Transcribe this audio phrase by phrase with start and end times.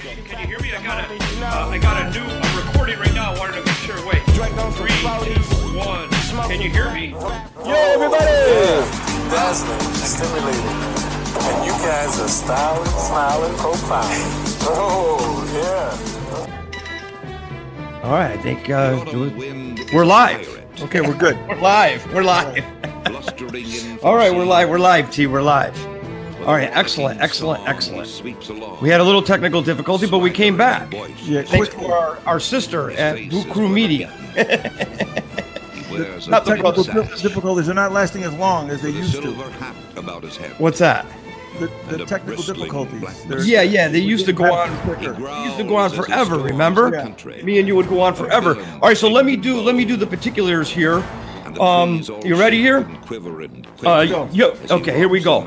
[0.00, 0.72] Can you hear me?
[0.72, 1.12] I got a,
[1.44, 3.34] uh, I got a new a recording right now.
[3.34, 3.96] I wanted to make sure.
[4.06, 6.08] Wait, three, two, one.
[6.48, 7.08] Can you hear me?
[7.08, 8.24] Yo, everybody!
[9.28, 10.64] Dazzling, stimulating.
[11.44, 14.56] And you guys are styling, smiling, profiling.
[14.62, 15.92] Oh, yeah.
[18.02, 19.04] All right, I think uh,
[19.92, 20.48] we're live.
[20.80, 21.36] Okay, we're good.
[21.46, 22.10] We're live.
[22.14, 22.64] We're live.
[24.02, 24.70] All right, we're live.
[24.70, 25.26] We're live, T.
[25.26, 25.99] We're live.
[26.40, 28.08] All right, excellent, excellent, excellent.
[28.80, 30.90] We had a little technical difficulty, but we came back.
[31.24, 34.12] Yeah, Thanks to our, our sister at Blue Crew Media.
[36.28, 39.32] Not technical dif- difficulties are not lasting as long as they used to.
[40.58, 41.04] What's that?
[41.58, 43.24] The, the technical difficulties.
[43.24, 44.74] they're- Yeah, yeah, they used to go on.
[44.78, 45.12] quicker.
[45.12, 46.38] They used to go on forever.
[46.38, 46.90] Remember?
[46.94, 47.02] Yeah.
[47.44, 48.58] Me and you would go on forever.
[48.74, 51.04] All right, so let me do let me do the particulars here.
[51.58, 52.86] Um, you ready here?
[53.84, 55.40] Uh, yo, okay, here we go.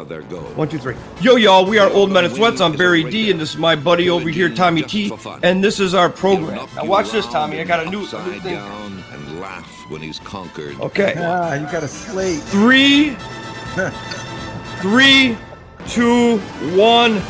[0.55, 0.95] One, two, three.
[1.21, 2.59] Yo, y'all, we are Old Men in Sweats.
[2.61, 5.11] I'm Barry D, and this is my buddy over here, Tommy T,
[5.43, 6.67] and this is our program.
[6.75, 7.59] Now watch this, Tommy.
[7.61, 8.57] I got a new, new thing.
[8.57, 10.79] and laugh when he's conquered.
[10.81, 12.39] Okay, Ah, you got a slate.
[12.41, 13.15] three,
[14.81, 15.37] three,
[15.87, 16.37] two,
[16.75, 17.21] one,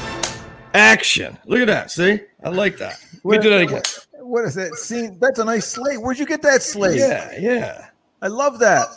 [0.73, 1.37] action.
[1.45, 1.91] Look at that.
[1.91, 2.97] See, I like that.
[3.23, 3.81] Let me do that again.
[4.19, 5.17] What is that scene?
[5.19, 6.01] That's a nice slate.
[6.01, 6.97] Where'd you get that slate?
[6.97, 7.87] Yeah, yeah.
[8.23, 8.87] I love that.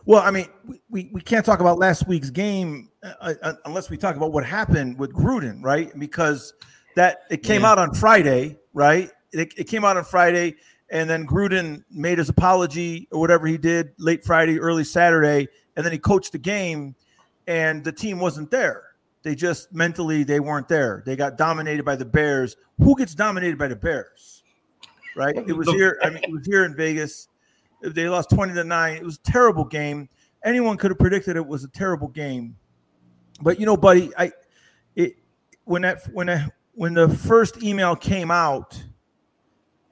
[0.08, 0.48] Well, I mean,
[0.90, 4.46] we, we, can't talk about last week's game uh, uh, unless we talk about what
[4.46, 5.92] happened with Gruden, right?
[6.00, 6.54] Because
[6.96, 7.72] that it came Yeah.
[7.72, 9.12] out on Friday, right?
[9.34, 10.56] It, it came out on Friday,
[10.90, 15.86] and then Gruden made his apology or whatever he did late Friday, early Saturday, and
[15.86, 16.96] then he coached the game,
[17.46, 18.86] and the team wasn't there.
[19.24, 21.04] They just mentally they weren't there.
[21.06, 22.56] They got dominated by the Bears.
[22.80, 24.44] Who gets dominated by the Bears?
[25.18, 25.36] Right?
[25.36, 26.00] It was here.
[26.02, 27.28] I mean, it was here in Vegas.
[27.82, 28.98] They lost 20 to 9.
[28.98, 30.10] It was a terrible game.
[30.44, 32.56] Anyone could have predicted it was a terrible game.
[33.42, 34.32] But you know, buddy, I
[34.96, 35.16] it
[35.66, 38.84] when that when I, when the first email came out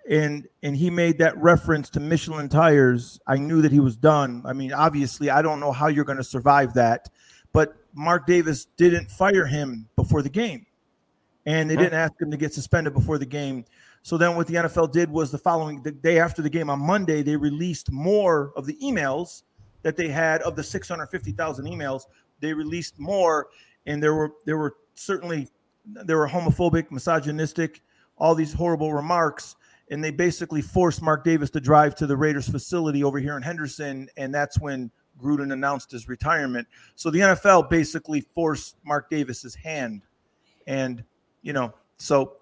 [0.09, 4.41] and and he made that reference to Michelin tires, I knew that he was done.
[4.45, 7.09] I mean, obviously, I don't know how you're going to survive that,
[7.51, 10.65] but Mark Davis didn't fire him before the game.
[11.47, 13.65] And they didn't ask him to get suspended before the game.
[14.05, 16.79] So then what the NFL did was the following the day after the game on
[16.79, 19.41] Monday, they released more of the emails
[19.81, 22.03] that they had of the 650,000 emails.
[22.39, 23.47] They released more
[23.87, 25.49] and there were there were certainly
[25.85, 27.81] there were homophobic, misogynistic,
[28.15, 29.55] all these horrible remarks
[29.89, 33.41] and they basically forced Mark Davis to drive to the Raiders facility over here in
[33.41, 36.67] Henderson and that's when Gruden announced his retirement.
[36.93, 40.03] So the NFL basically forced Mark Davis's hand
[40.67, 41.03] and
[41.41, 42.35] you know, so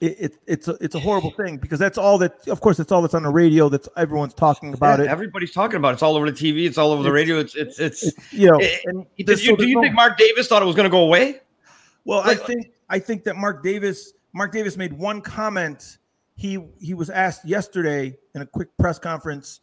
[0.00, 2.92] it, it, it's a it's a horrible thing because that's all that of course that's
[2.92, 5.92] all that's on the radio that's everyone's talking about Yeah, it Everybody's talking about it.
[5.94, 6.66] It's all over the TV.
[6.66, 7.38] It's all over the It's- radio.
[7.40, 8.02] It's it's it's.
[8.06, 10.46] It's- you know Eh, and did this- you, so do you no- think Mark Davis
[10.48, 11.40] thought it was going to go away?
[12.04, 15.98] Well, I think I think that Mark Davis Mark Davis made one comment
[16.36, 19.60] he he was asked yesterday in a quick press conference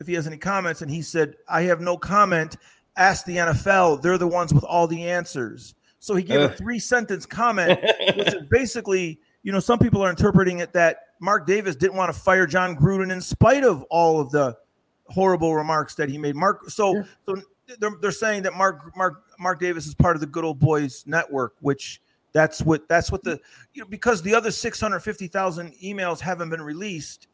[0.00, 2.56] if he has any comments, and he said, "I have no comment.
[2.98, 6.78] Ask the NFL; they're the ones with all the answers." So he gave a three
[6.78, 7.80] sentence comment,
[8.16, 12.12] which is basically, you know, some people are interpreting it that Mark Davis didn't want
[12.12, 14.58] to fire John Gruden in spite of all of the
[15.06, 16.34] horrible remarks that he made.
[16.34, 17.36] Mark, so so
[17.78, 21.04] they're, they're saying that Mark Mark Mark Davis is part of the Good Old Boys
[21.06, 22.00] Network, which
[22.32, 23.38] that's what that's what the
[23.72, 27.28] you know because the other six hundred fifty thousand emails haven't been released,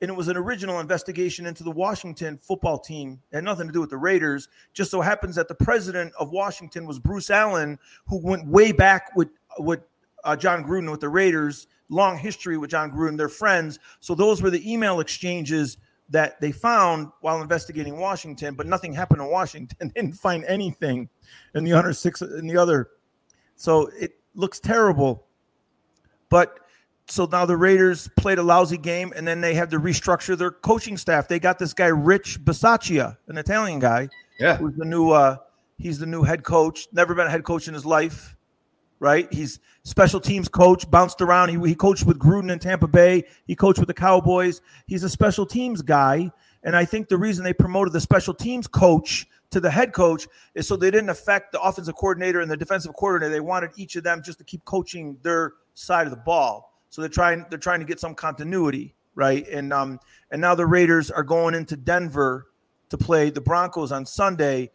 [0.00, 3.20] and it was an original investigation into the Washington football team.
[3.30, 4.48] It had nothing to do with the Raiders.
[4.72, 9.14] Just so happens that the president of Washington was Bruce Allen, who went way back
[9.14, 9.28] with
[9.58, 9.80] with
[10.24, 11.66] uh, John Gruden with the Raiders.
[11.90, 13.78] Long history with John Gruden, they're friends.
[14.00, 15.78] So those were the email exchanges
[16.10, 19.76] that they found while investigating Washington, but nothing happened in Washington.
[19.94, 21.08] They didn't find anything
[21.54, 22.90] in the other six in the other.
[23.56, 25.26] So it looks terrible.
[26.28, 26.60] But
[27.06, 30.50] so now the Raiders played a lousy game, and then they had to restructure their
[30.50, 31.26] coaching staff.
[31.26, 34.08] They got this guy Rich Bisaccia, an Italian guy.
[34.38, 34.56] Yeah.
[34.56, 35.38] Who's the new uh
[35.78, 38.36] he's the new head coach, never been a head coach in his life
[39.00, 39.32] right?
[39.32, 41.50] He's special teams coach, bounced around.
[41.50, 43.24] He, he coached with Gruden in Tampa Bay.
[43.46, 44.60] He coached with the Cowboys.
[44.86, 46.30] He's a special teams guy.
[46.62, 50.26] And I think the reason they promoted the special teams coach to the head coach
[50.54, 53.32] is so they didn't affect the offensive coordinator and the defensive coordinator.
[53.32, 56.74] They wanted each of them just to keep coaching their side of the ball.
[56.90, 59.46] So they're trying they're trying to get some continuity, right?
[59.48, 62.48] And um and now the Raiders are going into Denver
[62.90, 64.70] to play the Broncos on Sunday,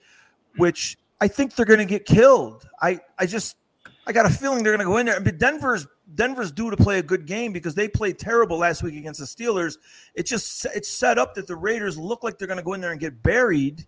[0.57, 2.67] which I think they're going to get killed.
[2.81, 3.57] I I just
[4.05, 5.19] I got a feeling they're going to go in there.
[5.21, 8.95] But Denver's Denver's due to play a good game because they played terrible last week
[8.95, 9.77] against the Steelers.
[10.13, 12.81] It just it's set up that the Raiders look like they're going to go in
[12.81, 13.87] there and get buried.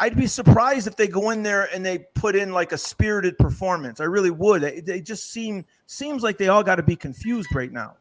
[0.00, 3.38] I'd be surprised if they go in there and they put in like a spirited
[3.38, 4.00] performance.
[4.00, 4.62] I really would.
[4.84, 7.96] They just seem seems like they all got to be confused right now.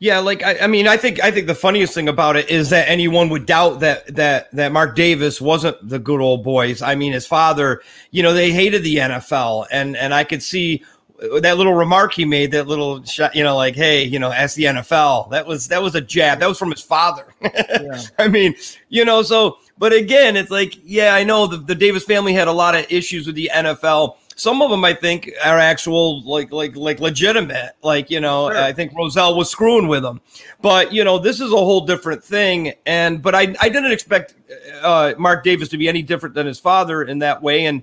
[0.00, 2.70] Yeah, like I, I, mean, I think I think the funniest thing about it is
[2.70, 6.80] that anyone would doubt that that that Mark Davis wasn't the good old boys.
[6.80, 10.82] I mean, his father, you know, they hated the NFL, and and I could see
[11.22, 14.32] uh, that little remark he made, that little shot, you know, like, hey, you know,
[14.32, 15.28] ask the NFL.
[15.32, 16.40] That was that was a jab.
[16.40, 17.26] That was from his father.
[17.42, 18.00] Yeah.
[18.18, 18.54] I mean,
[18.88, 22.48] you know, so but again, it's like, yeah, I know the, the Davis family had
[22.48, 26.50] a lot of issues with the NFL some of them I think are actual like
[26.50, 27.72] like like legitimate.
[27.82, 28.58] Like you know, sure.
[28.58, 30.20] I think Rozelle was screwing with them,
[30.62, 32.72] but you know, this is a whole different thing.
[32.86, 34.34] And but I I didn't expect
[34.82, 37.82] uh, Mark Davis to be any different than his father in that way, and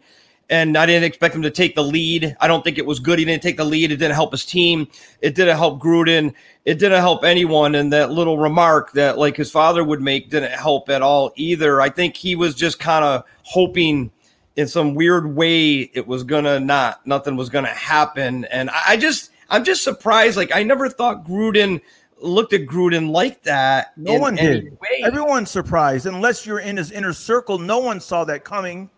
[0.49, 2.35] and I didn't expect him to take the lead.
[2.39, 3.19] I don't think it was good.
[3.19, 3.91] He didn't take the lead.
[3.91, 4.87] It didn't help his team.
[5.21, 6.33] It didn't help Gruden.
[6.65, 7.75] It didn't help anyone.
[7.75, 11.81] And that little remark that like his father would make didn't help at all either.
[11.81, 14.11] I think he was just kind of hoping
[14.57, 18.43] in some weird way it was gonna not nothing was gonna happen.
[18.45, 21.79] And I, I just i'm just surprised like i never thought gruden
[22.19, 24.77] looked at gruden like that no one did.
[25.03, 26.05] everyone's surprised.
[26.05, 28.89] Unless you're in his inner circle no one saw that coming.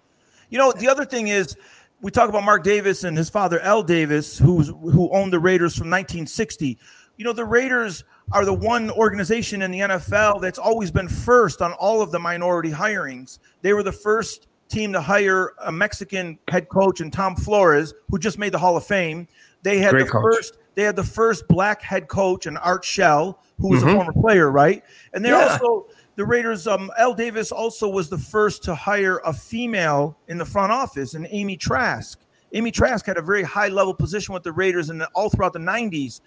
[0.49, 1.55] You know the other thing is
[2.01, 5.75] we talk about mark davis and his father al davis who's who owned the raiders
[5.75, 6.79] from 1960
[7.17, 11.61] you know the raiders are the one organization in the NFL that's always been first
[11.61, 13.39] on all of the minority hirings.
[13.61, 18.19] They were the first team to hire a Mexican head coach and Tom Flores, who
[18.19, 19.27] just made the Hall of Fame.
[19.63, 20.23] They had Great the coach.
[20.23, 23.89] first they had the first black head coach and Art Shell, who was mm-hmm.
[23.89, 24.83] a former player, right?
[25.13, 25.57] And they yeah.
[25.59, 30.37] also the Raiders, um, Al Davis also was the first to hire a female in
[30.37, 32.19] the front office, and Amy Trask.
[32.53, 35.59] Amy Trask had a very high level position with the Raiders and all throughout the
[35.59, 36.21] 90s.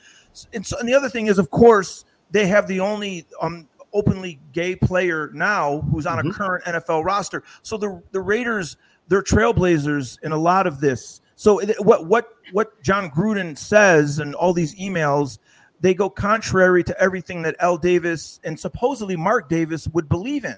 [0.53, 4.41] And, so, and the other thing is, of course, they have the only um, openly
[4.53, 6.31] gay player now who's on mm-hmm.
[6.31, 7.43] a current NFL roster.
[7.63, 8.77] So the the Raiders,
[9.09, 11.21] they're trailblazers in a lot of this.
[11.37, 15.39] So what what what John Gruden says and all these emails,
[15.81, 20.57] they go contrary to everything that Al Davis and supposedly Mark Davis would believe in.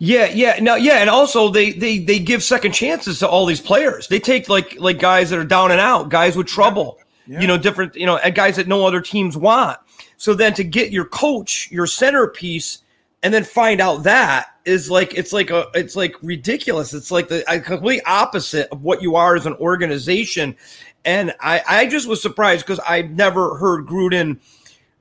[0.00, 3.60] Yeah, yeah, no, yeah, and also they they they give second chances to all these
[3.60, 4.06] players.
[4.06, 7.40] They take like like guys that are down and out, guys with trouble, yeah.
[7.40, 9.78] you know, different, you know, guys that no other teams want.
[10.18, 12.78] So then to get your coach, your centerpiece,
[13.22, 16.92] and then find out that is like it's like a it's like ridiculous.
[16.92, 20.56] It's like the complete opposite of what you are as an organization.
[21.04, 24.38] And I I just was surprised because I've never heard Gruden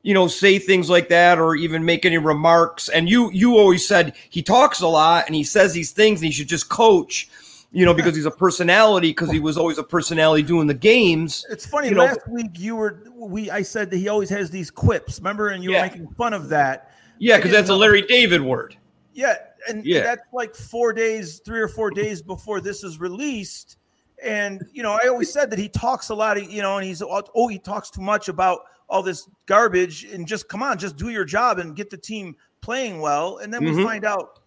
[0.03, 3.85] you know say things like that or even make any remarks and you you always
[3.85, 7.27] said he talks a lot and he says these things and he should just coach
[7.71, 11.45] you know, because he's a personality, because he was always a personality doing the games.
[11.49, 11.89] It's funny.
[11.89, 15.19] You last know, week you were we I said that he always has these quips,
[15.19, 15.81] remember, and you yeah.
[15.81, 16.91] were making fun of that.
[17.19, 17.75] Yeah, because that's know.
[17.75, 18.77] a Larry David word.
[19.13, 19.35] Yeah,
[19.67, 20.03] and yeah.
[20.03, 23.77] that's like four days, three or four days before this is released.
[24.23, 26.85] And you know, I always said that he talks a lot, of, you know, and
[26.85, 30.95] he's oh, he talks too much about all this garbage and just come on, just
[30.95, 33.39] do your job and get the team playing well.
[33.39, 33.83] And then we Mhm.
[33.83, 34.39] find out.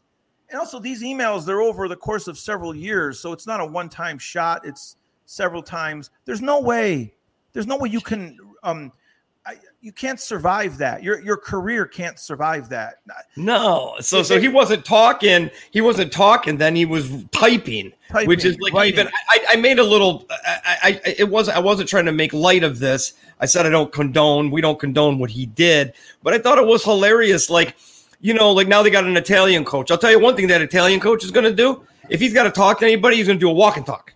[0.51, 3.21] And also, these emails, they're over the course of several years.
[3.21, 6.11] So it's not a one time shot, it's several times.
[6.25, 7.15] There's no way,
[7.53, 8.93] there's no way you can, um,
[9.47, 11.03] I, you can't survive that.
[11.03, 12.97] Your, your career can't survive that.
[13.37, 15.51] No, so so he wasn't talking.
[15.71, 16.59] He wasn't talking.
[16.59, 19.01] Then he was typing, Typing, which is like writing.
[19.01, 19.13] even.
[19.31, 20.27] I, I made a little.
[20.47, 21.57] I, I it wasn't.
[21.57, 23.15] I wasn't trying to make light of this.
[23.41, 24.51] I said I don't condone.
[24.51, 27.49] We don't condone what he did, but I thought it was hilarious.
[27.49, 27.77] Like,
[28.21, 29.91] you know, like now they got an Italian coach.
[29.91, 31.85] I'll tell you one thing that Italian coach is going to do.
[32.09, 34.13] If he's got to talk to anybody, he's going to do a walk and talk.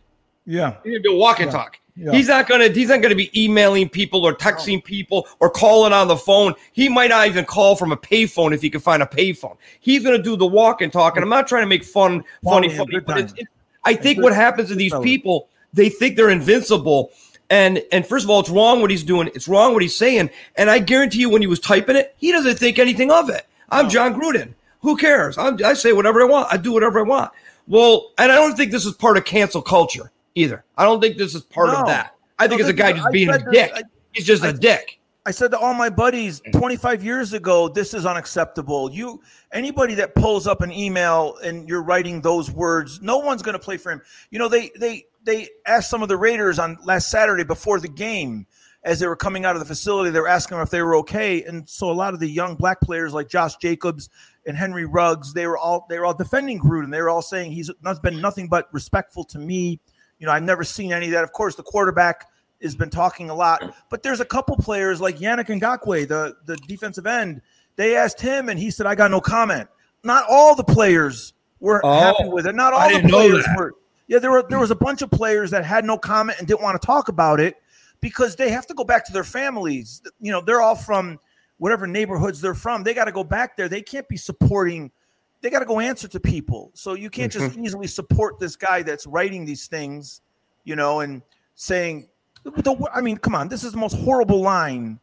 [0.46, 0.76] Yeah.
[0.82, 1.78] He's going to do a walk and talk.
[1.96, 2.10] Yeah.
[2.10, 2.68] He's not gonna.
[2.68, 6.54] He's not gonna be emailing people or texting people or calling on the phone.
[6.72, 9.56] He might not even call from a payphone if he can find a payphone.
[9.78, 11.14] He's gonna do the walk and talk.
[11.14, 13.42] And I'm not trying to make fun, funny, and funny, but it's, time.
[13.42, 13.48] it,
[13.84, 17.12] I think what happens to these people, they think they're invincible.
[17.48, 19.28] And and first of all, it's wrong what he's doing.
[19.28, 20.30] It's wrong what he's saying.
[20.56, 23.46] And I guarantee you, when he was typing it, he doesn't think anything of it.
[23.70, 23.88] I'm oh.
[23.88, 24.54] John Gruden.
[24.82, 25.38] Who cares?
[25.38, 26.52] I'm, I say whatever I want.
[26.52, 27.32] I do whatever I want.
[27.66, 30.64] Well, and I don't think this is part of cancel culture either.
[30.76, 31.76] I don't think this is part No.
[31.80, 32.14] of that.
[32.38, 33.72] I think No, it's a guy just I being a this- dick.
[33.74, 35.00] I- He's just a I- dick.
[35.26, 38.90] I said to all my buddies 25 years ago, this is unacceptable.
[38.92, 43.54] You anybody that pulls up an email and you're writing those words, no one's going
[43.54, 44.02] to play for him.
[44.30, 47.88] You know, they they they asked some of the Raiders on last Saturday before the
[47.88, 48.46] game
[48.84, 50.96] as they were coming out of the facility, they were asking them if they were
[50.96, 51.42] okay.
[51.44, 54.10] And so a lot of the young black players like Josh Jacobs
[54.46, 56.84] and Henry Ruggs, they were all they were all defending Gruden.
[56.84, 57.70] And they were all saying he's
[58.02, 59.80] been nothing but respectful to me.
[60.18, 61.24] You know, I've never seen any of that.
[61.24, 62.26] Of course, the quarterback
[62.62, 66.56] has been talking a lot, but there's a couple players like Yannick Ngakoue, the the
[66.68, 67.40] defensive end.
[67.76, 69.68] They asked him, and he said, "I got no comment."
[70.02, 72.54] Not all the players were Oh, happy with it.
[72.54, 73.72] Not all the players were.
[74.06, 76.62] Yeah, there were there was a bunch of players that had no comment and didn't
[76.62, 77.56] want to talk about it
[78.04, 80.02] because they have to go back to their families.
[80.20, 81.18] You know, they're all from
[81.56, 82.82] whatever neighborhoods they're from.
[82.84, 83.66] They got to go back there.
[83.66, 84.92] They can't be supporting.
[85.40, 86.70] They got to go answer to people.
[86.74, 87.64] So you can't just Mm-hmm.
[87.64, 90.20] easily support this guy that's writing these things,
[90.64, 91.22] you know, and
[91.54, 92.08] saying,
[92.44, 95.00] the, I mean, come on, this is the most horrible line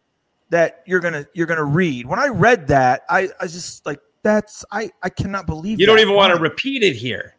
[0.52, 2.06] that you're gonna you're gonna read.
[2.06, 5.98] When I read that, I I just like that's I I cannot believe You don't
[6.00, 7.36] even want to repeat it here.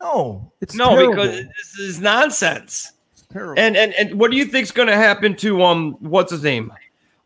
[0.00, 1.10] No, it's No, terrible.
[1.16, 2.92] because this is nonsense.
[3.30, 3.60] Terrible.
[3.60, 6.72] And and and what do you think's going to happen to um what's his name?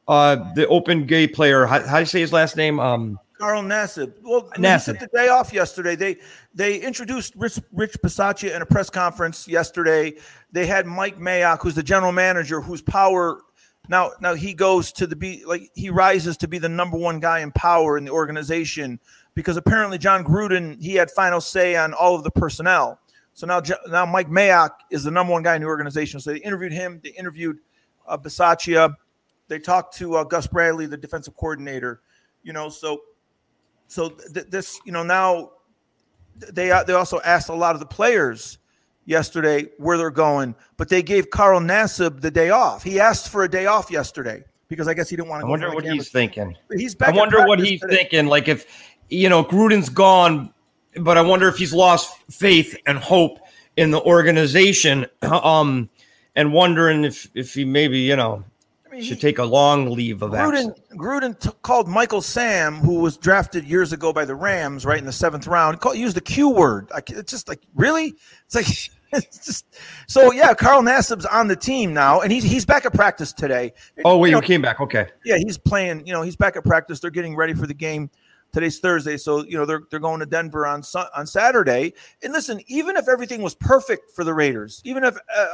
[0.09, 1.67] Uh the open gay player.
[1.67, 2.81] How, how do you say his last name?
[2.81, 4.13] Um Carl Nassib.
[4.23, 4.99] Well, Nassib.
[4.99, 5.97] took the day off yesterday.
[5.97, 6.19] They
[6.55, 10.15] they introduced Rich, Rich Bisaccia in a press conference yesterday.
[10.53, 13.41] They had Mike Mayock, who's the general manager, whose power
[13.89, 17.19] now now he goes to the be like he rises to be the number one
[17.19, 19.01] guy in power in the organization
[19.35, 23.01] because apparently John Gruden he had final say on all of the personnel.
[23.41, 26.21] So now now Mike Mayock is the number one guy in the organization.
[26.21, 27.01] So they interviewed him.
[27.03, 27.57] They interviewed
[28.07, 28.95] uh, Bisaccia.
[29.49, 32.03] They talked to uh, Gus Bradley, the defensive coordinator.
[32.43, 33.01] You know, so
[33.87, 35.53] so th- this you know now
[36.53, 38.59] they uh, they also asked a lot of the players
[39.07, 42.83] yesterday where they're going, but they gave Carl Nassib the day off.
[42.83, 45.45] He asked for a day off yesterday because I guess he didn't want to.
[45.47, 46.05] go wonder what campus.
[46.05, 46.55] he's thinking.
[46.77, 47.15] He's back.
[47.15, 47.97] I wonder what he's today.
[47.97, 48.27] thinking.
[48.27, 48.67] Like if
[49.09, 50.53] you know Gruden's gone,
[50.97, 53.39] but I wonder if he's lost faith and hope
[53.77, 55.07] in the organization.
[55.23, 55.89] Um,
[56.37, 58.45] and wondering if if he maybe you know
[58.87, 60.81] I mean, should he- take a long leave of Gruden, absence.
[60.93, 65.07] Gruden t- called Michael Sam, who was drafted years ago by the Rams, right in
[65.07, 65.81] the seventh round.
[65.81, 66.89] Called, used the Q word.
[66.95, 68.15] I, it's just like really,
[68.47, 68.67] it's like
[69.13, 69.67] it's just
[70.07, 70.33] so.
[70.33, 73.73] Yeah, Carl Nassib's on the team now, and he's he's back at practice today.
[74.05, 74.81] Oh wait, You you came back.
[74.81, 75.09] Okay.
[75.25, 76.07] yeah, he's playing.
[76.07, 77.01] You know, he's back at practice.
[77.01, 78.09] They're getting ready for the game.
[78.53, 80.83] Today's Thursday, so you know they're they're going to Denver on
[81.17, 81.95] on Saturday.
[82.23, 85.47] And listen, even if everything was perfect for the Raiders, even if uh,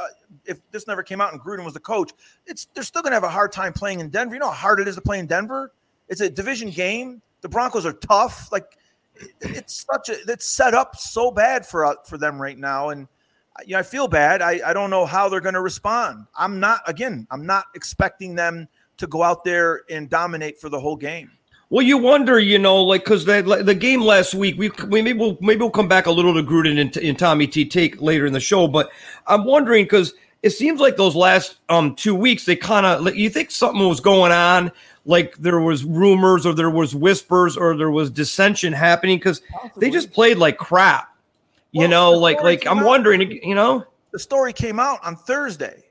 [0.45, 2.11] if this never came out and Gruden was the coach,
[2.45, 4.35] it's they're still going to have a hard time playing in Denver.
[4.35, 5.73] You know how hard it is to play in Denver.
[6.07, 7.21] It's a division game.
[7.41, 8.51] The Broncos are tough.
[8.51, 8.77] Like
[9.41, 13.07] it's such a it's set up so bad for uh, for them right now, and
[13.65, 14.41] you know, I feel bad.
[14.41, 16.25] I, I don't know how they're going to respond.
[16.35, 17.27] I'm not again.
[17.31, 21.31] I'm not expecting them to go out there and dominate for the whole game.
[21.69, 25.19] Well, you wonder, you know, like because the the game last week, we, we maybe
[25.19, 28.25] we'll maybe we'll come back a little to Gruden and, and Tommy T take later
[28.25, 28.89] in the show, but
[29.27, 33.29] I'm wondering because it seems like those last um two weeks they kind of you
[33.29, 34.71] think something was going on,
[35.03, 39.41] like there was rumors or there was whispers or there was dissension happening because
[39.75, 41.13] they just played like crap,
[41.73, 45.83] you Well, know, like like I'm wondering, you know, The story came out on Thursday.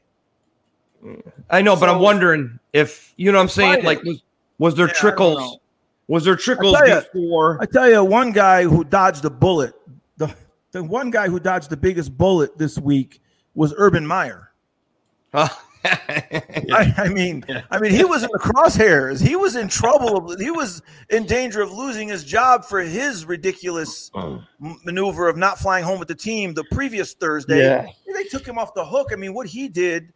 [1.50, 4.22] I know, but I'm wondering if you know what I'm saying, like was
[4.58, 5.58] was there Yeah, trickles?
[6.08, 6.14] Know.
[6.14, 7.58] Was there trickles tell ya, before?
[7.60, 9.74] I tell you, one guy who dodged a bullet.
[10.16, 10.34] The
[10.72, 13.20] the one guy who dodged the biggest bullet this week
[13.54, 14.52] was Urban Meyer.
[15.32, 15.48] Huh?
[15.84, 19.20] I, I mean, I mean, he was in the crosshairs.
[19.24, 20.34] He was in trouble.
[20.38, 24.44] He was in danger of losing his job for his ridiculous m-
[24.84, 27.58] maneuver of not flying home with the team the previous Thursday.
[27.58, 27.86] Yeah.
[28.12, 29.10] They took him off the hook.
[29.12, 30.12] I mean, what he did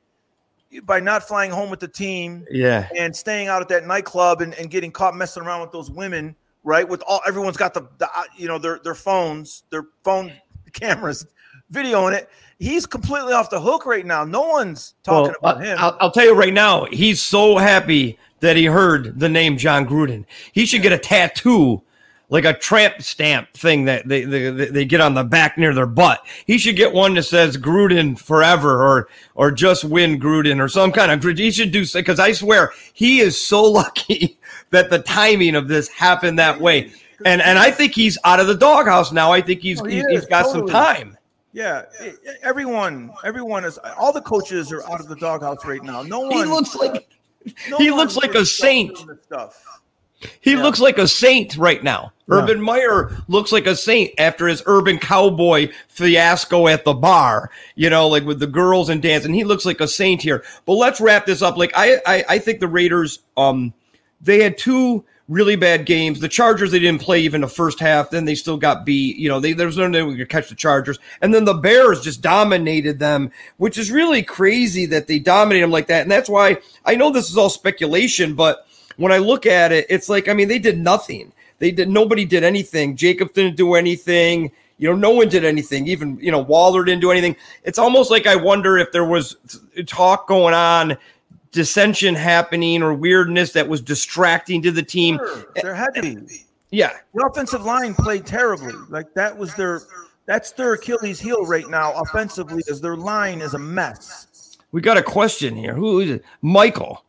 [0.85, 2.89] by not flying home with the team Yeah.
[2.97, 6.37] and staying out at that nightclub and, and getting caught messing around with those women,
[6.65, 6.89] right?
[6.89, 10.33] With all everyone's got the, the uh, you know their their phones, their phone
[10.73, 11.27] cameras,
[11.73, 12.29] videoing it.
[12.59, 14.23] He's completely off the hook right now.
[14.25, 15.79] No one's talking Well, about him.
[15.81, 19.87] I'll, I'll tell you right now, he's so happy that he heard the name John
[19.87, 20.25] Gruden.
[20.53, 21.83] He should get a tattoo,
[22.31, 25.87] like a tramp stamp thing that they, they they get on the back near their
[25.87, 26.25] butt.
[26.47, 30.93] He should get one that says Gruden forever or or just win Gruden or some
[30.93, 31.23] kind of.
[31.39, 34.39] He should do so because I swear he is so lucky
[34.71, 36.93] that the timing of this happened that way.
[37.25, 39.33] And and I think he's out of the doghouse now.
[39.33, 40.61] I think he's Oh, he he's, is, he's got totally.
[40.61, 41.19] some time.
[41.53, 41.83] yeah,
[42.43, 43.79] everyone, everyone is.
[43.99, 46.03] All the coaches are out of the doghouse right now.
[46.03, 46.33] No one.
[46.33, 47.09] He looks like
[47.69, 48.95] no he looks like a saint.
[49.07, 49.80] this Stuff.
[50.41, 50.63] He Yeah.
[50.63, 52.13] looks like a saint right now.
[52.29, 52.37] Yeah.
[52.37, 57.91] Urban Meyer looks like a saint after his urban cowboy fiasco at the bar, you
[57.91, 59.35] know, like with the girls and dancing.
[59.35, 60.45] He looks like a saint here.
[60.67, 61.57] But let's wrap this up.
[61.57, 63.73] Like I I, I think the Raiders um
[64.21, 66.19] they had two really bad games.
[66.21, 68.11] The Chargers they didn't play even the first half.
[68.11, 69.17] Then they still got beat.
[69.17, 70.99] You know, they, there's no way we could catch the Chargers.
[71.23, 75.71] And then the Bears just dominated them, which is really crazy that they dominated them
[75.71, 76.03] like that.
[76.03, 78.67] And that's why I know this is all speculation, but
[78.97, 81.33] when I look at it, it's like I mean they did nothing.
[81.59, 82.97] They did nobody did anything.
[82.97, 84.51] Jacob didn't do anything.
[84.79, 85.87] You know, no one did anything.
[85.87, 87.37] Even you know Waller didn't do anything.
[87.65, 89.37] It's almost like I wonder if there was
[89.87, 90.97] talk going on,
[91.53, 95.19] dissension happening, or weirdness that was distracting to the team.
[95.19, 96.47] Sure, there had to be.
[96.71, 98.73] Yeah, The offensive line played terribly.
[98.89, 99.83] Like that was their.
[100.27, 104.57] That's their Achilles heel right now, offensively, is their line is a mess.
[104.71, 105.75] we got a question here.
[105.75, 106.25] Who is it?
[106.41, 107.05] Michael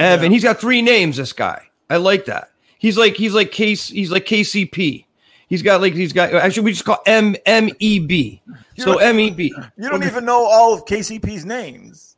[0.00, 0.32] Evan.
[0.32, 1.16] He's got three names.
[1.16, 1.68] This guy.
[1.88, 2.50] I like that.
[2.78, 3.88] He's like he's like case.
[3.88, 5.04] He's like KCP.
[5.48, 6.32] He's got like he's got.
[6.32, 8.42] Actually, we just call M M E B.
[8.78, 9.54] So M E B.
[9.76, 12.16] You don't even know all of KCP's names.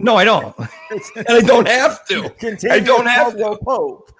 [0.00, 0.54] No, I don't.
[1.16, 2.34] and I don't have to.
[2.70, 3.56] I don't have to.
[3.64, 4.10] Pope.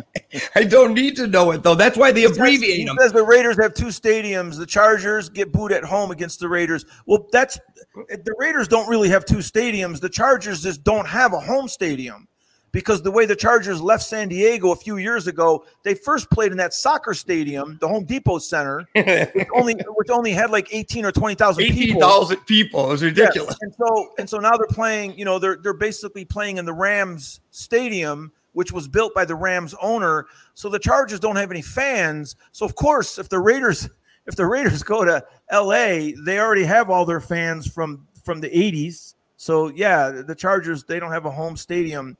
[0.54, 1.74] I don't need to know it though.
[1.74, 2.96] That's why they He abbreviate them.
[3.00, 4.58] says the Raiders have two stadiums.
[4.58, 6.84] The Chargers get booed at home against the Raiders.
[7.06, 7.58] Well, that's
[7.94, 10.00] the Raiders don't really have two stadiums.
[10.00, 12.28] The Chargers just don't have a home stadium
[12.72, 16.52] because the way the Chargers left San Diego a few years ago, they first played
[16.52, 21.04] in that soccer stadium, the Home Depot Center, which only which only had like eighteen
[21.04, 22.00] or twenty thousand people.
[22.00, 22.90] thousand people.
[22.92, 23.50] It's ridiculous.
[23.50, 23.58] Yes.
[23.60, 26.72] And so and so now they're playing, you know, they're they're basically playing in the
[26.72, 30.26] Rams stadium, which was built by the Rams owner.
[30.54, 32.36] So the Chargers don't have any fans.
[32.52, 33.88] So of course, if the Raiders
[34.26, 38.48] if the Raiders go to LA, they already have all their fans from from the
[38.48, 39.14] 80s.
[39.36, 42.16] So yeah, the Chargers they don't have a home stadium.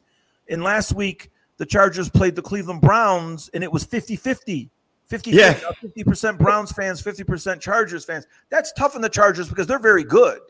[0.49, 4.69] And last week the Chargers played the Cleveland Browns and it was 50-50.
[5.07, 5.55] 50 Yeah.
[5.85, 8.27] 50% Browns fans, 50% Chargers fans.
[8.49, 10.41] That's tough on the Chargers because they're very good.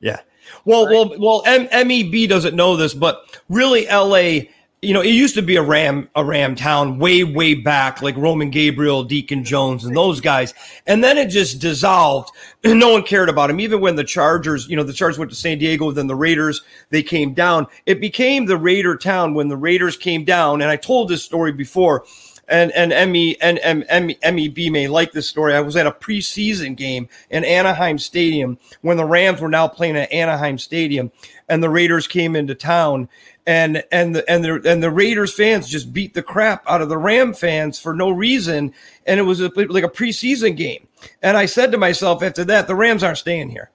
[0.00, 0.20] Yeah.
[0.64, 1.42] Well, well, well.
[1.46, 4.48] M- MEB doesn't know this, but really, LA.
[4.84, 8.16] You know, it used to be a Ram, a Ram town way, way back, like
[8.16, 10.54] Roman Gabriel, Deacon Jones, and those guys.
[10.88, 12.30] And then it just dissolved.
[12.64, 13.60] No one cared about him.
[13.60, 16.62] Even when the Chargers, you know, the Chargers went to San Diego, then the Raiders,
[16.90, 17.66] they came down.
[17.86, 20.62] It became the Raider town when the Raiders came down.
[20.62, 22.04] And I told this story before
[22.52, 25.54] and and ME and M- M- MEB may like this story.
[25.54, 29.96] I was at a preseason game in Anaheim Stadium when the Rams were now playing
[29.96, 31.10] at Anaheim Stadium,
[31.48, 33.08] and the Raiders came into town,
[33.46, 36.88] and and the and the and the Raiders fans just beat the crap out of
[36.88, 38.72] the Ram fans for no reason,
[39.06, 40.86] and it was a, like a preseason game.
[41.22, 43.70] And I said to myself after that, the Rams aren't staying here.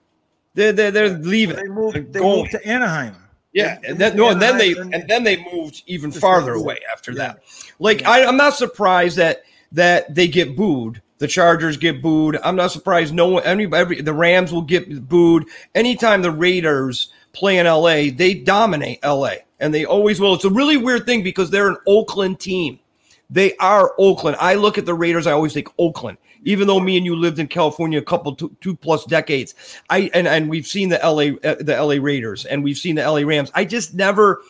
[0.53, 1.56] They're they're, they're leaving.
[1.56, 2.13] They They're moved.
[2.13, 2.38] They going.
[2.39, 3.15] moved to Anaheim.
[3.53, 7.13] Yeah, and then no, and then they and then they moved even farther away after
[7.15, 7.39] that.
[7.80, 11.01] Like I, I'm not surprised that that they get booed.
[11.19, 12.38] The Chargers get booed.
[12.43, 13.13] I'm not surprised.
[13.13, 18.12] No one, anybody, every, the Rams will get booed anytime the Raiders play in LA.
[18.15, 20.34] They dominate LA, and they always will.
[20.34, 22.80] It's a really weird thing because they're an Oakland team.
[23.30, 24.38] They are Oakland.
[24.39, 25.28] I look at the Raiders.
[25.28, 26.17] I always think Oakland.
[26.43, 29.54] Even though me and you lived in California a couple two, two plus decades,
[29.89, 33.10] I and and we've seen the LA uh, the LA Raiders and we've seen the
[33.10, 33.52] LA Rams.
[33.54, 34.41] I just never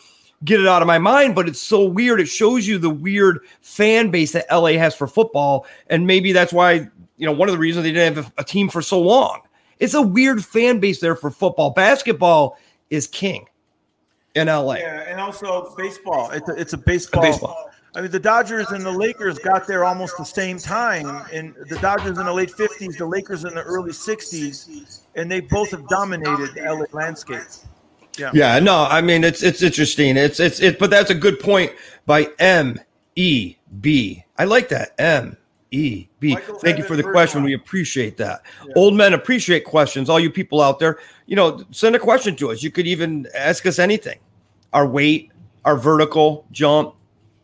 [0.44, 1.34] get it out of my mind.
[1.34, 2.20] But it's so weird.
[2.20, 6.52] It shows you the weird fan base that LA has for football, and maybe that's
[6.52, 9.00] why you know one of the reasons they didn't have a, a team for so
[9.00, 9.40] long.
[9.80, 11.70] It's a weird fan base there for football.
[11.70, 12.58] Basketball
[12.90, 13.46] is king
[14.34, 14.74] in LA.
[14.74, 16.30] Yeah, and also baseball.
[16.30, 17.22] It's a, it's a baseball.
[17.22, 17.70] baseball.
[17.94, 21.78] I mean, the Dodgers and the Lakers got there almost the same time, and the
[21.78, 25.88] Dodgers in the late '50s, the Lakers in the early '60s, and they both have
[25.88, 27.42] dominated the LA landscape.
[28.18, 28.30] Yeah.
[28.34, 30.16] Yeah, no, I mean it's it's interesting.
[30.16, 31.72] It's it's it, but that's a good point
[32.04, 32.78] by M
[33.16, 34.24] E B.
[34.36, 35.36] I like that M
[35.70, 36.36] E B.
[36.60, 37.42] Thank you for the question.
[37.42, 38.42] We appreciate that.
[38.74, 40.08] Old men appreciate questions.
[40.08, 42.62] All you people out there, you know, send a question to us.
[42.62, 44.18] You could even ask us anything.
[44.72, 45.30] Our weight,
[45.64, 46.94] our vertical jump,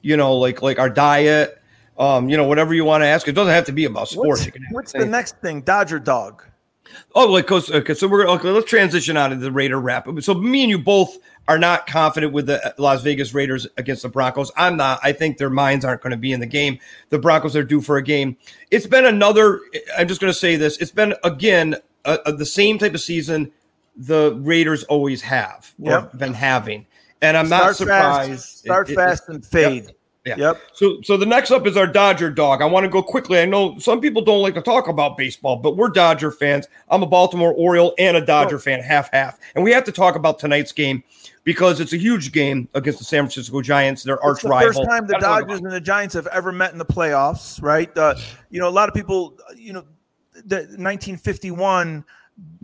[0.03, 1.61] you know, like like our diet,
[1.99, 3.29] um, you know, whatever you want to ask.
[3.29, 4.41] It doesn't have to be about sports.
[4.41, 5.61] What's, You can ask what's the next thing?
[5.61, 6.45] Dodger dog.
[7.15, 8.49] Oh, like okay, so we're okay.
[8.51, 10.07] Let's transition out of the Raider wrap.
[10.21, 11.19] So me and you both
[11.49, 14.51] are not confident with the Las Vegas Raiders against the Broncos.
[14.57, 15.01] I'm not.
[15.03, 16.79] I think their minds aren't going to be in the game.
[17.11, 18.37] The Broncos are due for a game.
[18.71, 19.61] It's been another.
[19.97, 20.77] I'm just going to say this.
[20.79, 23.51] It's been again uh, uh, the same type of season
[23.97, 26.19] the Raiders always have or Yep.
[26.19, 26.87] been having,
[27.23, 28.31] and I'm Start not surprised.
[28.31, 29.93] fast, start It- it- fast and fade.
[30.25, 30.37] Yeah.
[30.39, 30.63] Yep.
[30.73, 32.63] So so the next up is our Dodger dog.
[32.63, 33.41] I want to go quickly.
[33.41, 36.67] I know some people don't like to talk about baseball, but we're Dodger fans.
[36.89, 39.39] I'm a Baltimore Oriole and a Dodger fan, half half.
[39.55, 41.05] And we have to talk about tonight's game
[41.45, 44.73] because it's a huge game against the San Francisco Giants, their arch the rival.
[44.73, 47.95] first time the Dodgers and the Giants have ever met in the playoffs, right?
[47.97, 48.15] Uh,
[48.49, 49.85] you know, a lot of people, you know,
[50.33, 52.03] the 1951,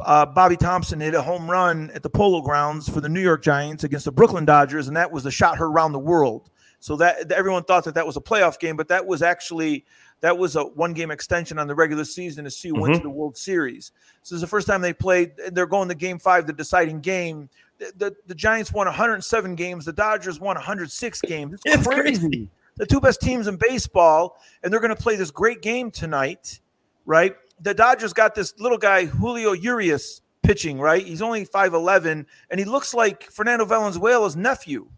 [0.00, 3.42] uh, Bobby Thomson hit a home run at the Polo Grounds for the New York
[3.42, 6.50] Giants against the Brooklyn Dodgers, and that was the shot heard around the world.
[6.80, 9.84] So that everyone thought that that was a playoff game, but that was actually
[10.20, 13.00] that was a one game extension on the regular season to see who went to
[13.00, 13.08] mm-hmm.
[13.08, 13.92] the World Series.
[14.22, 15.32] So this is the first time they played.
[15.44, 17.48] and They're going to Game Five, the deciding game.
[17.78, 19.84] The, the, the Giants won 107 games.
[19.84, 21.54] The Dodgers won 106 games.
[21.54, 22.20] It's, It's crazy.
[22.20, 22.48] crazy.
[22.76, 26.60] The two best teams in baseball, and they're going to play this great game tonight,
[27.04, 27.36] right?
[27.60, 31.04] The Dodgers got this little guy Julio Urias pitching, right?
[31.04, 34.88] He's only 5'11, and he looks like Fernando Valenzuela's nephew.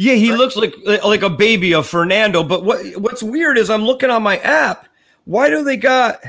[0.00, 2.44] Yeah, he looks like like a baby of Fernando.
[2.44, 4.88] But what what's weird is I'm looking on my app.
[5.24, 6.22] Why do they got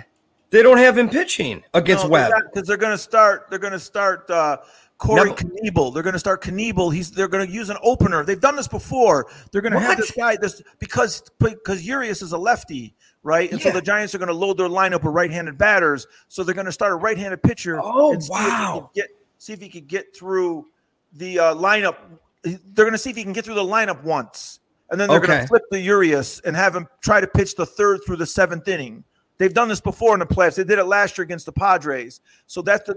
[0.50, 2.32] they don't have him pitching against Webb?
[2.52, 3.46] because they're going to start.
[3.52, 4.58] They're going to start uh,
[4.98, 5.94] Corey Never- Knebel.
[5.94, 6.92] They're going to start Knebel.
[6.92, 7.12] He's.
[7.12, 8.26] They're going to use an opener.
[8.26, 9.28] They've done this before.
[9.52, 10.36] They're going to have this guy.
[10.36, 13.52] This because because Urias is a lefty, right?
[13.52, 16.08] And so the Giants are going to load their lineup with right-handed batters.
[16.28, 17.80] So they're going to start a right-handed pitcher.
[17.80, 18.90] Oh, and see if he wow.
[18.96, 20.66] can get see if he could get through
[21.14, 21.98] the uh, lineup.
[22.44, 25.20] They're going to see if he can get through the lineup once, and then they're
[25.20, 28.26] going to flip the Urias and have him try to pitch the third through the
[28.26, 29.04] seventh inning.
[29.38, 30.56] They've done this before in the playoffs.
[30.56, 32.22] They did it last year against the Padres.
[32.48, 32.96] So that's the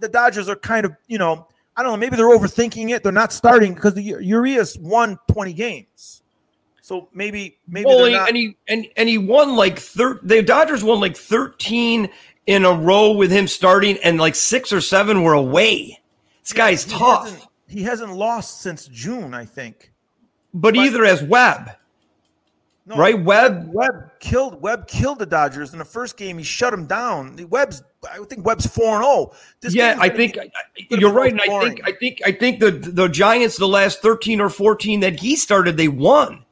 [0.00, 1.46] the Dodgers are kind of you know
[1.76, 3.02] I don't know maybe they're overthinking it.
[3.02, 6.22] They're not starting because the U- Urias won twenty games.
[6.82, 8.28] So maybe maybe Well, they're he- not.
[8.28, 12.08] and he and, and he won like thir- the Dodgers won like 13
[12.46, 15.98] in a row with him starting, and like six or seven were away.
[16.42, 19.92] This guy's he tough, Hasn't, he hasn't lost since June, I think.
[20.54, 21.70] but either as Webb,
[22.86, 23.22] No, right?
[23.22, 26.38] Webb, Webb killed Webb killed the Dodgers in the first game.
[26.38, 27.36] He shut him down.
[27.50, 29.34] Webb's I think Webb's four and oh.
[29.68, 29.86] zero.
[29.86, 31.80] Yeah, I think be- I- I- gonna you're right, and I think.
[31.84, 35.76] I think I think the the Giants the last 13 or 14 that he started,
[35.76, 36.44] they won.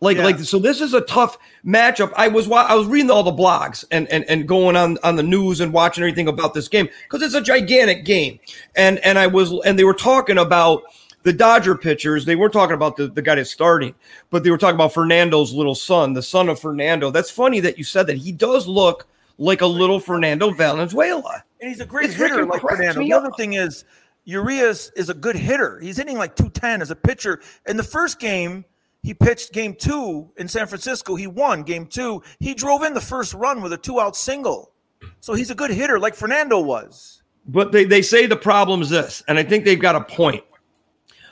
[0.00, 0.24] Like Yeah.
[0.24, 2.12] like so this is a tough matchup.
[2.16, 5.16] I was wa- I was reading all the blogs and and and going on on
[5.16, 8.38] the news and watching everything about this game because it's a gigantic game.
[8.74, 10.82] And and I was and they were talking about
[11.22, 12.24] the Dodger pitchers.
[12.26, 13.94] They weren't talking about the, the guy that's starting,
[14.30, 17.10] but they were talking about Fernando's little son, the son of Fernando.
[17.10, 18.16] That's funny that you said that.
[18.18, 19.06] He does look
[19.38, 21.42] like a little Fernando Valenzuela.
[21.60, 23.00] And he's a great It hitter like Fernando.
[23.00, 23.84] The other thing is
[24.24, 25.80] Urias is a good hitter.
[25.80, 27.40] He's hitting like 210 as a pitcher.
[27.66, 28.64] In the first game,
[29.02, 31.14] he pitched game two in San Francisco.
[31.14, 32.22] He won game two.
[32.40, 34.72] He drove in the first run with a two out single.
[35.20, 37.22] So he's a good hitter like Fernando was.
[37.46, 40.42] But they, they say the problem is this, and I think they've got a point.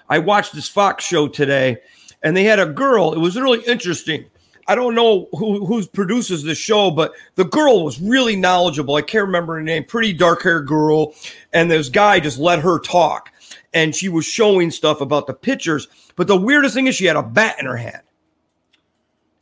[0.09, 1.79] I watched this Fox show today,
[2.23, 3.13] and they had a girl.
[3.13, 4.27] It was really interesting.
[4.67, 8.95] I don't know who who produces the show, but the girl was really knowledgeable.
[8.95, 9.85] I can't remember her name.
[9.85, 11.15] Pretty dark haired girl,
[11.53, 13.31] and this guy just let her talk,
[13.75, 15.89] and she was showing stuff about the pitchers.
[16.17, 18.01] But the weirdest thing is she had a bat in her hand.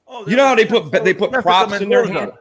[0.08, 2.32] Oh, You know how they put- they put props in their hand?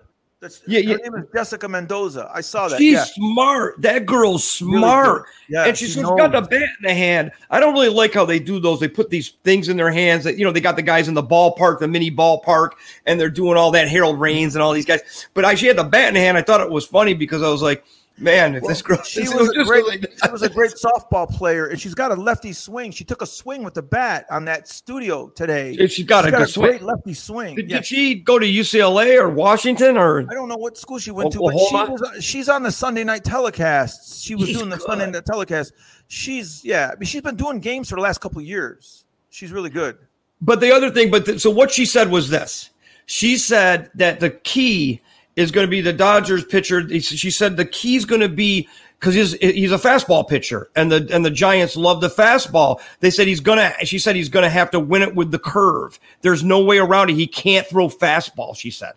[0.41, 0.95] That's, Yeah, her yeah.
[0.95, 2.29] name is Jessica Mendoza.
[2.33, 2.79] I saw that.
[2.79, 3.03] She's yeah.
[3.03, 3.79] smart.
[3.83, 5.25] That girl's smart.
[5.25, 5.53] good.
[5.55, 7.31] Yeah, and she's she got the bat in the hand.
[7.51, 8.79] I don't really like how they do those.
[8.79, 11.13] They put these things in their hands that, you know, they got the guys in
[11.13, 12.71] the ballpark, the mini ballpark,
[13.05, 15.27] and they're doing all that Harold Reynolds and all these guys.
[15.35, 16.39] But I, she had the bat in the hand.
[16.39, 17.83] I thought it was funny because I was like,
[18.17, 21.27] man, if this girl, She this was, a great, really- she was a great softball
[21.29, 22.91] player, and she's got a lefty swing.
[22.91, 25.71] She took a swing with the bat on that studio today.
[25.71, 26.69] Yeah, she's got a good swing.
[26.71, 27.55] great lefty swing.
[27.55, 27.77] Did, Yeah.
[27.77, 30.21] did she go to UCLA or Washington or?
[30.29, 33.03] I don't know what school she went to, but she was, she's on the Sunday
[33.03, 34.23] night telecasts.
[34.23, 34.85] She was She's doing the good.
[34.85, 35.73] Sunday night telecast.
[36.07, 39.05] She's yeah, I mean, she's been doing games for the last couple of years.
[39.29, 39.97] She's really good.
[40.41, 42.69] But the other thing, but th- so what she said was this.
[43.05, 45.01] She said that the key
[45.35, 46.87] is going to be the Dodgers pitcher.
[46.99, 48.67] She said the key is going to be
[48.99, 52.79] because he's he's a fastball pitcher, and the and the Giants love the fastball.
[52.99, 53.73] They said he's gonna.
[53.83, 55.99] She said he's gonna have to win it with the curve.
[56.21, 57.15] There's no way around it.
[57.15, 58.55] He can't throw fastball.
[58.55, 58.93] She said.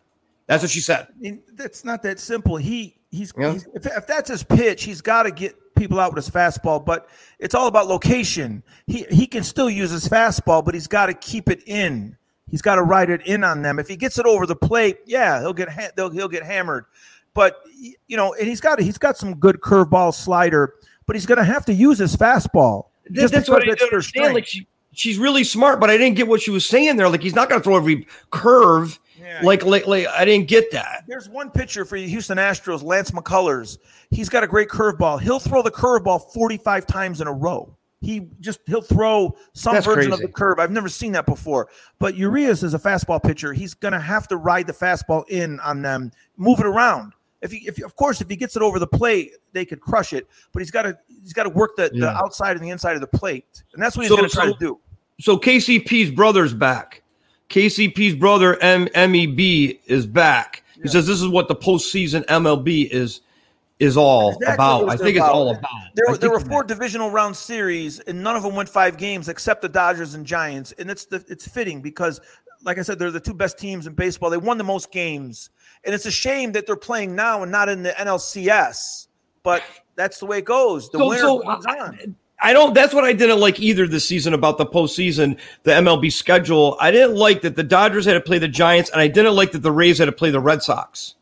[0.46, 1.06] That's what she said.
[1.54, 2.56] That's not that simple.
[2.56, 3.54] He he's, Yeah.
[3.54, 6.84] he's if, if that's his pitch, he's got to get people out with his fastball.
[6.84, 8.62] But it's all about location.
[8.86, 12.16] He he can still use his fastball, but he's got to keep it in.
[12.50, 13.78] He's got to ride it in on them.
[13.78, 16.84] If he gets it over the plate, yeah, he'll get ha- they'll, he'll get hammered.
[17.32, 17.60] But
[18.06, 20.74] you know, and he's got he's got some good curveball slider,
[21.06, 22.86] but he's going to have to use his fastball.
[23.10, 24.34] That- that's what I didn't understand.
[24.34, 27.08] Like she, she's really smart, but I didn't get what she was saying there.
[27.08, 28.98] Like he's not going to throw every curve.
[29.20, 29.40] Yeah.
[29.42, 31.04] Like, like, like, I didn't get that.
[31.08, 33.78] There's one pitcher for you Houston Astros, Lance McCullers.
[34.10, 35.20] He's got a great curveball.
[35.20, 37.74] He'll throw the curveball 45 times in a row.
[38.04, 40.24] He just he'll throw some That's version crazy.
[40.24, 40.58] of the curve.
[40.58, 41.68] I've never seen that before.
[41.98, 43.52] But Urias is a fastball pitcher.
[43.52, 47.12] He's gonna have to ride the fastball in on them, move it around.
[47.40, 50.12] If he, if of course, if he gets it over the plate, they could crush
[50.12, 50.26] it.
[50.52, 53.00] But he's got to he's got to work the, the outside and the inside of
[53.02, 54.80] the plate, and that's what he's So- going to try so- to do.
[55.20, 57.02] So KCP's brother's back.
[57.50, 60.62] KCP's brother M MEB is back.
[60.82, 63.20] He says this is what the postseason MLB is
[63.80, 64.88] is all Exactly about.
[64.88, 65.70] I it's think it's all about.
[65.94, 68.96] There, were- there were think- four divisional round series, and none of them went five
[68.96, 70.72] games except the Dodgers and Giants.
[70.78, 72.20] And it's the, it's fitting because,
[72.62, 74.30] like I said, they're the two best teams in baseball.
[74.30, 75.50] They won the most games,
[75.84, 79.08] and it's a shame that they're playing now and not in the NLCS.
[79.42, 79.62] But
[79.96, 80.88] that's the way it goes.
[80.90, 82.16] The So- winner so moves I- on.
[82.40, 82.74] I don't.
[82.74, 86.76] That's what I didn't like either this season about the postseason, the MLB schedule.
[86.78, 89.52] I didn't like that the Dodgers had to play the Giants, and I didn't like
[89.52, 91.14] that the Rays had to play the Red Sox.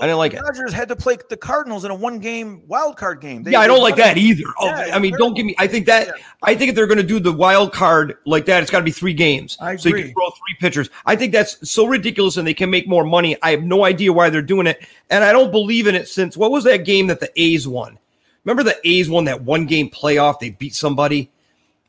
[0.00, 0.42] I didn't like the it.
[0.44, 3.42] Dodgers had to play the Cardinals in a one-game wild card game.
[3.44, 4.44] They- yeah, I don't like that either.
[4.60, 5.54] Oh, Yeah, I mean, don't give me.
[5.58, 6.08] I think that.
[6.08, 6.12] Yeah.
[6.42, 8.84] I think if they're going to do the wild card like that, it's got to
[8.84, 9.56] be three games.
[9.60, 10.04] I So you agree.
[10.08, 10.90] can throw three pitchers.
[11.06, 13.36] I think that's so ridiculous, and they can make more money.
[13.42, 16.36] I have no idea why they're doing it, and I don't believe in it since
[16.36, 17.98] what was that game that the A's won?
[18.44, 20.38] Remember the A's won that one game playoff?
[20.40, 21.30] They beat somebody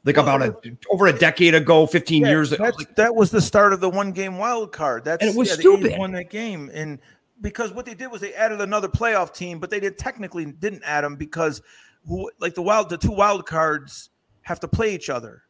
[0.05, 0.55] like about a
[0.91, 2.71] over a decade ago, fifteen Yeah, years ago.
[2.95, 5.03] that was the start of the one game wild card.
[5.03, 5.97] That's And it was yeah, the stupid.
[5.97, 6.99] Won that game, and
[7.41, 10.83] because what they did was they added another playoff team, but they did technically didn't
[10.83, 11.61] add them because
[12.07, 14.09] who like the wild the two wild cards
[14.43, 15.43] have to play each other,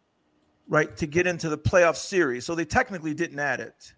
[0.68, 2.46] right, to get into the playoff series.
[2.46, 3.94] So they technically didn't add it.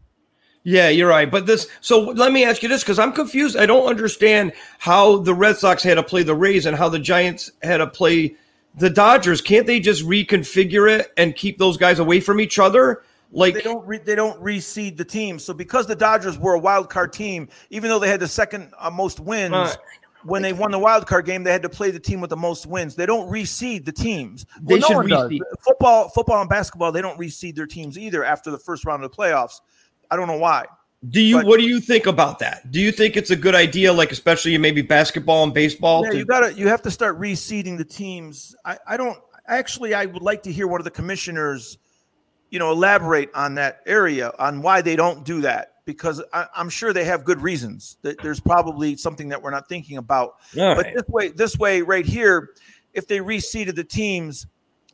[0.63, 1.31] Yeah, you're right.
[1.31, 3.55] But this, so let me ask you this because I'm confused.
[3.55, 6.99] I don't understand how the Red Sox had to play the Rays and how the
[6.99, 8.35] Giants had to play
[8.75, 9.39] the Dodgers.
[9.39, 13.03] Can't they just reconfigure it and keep those guys away from each other?
[13.31, 15.37] Like, They don't re- they don't reseed the team.
[15.39, 18.71] So because the Dodgers were a wild card team, even though they had the second
[18.79, 19.51] uh, most wins.
[19.53, 19.77] Right.
[20.23, 22.35] When they won the wild card game, they had to play the team with the
[22.35, 22.95] most wins.
[22.95, 24.45] They don't reseed the teams.
[24.61, 25.31] They Well, no should one does.
[25.31, 25.39] reseed.
[25.63, 29.11] Football, football, and basketball, they don't reseed their teams either after the first round of
[29.11, 29.61] the playoffs.
[30.11, 30.65] I don't know why.
[31.09, 31.37] do you?
[31.37, 32.71] but- what do you think about that?
[32.71, 33.93] Do you think it's a good idea?
[33.93, 36.03] Like, especially in maybe basketball and baseball.
[36.03, 38.53] Yeah, to- you gotta you have to start reseeding the teams.
[38.65, 41.77] I, I don't actually I would like to hear one of the commissioners,
[42.49, 46.69] you know, elaborate on that area on why they don't do that because I, I'm
[46.69, 47.97] sure they have good reasons.
[48.01, 50.35] That there's probably something that we're not thinking about.
[50.57, 50.93] All But right.
[50.95, 52.49] this way, this way right here,
[52.93, 54.47] if they reseeded the teams,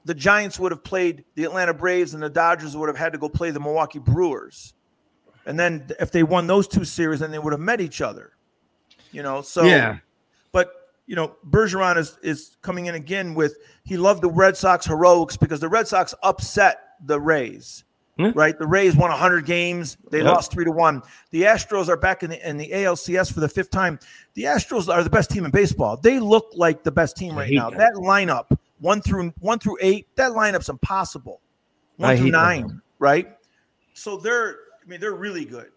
[0.05, 3.19] the Giants would have played the Atlanta Braves and the Dodgers would have had to
[3.19, 4.73] go play the Milwaukee Brewers.
[5.45, 8.31] And then if they won those two series, then they would have met each other.
[9.11, 9.97] You know, so Yeah.
[10.51, 10.71] but
[11.05, 15.35] you know, Bergeron is is coming in again with he loved the Red Sox heroics
[15.37, 17.83] because the Red Sox upset the Rays.
[18.17, 18.31] Yeah.
[18.35, 19.97] Right, the Rays won 100 games.
[20.11, 20.31] They Yeah.
[20.31, 21.01] lost three to one.
[21.31, 23.97] The Astros are back in the in the ALCS for the fifth time.
[24.35, 25.97] The Astros are the best team in baseball.
[25.97, 27.71] They look like the best team right now.
[27.71, 27.79] them.
[27.79, 31.41] That lineup, one through one through eight, that lineup's impossible.
[31.97, 32.41] One I through them.
[32.41, 33.35] nine, right?
[33.95, 35.71] So they're, I mean, they're really good.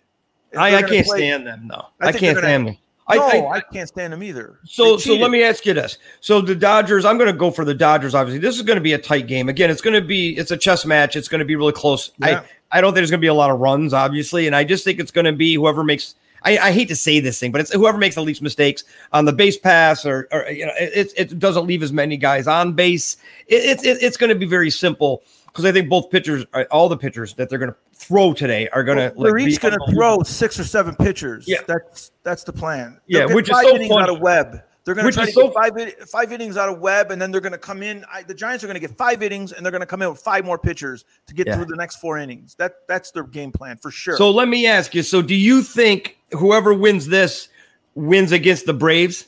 [0.53, 1.69] If I, I can't play- stand them.
[1.69, 1.87] though.
[2.03, 2.77] I I, can't stand them.
[3.09, 4.59] I, no, I, I, can't stand them either.
[4.65, 5.99] So, so let me ask you this.
[6.21, 8.17] So the Dodgers, I'm going to go for the Dodgers.
[8.17, 9.49] Obviously, this is going to be a tight game.
[9.49, 11.15] Again, it's going to be it's a chess match.
[11.15, 12.11] It's going to be really close.
[12.19, 12.43] Yeah.
[12.73, 14.65] I I don't think there's going to be a lot of runs, obviously, and I
[14.65, 16.17] just think it's going to be whoever makes.
[16.43, 19.25] I, I hate to say this thing, but it's whoever makes the least mistakes on
[19.25, 22.73] the base pass, or, or you know, it, it doesn't leave as many guys on
[22.73, 23.17] base.
[23.47, 25.23] It, it's it, it's going to be very simple
[25.57, 28.69] because I think both pitchers, uh, all the pitchers that they're going to throw today,
[28.69, 29.13] are going to.
[29.19, 31.47] They're each going to throw six or seven pitchers.
[31.49, 31.59] Yeah.
[31.67, 33.01] that's that's the plan.
[33.07, 34.03] Yeah, They'll get which is five so innings funny.
[34.03, 34.63] out of Webb.
[34.85, 37.31] They're going to try to so- get five five innings out of Webb, and then
[37.33, 38.05] they're going to come in.
[38.13, 40.11] I, the Giants are going to get five innings, and they're going to come in
[40.11, 41.57] with five more pitchers to get Yeah.
[41.57, 42.55] through the next four innings.
[42.57, 44.17] That that's their game plan for sure.
[44.17, 45.03] So let me ask you.
[45.03, 47.49] So do you think whoever wins this
[47.95, 49.27] wins against the Braves?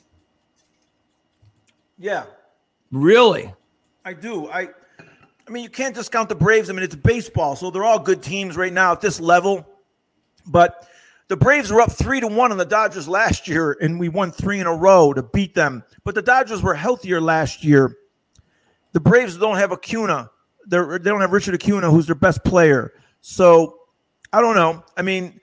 [1.99, 2.25] yeah,
[2.93, 3.53] Really?
[4.05, 4.49] I do.
[4.49, 4.69] I
[5.49, 6.69] I mean, you can't discount the Braves.
[6.69, 9.67] I mean, it's baseball, so they're all good teams right now at this level.
[10.47, 10.87] But
[11.29, 14.33] The Braves were up three to one on the Dodgers last year, and we won
[14.33, 15.85] three in a row to beat them.
[16.03, 17.97] But the Dodgers were healthier last year.
[18.93, 20.31] The Braves don't have Acuna.
[20.67, 22.95] They're, they don't have Richard Acuna, who's their best player.
[23.21, 23.79] So
[24.33, 24.83] I don't know.
[24.97, 25.39] I mean,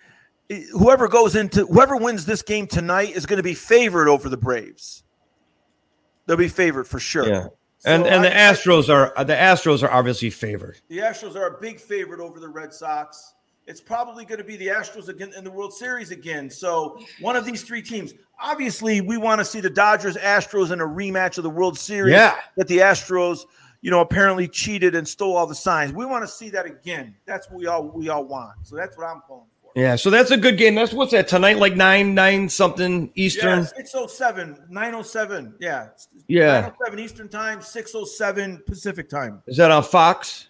[0.72, 4.38] whoever goes into whoever wins this game tonight is going to be favored over the
[4.38, 5.04] Braves.
[6.26, 7.28] They'll be favored for sure.
[7.28, 7.48] Yeah.
[7.86, 10.80] And So and the I- Astros are the Astros are obviously favored.
[10.89, 13.34] The Astros are a big favorite over the Red Sox.
[13.67, 16.50] It's probably going to be the Astros again in the World Series again.
[16.52, 18.13] So one of these three teams.
[18.39, 22.12] Obviously, we want to see the Dodgers Astros in a rematch of the World Series.
[22.13, 22.36] Yeah.
[22.58, 23.45] That the Astros,
[23.82, 25.93] you know, apparently cheated and stole all the signs.
[25.93, 27.15] We want to see that again.
[27.26, 28.52] That's what we all we all want.
[28.63, 29.45] So that's what I'm calling.
[29.76, 30.74] Yeah, so that's a good game.
[30.74, 33.60] That's what's that tonight, like nine nine something Eastern.
[33.60, 35.56] Yeah, 607, 907.
[35.60, 35.90] Yeah.
[36.28, 36.62] Yeah.
[36.62, 39.44] 907 Eastern time, 607 Pacific time.
[39.48, 40.48] Is that on Fox?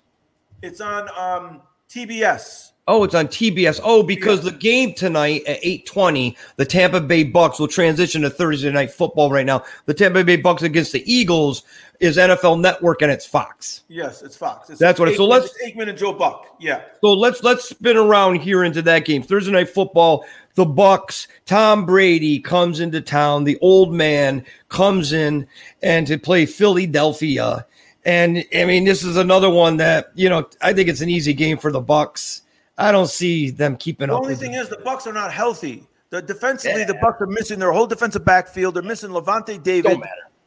[0.61, 2.73] It's on um, TBS.
[2.87, 3.79] Oh, it's on TBS.
[3.83, 8.71] Oh, because the game tonight at 8:20, the Tampa Bay Bucks will transition to Thursday
[8.71, 9.63] night football right now.
[9.87, 11.63] The Tampa Bay Bucks against the Eagles
[11.99, 13.83] is NFL Network and it's Fox.
[13.87, 14.69] Yes, it's Fox.
[14.69, 16.55] It's That's what it- so let's- Aikman and Joe Buck.
[16.59, 16.81] Yeah.
[17.01, 19.21] So let's let's spin around here into that game.
[19.23, 25.47] Thursday night football, the Bucks, Tom Brady comes into town, the old man comes in
[25.83, 27.65] and to play Philadelphia.
[28.05, 31.33] And I mean, this is another one that, you know, I think it's an easy
[31.33, 32.43] game for the Bucks.
[32.77, 34.21] I don't see them keeping The up.
[34.23, 35.87] The only thing is the Bucks are not healthy.
[36.11, 38.75] The defensively, the Bucks are missing their whole defensive backfield.
[38.75, 39.97] They're missing Lavonte David,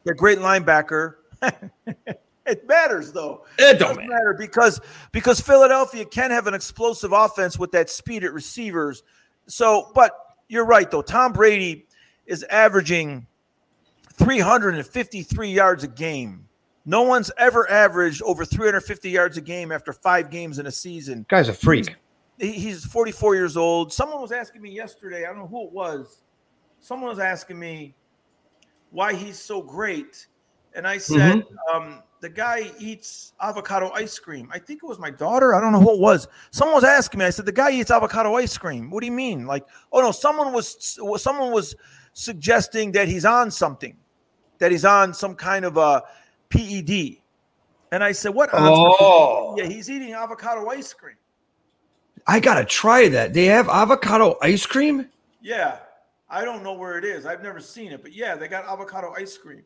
[0.05, 1.15] their great linebacker.
[2.45, 3.45] it matters though.
[3.57, 4.79] It don't does matter because
[5.11, 9.03] because Philadelphia can have an explosive offense with that speed at receivers.
[9.47, 10.13] So, but
[10.47, 11.01] you're right though.
[11.01, 11.85] Tom Brady
[12.25, 13.25] is averaging
[14.13, 16.45] 353 yards a game.
[16.85, 21.25] No one's ever averaged over 350 yards a game after five games in a season.
[21.29, 21.95] Guy's a freak.
[22.37, 23.91] He- He's 44 years old.
[23.93, 26.23] Someone was asking me yesterday, I don't know who it was.
[26.79, 27.95] Someone was asking me
[28.91, 30.25] why he's so great.
[30.75, 34.49] And I said, um, the guy eats avocado ice cream.
[34.51, 35.55] I think it was my daughter.
[35.55, 36.27] I don't know who it was.
[36.51, 37.25] Someone was asking me.
[37.25, 38.89] I said, the guy eats avocado ice cream.
[38.89, 39.47] What do you mean?
[39.47, 41.75] Like, oh no, someone was someone was
[42.13, 43.95] suggesting that he's on something,
[44.59, 46.03] that he's on some kind of a
[46.49, 47.17] PED.
[47.91, 48.49] And I said, what?
[48.53, 49.55] Oh.
[49.57, 51.15] Yeah, he's eating avocado ice cream.
[52.27, 53.33] I gotta try that.
[53.33, 55.07] They have avocado ice cream.
[55.41, 55.79] Yeah.
[56.29, 57.25] I don't know where it is.
[57.25, 59.63] I've never seen it, but yeah, they got avocado ice cream.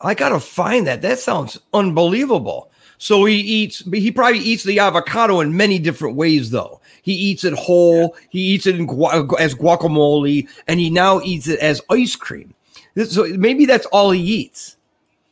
[0.00, 1.02] I gotta find that.
[1.02, 2.70] That sounds unbelievable.
[2.98, 6.80] So he eats, he probably eats the avocado in many different ways, though.
[7.02, 8.16] He eats it whole.
[8.30, 12.54] He eats it in gua- as guacamole, and he now eats it as ice cream.
[12.94, 14.76] This, so maybe that's all he eats.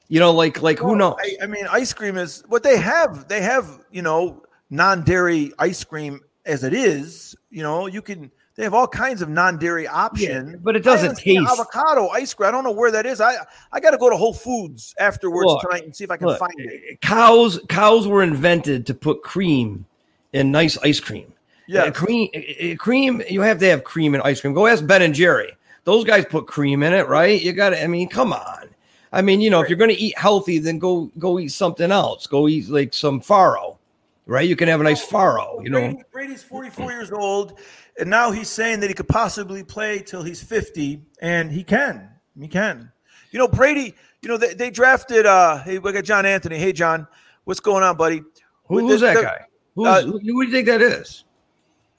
[0.09, 1.15] You know, like like who knows?
[1.21, 3.29] I, I mean, ice cream is what they have.
[3.29, 7.35] They have, you know, non-dairy ice cream as it is.
[7.51, 8.31] You know, you can.
[8.55, 10.57] They have all kinds of non-dairy options.
[10.63, 12.49] but it doesn't taste- avocado ice cream.
[12.49, 13.21] I don't know where that is.
[13.21, 13.37] I
[13.73, 16.27] I got to go to Whole Foods afterwards Look, tonight and see if I can
[16.27, 17.01] Look, find it.
[17.01, 19.87] cows cows were invented to put cream
[20.33, 21.33] in nice ice cream.
[21.67, 21.89] Yes.
[21.89, 23.23] Uh, cream uh, cream.
[23.29, 24.53] You have to have cream in ice cream.
[24.53, 25.53] Go ask Ben and Jerry.
[25.85, 27.41] Those guys put cream in it, right?
[27.41, 27.83] You got to.
[27.83, 28.69] I mean, come on.
[29.15, 31.91] I mean, you know, if you're going to eat healthy, then go go eat something
[31.91, 32.27] else.
[32.27, 33.77] Go eat like some farro,
[34.27, 34.49] right?
[34.49, 35.63] You can have a nice farro.
[35.63, 37.59] You know, Brady, Brady's 44 years old,
[37.99, 42.09] and now he's saying that he could possibly play till he's 50, and he can.
[42.39, 42.91] He can.
[43.31, 43.95] You know, Brady.
[44.23, 45.27] You know, they, they drafted.
[45.27, 46.57] uh Hey, we got John Anthony.
[46.57, 47.07] Hey, John,
[47.45, 48.23] what's going on, buddy?
[48.67, 49.41] Who, who's the- that the- guy?
[49.75, 51.25] Who's, uh, who, who do you think that is?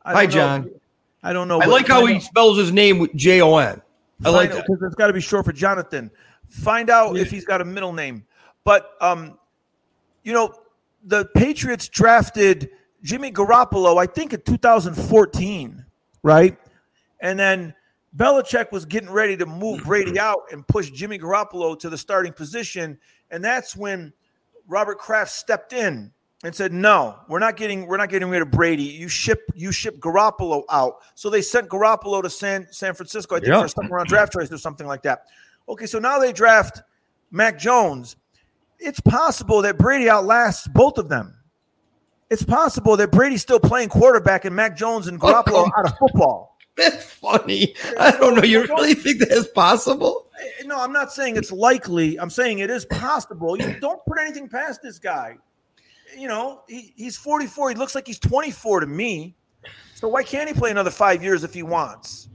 [0.06, 0.30] Hi, know.
[0.32, 0.70] John.
[1.24, 1.60] I don't know.
[1.62, 3.82] I like how he spells his name with J O N.
[4.26, 4.58] I like find that.
[4.60, 6.12] out, 'cause it's got to be short for Jonathan.
[6.48, 8.26] Find out if he's got a middle name.
[8.64, 9.40] But um,
[10.24, 10.54] you know,
[11.06, 12.70] the Patriots drafted
[13.02, 15.83] Jimmy Garoppolo, I think in 2014,
[16.24, 16.58] right?
[17.20, 17.74] And then
[18.18, 22.34] Belichick was getting ready to move Brady out and push Jimmy Garoppolo to the starting
[22.34, 22.98] position,
[23.32, 24.12] and that's when
[24.68, 26.12] Robert Kraft stepped in
[26.44, 28.84] and said, "No, we're not getting we're not getting rid of Brady.
[28.84, 33.40] You ship you ship Garoppolo out." So they sent Garoppolo to San San Francisco, I
[33.40, 33.60] think, Yeah.
[33.60, 35.26] for a second round draft choice or something like that.
[35.70, 36.82] Okay, so now they draft
[37.32, 38.16] Mac Jones.
[38.80, 41.38] It's possible that Brady outlasts both of them.
[42.34, 46.58] It's possible that Brady's still playing quarterback and Mac Jones and Garoppolo out of football.
[46.76, 47.76] That's funny.
[48.00, 48.42] I don't know.
[48.42, 50.32] You really think that's possible?
[50.42, 52.20] Eh, No, I'm not saying it's likely.
[52.20, 53.56] I'm saying it is possible.
[53.56, 55.38] You don't put anything past this guy.
[56.18, 57.70] You know, he, he's 44.
[57.70, 59.36] He looks like he's 24 to me.
[59.94, 62.28] So why can't he play another five years if he wants?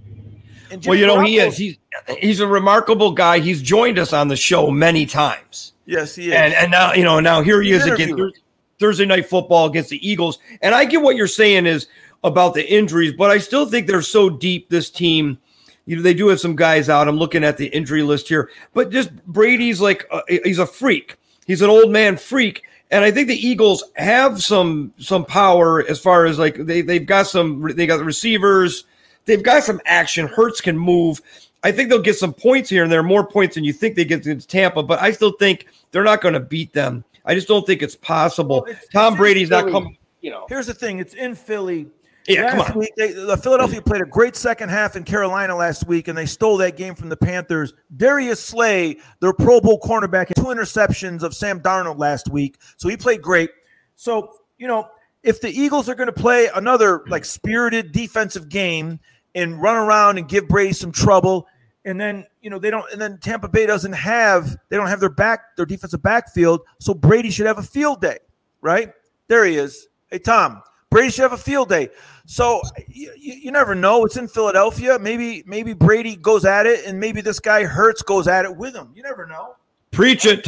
[0.71, 1.57] And Well, you know, he is.
[1.57, 1.77] He's
[2.19, 3.41] he's a remarkable guy.
[3.41, 6.35] He's joined us on the show many times, yes, he is.
[6.35, 8.35] and and now you know now here he He's is again interviewed.
[8.79, 10.39] Thurs- Thursday night football against the Eagles.
[10.63, 11.87] And I get what you're saying is
[12.25, 14.69] about the injuries, but I still think they're so deep.
[14.69, 15.39] This team,
[15.87, 17.09] you know, they do have some guys out.
[17.09, 21.17] I'm looking at the injury list here, but just Brady's like he's a freak.
[21.47, 26.01] He's an old man freak, and I think the Eagles have some some power as
[26.01, 28.85] far as like they they've got some they got the receivers,
[29.25, 30.27] they've got some action.
[30.27, 31.21] Hurts can move.
[31.65, 33.97] I think they'll get some points here, and there are more points than you think
[33.97, 34.83] they get against Tampa.
[34.83, 37.05] But I still think they're not going to beat them.
[37.29, 38.63] I just don't think it's possible.
[38.63, 39.97] Well, it's- Tom it's Brady's not coming.
[40.21, 41.87] You know, Here's the thing: it's in Philly.
[42.27, 42.79] Yeah, come on.
[42.79, 46.27] week, they, the Philadelphia played a great second half in Carolina last week, and they
[46.27, 47.73] stole that game from the Panthers.
[47.97, 52.89] Darius Slay, their Pro Bowl cornerback, had two interceptions of Sam Darnold last week, so
[52.89, 53.51] he played great.
[53.95, 54.89] So you know,
[55.23, 58.99] if the Eagles are going to play another like spirited defensive game
[59.35, 61.47] and run around and give Brady some trouble,
[61.85, 65.01] and then you know they don't, and then Tampa Bay doesn't have they don't have
[65.01, 68.19] their back their defensive backfield, so Brady should have a field day,
[68.61, 68.93] right?
[69.29, 69.89] There he is.
[70.09, 71.89] Hey Tom, Brady should have a field day.
[72.27, 74.05] So you, you, never know.
[74.05, 74.99] It's in Philadelphia.
[74.99, 78.75] Maybe maybe Brady goes at it, and maybe this guy Hurts goes at it with
[78.75, 78.91] him.
[78.95, 79.57] You never know.
[79.91, 80.47] preach it,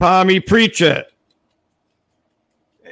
[0.00, 0.40] Tommy.
[0.40, 1.13] Preach it.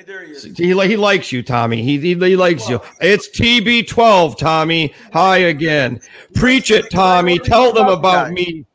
[0.03, 0.43] Hey, there he is.
[0.43, 1.81] He he likes you, Tommy.
[1.83, 2.81] He he, he likes you.
[3.01, 4.95] It's TB12, Tommy.
[5.13, 6.01] Hi again.
[6.35, 7.39] Preach it, Tommy.
[7.39, 8.67] Tell them about me.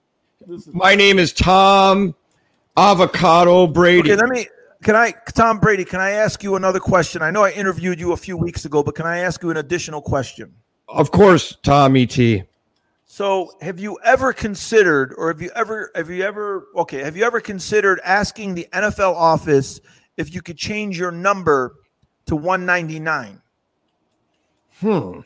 [0.68, 2.16] My name is Tom
[2.78, 4.14] Avocado Brady.
[4.14, 4.48] Okay, let me.
[4.84, 5.84] Can I, Tom Brady?
[5.84, 7.22] Can I ask you another question?
[7.22, 9.58] I know I interviewed you a few weeks ago, but can I ask you an
[9.58, 10.54] additional question?
[10.88, 12.44] Of course, Tommy T.
[13.04, 17.26] So, have you ever considered, or have you ever, have you ever, okay, have you
[17.26, 19.82] ever considered asking the NFL office
[20.18, 21.76] if you could change your number
[22.26, 23.42] to 199?
[24.80, 25.22] Hmm.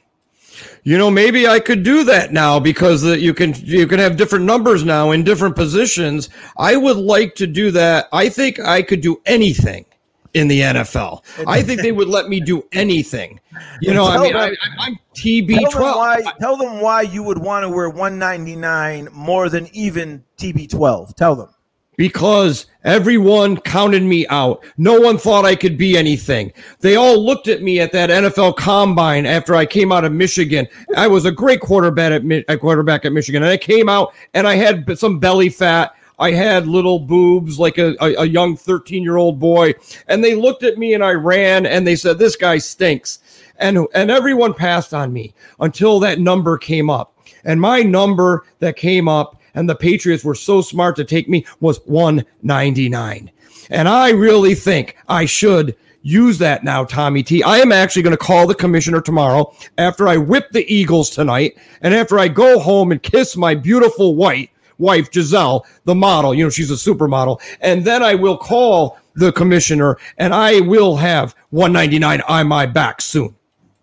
[0.84, 4.18] You know, maybe I could do that now because uh, you can you can have
[4.18, 6.30] different numbers now in different positions.
[6.58, 8.08] I would like to do that.
[8.12, 9.86] I think I could do anything
[10.34, 11.24] in the NFL.
[11.48, 13.40] I think they would let me do anything.
[13.82, 15.96] You know, I mean, them- I, I'm Tell TB them twelve.
[15.96, 16.22] why.
[16.40, 21.16] Tell them why you would want to wear 199 more than even TB12.
[21.16, 21.50] Tell them.
[21.98, 24.64] Because everyone counted me out.
[24.78, 26.52] No one thought I could be anything.
[26.80, 30.68] They all looked at me at that NFL combine after I came out of Michigan.
[30.96, 34.56] I was a great quarterback at quarterback at Michigan, and I came out and I
[34.56, 35.94] had some belly fat.
[36.18, 39.74] I had little boobs like a, a, a young 13 year old boy.
[40.08, 43.20] And they looked at me and I ran and they said, This guy stinks.
[43.58, 47.16] And, and everyone passed on me until that number came up.
[47.44, 51.46] And my number that came up, and the Patriots were so smart to take me,
[51.60, 53.32] was 199.
[53.70, 57.44] And I really think I should use that now, Tommy T.
[57.44, 61.58] I am actually going to call the commissioner tomorrow after I whip the Eagles tonight
[61.82, 66.34] and after I go home and kiss my beautiful white wife, Gisele, the model.
[66.34, 67.40] You know, she's a supermodel.
[67.62, 73.02] And then I will call the commissioner and I will have 199 on my back
[73.02, 73.36] soon.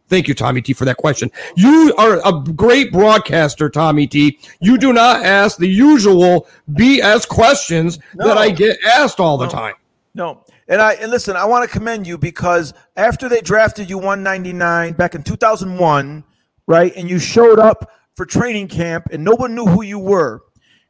[0.09, 1.31] Thank you, Tommy T, for that question.
[1.57, 4.39] You are a great broadcaster, Tommy T.
[4.61, 9.75] You do not ask the usual BS questions that I get asked all the time.
[10.15, 10.45] No.
[10.69, 14.95] And I and listen, I want to commend you because after they drafted you 199
[14.95, 16.25] back in 2001,
[16.67, 16.93] right?
[16.97, 20.43] And you showed up for training camp and no one knew who you were.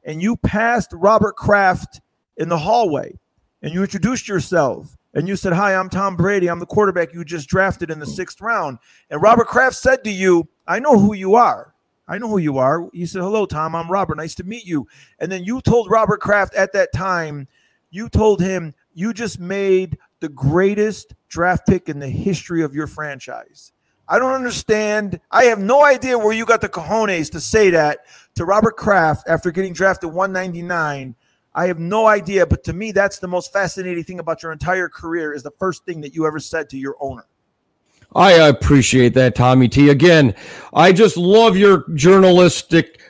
[0.05, 2.01] And you passed Robert Kraft
[2.37, 3.19] in the hallway
[3.63, 6.49] and you introduced yourself and you said, "Hi, I'm Tom Brady.
[6.49, 8.79] I'm the quarterback you just drafted in the 6th round."
[9.11, 11.75] And Robert Kraft said to you, "I know who you are."
[12.09, 12.89] I know who you are.
[12.95, 13.75] He said, Hello, Tom.
[13.75, 14.17] I'm Robert.
[14.17, 14.89] Nice to meet you.
[15.19, 17.47] And then you told Robert Kraft at that time,
[17.91, 22.87] you told him you just made the greatest draft pick in the history of your
[22.87, 23.73] franchise.
[24.09, 25.21] I don't understand.
[25.31, 28.01] I have no idea where you got the cojones to say that
[28.37, 31.15] to Robert Kraft after getting drafted 199.
[31.59, 34.89] I have no idea, but to me, that's the most fascinating thing about your entire
[34.89, 37.27] career is the first thing that you ever said to your owner.
[38.15, 39.89] I appreciate that, Tommy T.
[39.89, 40.37] Again,
[40.73, 43.08] I just love your journalistic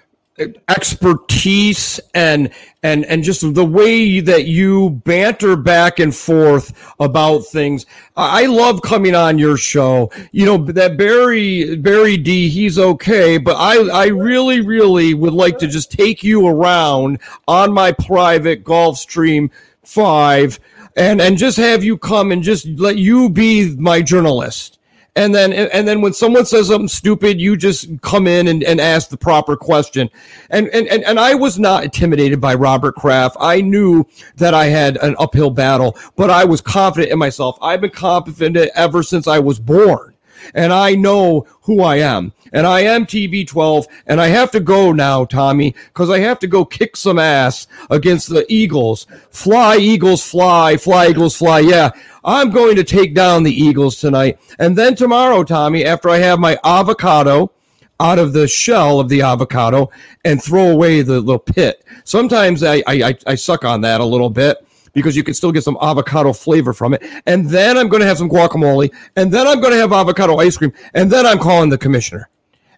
[0.69, 2.51] expertise and
[2.83, 7.87] and and just the way that you banter back and forth about things.
[8.17, 10.11] I love coming on your show.
[10.33, 12.49] You know that Barry Barry D.
[12.49, 17.73] He's okay, but I I really really would like to just take you around on
[17.73, 19.51] my private Gulfstream
[19.83, 20.61] Five
[20.97, 24.78] and and just have you come and just let you be my journalist
[25.19, 28.81] and then and then when someone says something stupid you just come in and, and
[28.81, 30.09] ask the proper question.
[30.51, 33.37] And, and and and i was not intimidated by robert kraft.
[33.41, 34.07] I knew
[34.37, 37.59] that i had an uphill battle but i was confident in myself.
[37.61, 40.15] I've been confident ever since i was born
[40.55, 42.33] and I know who I am.
[42.53, 46.47] And I am TB12, and I have to go now, Tommy, because I have to
[46.47, 49.07] go kick some ass against the Eagles.
[49.31, 51.61] Fly, Eagles, fly, fly, Eagles, fly.
[51.61, 51.91] Yeah,
[52.25, 54.39] I'm going to take down the Eagles tonight.
[54.59, 57.53] And then tomorrow, Tommy, after I have my avocado
[58.01, 59.91] out of the shell of the avocado
[60.25, 61.85] and throw away the little pit.
[62.05, 65.65] Sometimes I, I, I suck on that a little bit because you can still get
[65.65, 67.03] some avocado flavor from it.
[67.27, 70.37] And then I'm going to have some guacamole, and then I'm going to have avocado
[70.39, 72.29] ice cream, and then I'm calling the commissioner.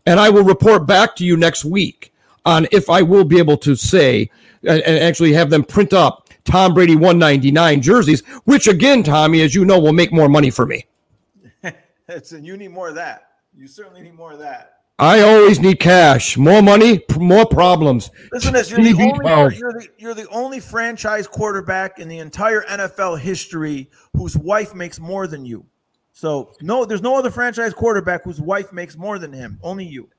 [0.07, 2.13] And I will report back to you next week
[2.45, 4.31] on if I will be able to say
[4.63, 9.55] and, and actually have them print up Tom Brady 199 jerseys, which again, Tommy, as
[9.55, 10.87] you know, will make more money for me.
[11.63, 13.29] and you need more of that.
[13.57, 14.80] You certainly need more of that.
[15.01, 16.37] I always need cash.
[16.37, 18.11] More money, more problems.
[18.33, 22.63] Listen, this you're the, only, you're, the, you're the only franchise quarterback in the entire
[22.63, 25.65] NFL history whose wife makes more than you.
[26.13, 29.59] So no, there's no other franchise quarterback whose wife makes more than him.
[29.63, 30.11] Only you.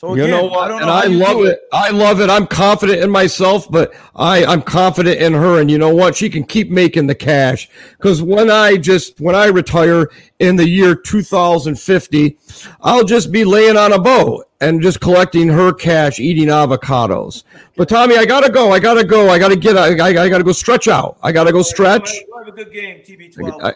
[0.00, 0.70] So again, you know what?
[0.72, 1.48] I and I love it.
[1.48, 1.68] it.
[1.74, 2.30] I love it.
[2.30, 5.60] I'm confident in myself, but I, I'm confident in her.
[5.60, 6.16] And you know what?
[6.16, 7.68] She can keep making the cash.
[7.98, 12.38] Because when I just when I retire in the year 2050,
[12.80, 17.44] I'll just be laying on a boat and just collecting her cash, eating avocados.
[17.76, 18.72] But Tommy, I gotta go.
[18.72, 19.28] I gotta go.
[19.28, 19.76] I gotta get.
[19.76, 21.18] I, I, I gotta go stretch out.
[21.22, 22.10] I gotta go stretch.
[22.38, 23.74] Have a good game, TB12.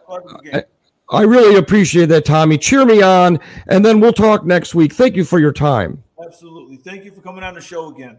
[0.55, 0.65] I,
[1.11, 2.57] I really appreciate that, Tommy.
[2.57, 4.95] Cheer me on, and then we'll talk next week.
[4.95, 6.03] Thank you for your time.
[6.25, 6.77] Absolutely.
[6.77, 8.19] Thank you for coming on the show again.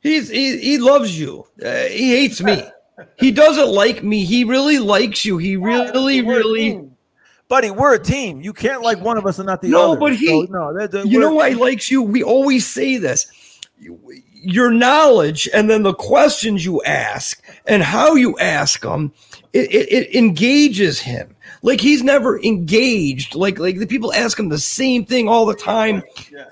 [0.00, 1.44] He's he, he loves you.
[1.62, 2.62] Uh, he hates me.
[3.18, 4.24] he doesn't like me.
[4.24, 5.38] He really likes you.
[5.38, 6.88] He really, really.
[7.48, 8.40] Buddy, we're a team.
[8.40, 9.94] You can't like one of us and not the no, other.
[9.94, 12.02] No, but he, so, no, they're, they're, you know why he likes you?
[12.02, 13.26] We always say this.
[13.78, 19.12] Your knowledge and then the questions you ask and how you ask them,
[19.52, 21.34] it, it, it engages him.
[21.62, 23.34] Like he's never engaged.
[23.34, 26.02] Like like the people ask him the same thing all the time,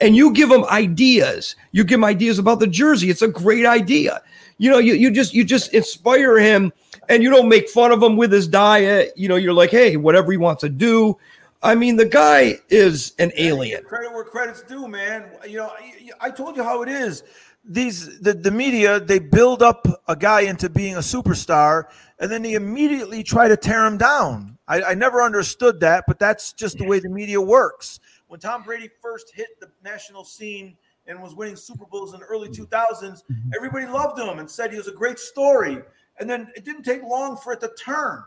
[0.00, 1.56] and you give him ideas.
[1.72, 3.10] You give him ideas about the jersey.
[3.10, 4.22] It's a great idea.
[4.58, 6.72] You know, you you just you just inspire him,
[7.08, 9.12] and you don't make fun of him with his diet.
[9.16, 11.18] You know, you're like, hey, whatever he wants to do.
[11.62, 13.82] I mean, the guy is an alien.
[13.84, 15.24] Credit where credit's due, man.
[15.48, 15.72] You know,
[16.20, 17.22] I told you how it is.
[17.64, 21.86] These the, the media they build up a guy into being a superstar,
[22.18, 24.58] and then they immediately try to tear him down.
[24.68, 28.00] I, I never understood that, but that's just the way the media works.
[28.28, 32.26] When Tom Brady first hit the national scene and was winning Super Bowls in the
[32.26, 33.50] early 2000s, mm-hmm.
[33.54, 35.78] everybody loved him and said he was a great story.
[36.18, 38.24] And then it didn't take long for it to turn.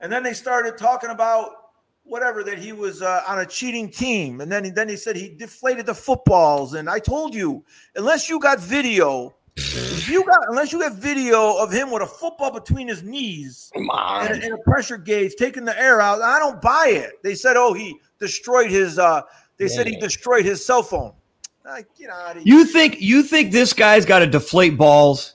[0.00, 1.60] And then they started talking about
[2.04, 5.28] whatever that he was uh, on a cheating team, and then then he said he
[5.28, 6.74] deflated the footballs.
[6.74, 11.56] And I told you, unless you got video if you got unless you have video
[11.56, 15.64] of him with a football between his knees and a, and, a, pressure gauge taking
[15.64, 17.22] the air out, I don't buy it.
[17.22, 18.98] They said, oh, he destroyed his.
[18.98, 19.22] uh
[19.56, 19.70] They yeah.
[19.70, 21.12] said he destroyed his cell phone.
[21.64, 22.54] Like, get out of here.
[22.54, 25.34] You think you think this guy's got to deflate balls?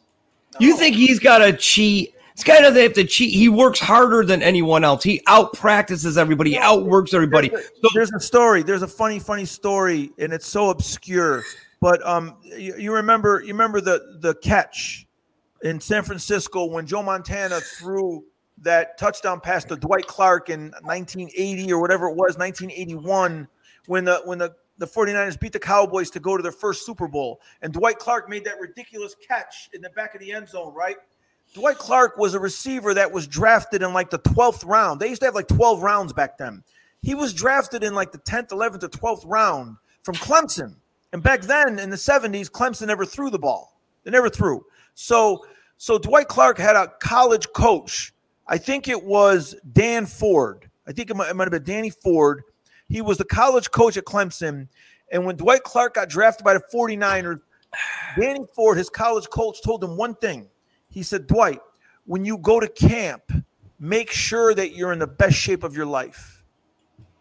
[0.59, 0.68] No.
[0.68, 2.13] You think he's got to cheat?
[2.36, 3.34] This guy doesn't have to cheat.
[3.34, 5.03] He works harder than anyone else.
[5.03, 6.51] He out practices everybody.
[6.51, 7.47] He outworks everybody.
[7.47, 8.61] There's a, so, there's a story.
[8.61, 11.43] There's a funny, funny story, and it's so obscure.
[11.86, 15.05] But um, you, you remember you remember the the catch
[15.61, 18.23] in San Francisco when Joe Montana threw
[18.63, 23.47] that touchdown pass to Dwight Clark in 1980 or whatever it was, 1981,
[23.86, 27.07] when the when the the 49ers beat the Cowboys to go to their first Super
[27.07, 27.39] Bowl.
[27.61, 30.97] And Dwight Clark made that ridiculous catch in the back of the end zone, right?
[31.53, 34.99] Dwight Clark was a receiver that was drafted in like the 12th round.
[34.99, 36.63] They used to have like 12 rounds back then.
[37.03, 40.77] He was drafted in like the 10th, 11th, or 12th round from Clemson.
[41.16, 43.80] And back then in the 70s, Clemson never threw the ball.
[44.03, 44.66] They never threw.
[44.95, 45.45] So
[45.78, 48.13] so Dwight Clark had a college coach.
[48.49, 50.70] I think it was Dan Ford.
[50.86, 52.43] I think it might, it might have been Danny Ford.
[52.89, 54.68] He was the college coach at Clemson.
[55.09, 57.39] And when Dwight Clark got drafted by the 49ers,
[58.20, 60.49] Danny Ford, his college coach, told him one thing.
[60.89, 61.61] He said, Dwight,
[62.03, 63.32] when you go to camp,
[63.80, 66.43] make sure that you're in the best shape of your life.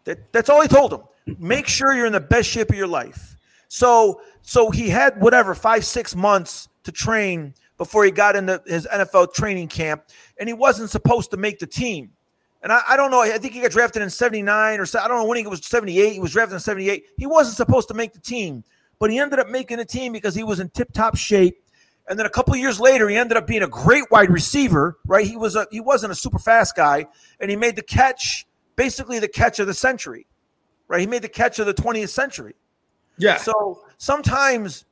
[0.03, 1.37] That, that's all he told him.
[1.39, 3.34] Make sure you're in the best shape of your life.
[3.75, 8.87] So so he had whatever five six months to train before he got into his
[8.87, 10.03] NFL training camp,
[10.39, 12.11] and he wasn't supposed to make the team.
[12.63, 13.19] And I, I don't know.
[13.19, 16.13] I think he got drafted in '79 or I don't know when he was '78.
[16.13, 17.03] He was drafted in '78.
[17.17, 18.63] He wasn't supposed to make the team,
[18.97, 21.61] but he ended up making the team because he was in tip-top shape.
[22.07, 24.99] And then a couple years later, he ended up being a great wide receiver.
[25.05, 25.27] Right?
[25.27, 27.07] He was a he wasn't a super fast guy,
[27.41, 28.47] and he made the catch,
[28.77, 30.27] basically the catch of the century.
[30.87, 31.01] Right?
[31.01, 32.55] He made the catch of the 20th century.
[33.17, 33.37] Yeah.
[33.37, 34.85] So sometimes,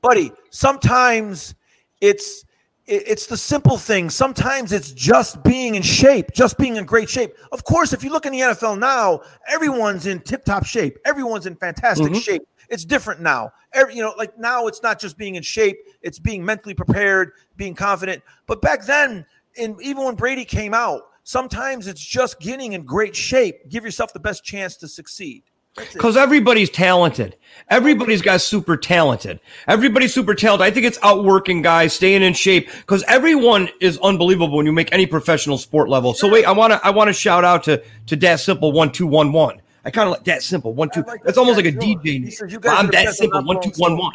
[0.00, 1.54] buddy, sometimes
[2.00, 2.44] it's
[2.86, 4.10] it's the simple thing.
[4.10, 7.32] Sometimes it's just being in shape, just being in great shape.
[7.52, 10.98] Of course, if you look in the NFL now, everyone's in tip-top shape.
[11.04, 12.20] Everyone's in fantastic Mhm.
[12.20, 12.42] shape.
[12.68, 13.52] It's different now.
[13.72, 17.32] Every, you know, like now it's not just being in shape, it's being mentally prepared,
[17.56, 18.20] being confident.
[18.46, 19.24] But back then,
[19.56, 23.68] and even when Brady came out, sometimes it's just getting in great shape.
[23.68, 25.44] Give yourself the best chance to succeed.
[25.76, 27.36] Because everybody's talented.
[27.68, 29.40] Everybody's got super talented.
[29.66, 30.66] Everybody's super talented.
[30.66, 32.68] I think it's outworking guys, staying in shape.
[32.70, 36.12] Because everyone is unbelievable when you make any professional sport level.
[36.12, 38.92] So wait, I want to I want to shout out to to Dat Simple one
[38.92, 39.62] two one one.
[39.84, 41.02] I kind of like that simple one two.
[41.02, 41.80] Like That's almost like a sure.
[41.80, 42.32] DJ.
[42.32, 44.14] Says, I'm that simple one two one one.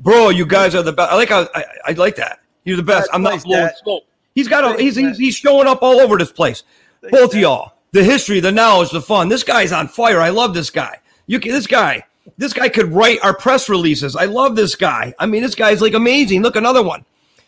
[0.00, 1.10] Bro, you guys are the best.
[1.10, 2.40] I like how I, I like that.
[2.64, 3.06] You're the best.
[3.06, 4.04] That's I'm not blowing smoke.
[4.34, 6.62] He's got a he's, he's he's showing up all over this place.
[7.10, 7.71] Both of y'all.
[7.92, 9.28] The history, the knowledge, the fun.
[9.28, 10.20] This guy's on fire.
[10.20, 10.98] I love this guy.
[11.26, 12.04] You can, this guy,
[12.38, 14.16] this guy could write our press releases.
[14.16, 15.14] I love this guy.
[15.18, 16.42] I mean, this guy's like amazing.
[16.42, 17.04] Look, another one.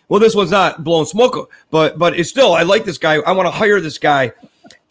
[0.08, 2.52] Well, this one's not blowing smoke, but but it's still.
[2.52, 3.14] I like this guy.
[3.14, 4.32] I want to hire this guy.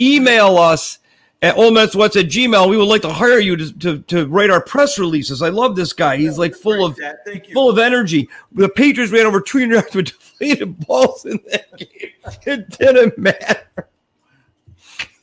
[0.01, 0.99] Email us
[1.43, 2.69] at what's at Gmail.
[2.69, 5.41] We would like to hire you to, to, to write our press releases.
[5.41, 6.17] I love this guy.
[6.17, 7.17] He's like full of Dad.
[7.25, 7.53] Thank you.
[7.53, 8.29] full of energy.
[8.53, 12.11] The Patriots ran over 200 yards with deflated balls in that game.
[12.45, 13.89] It didn't matter.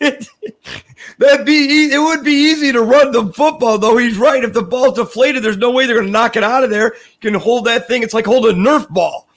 [0.01, 0.29] It,
[1.19, 3.97] that'd be it would be easy to run the football though.
[3.99, 4.43] He's right.
[4.43, 6.95] If the ball's deflated, there's no way they're going to knock it out of there.
[6.95, 8.03] You can hold that thing.
[8.03, 9.29] It's like holding a Nerf ball.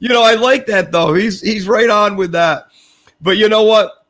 [0.00, 1.14] You know, I like that though.
[1.14, 2.68] He's he's right on with that.
[3.20, 4.06] But you know what?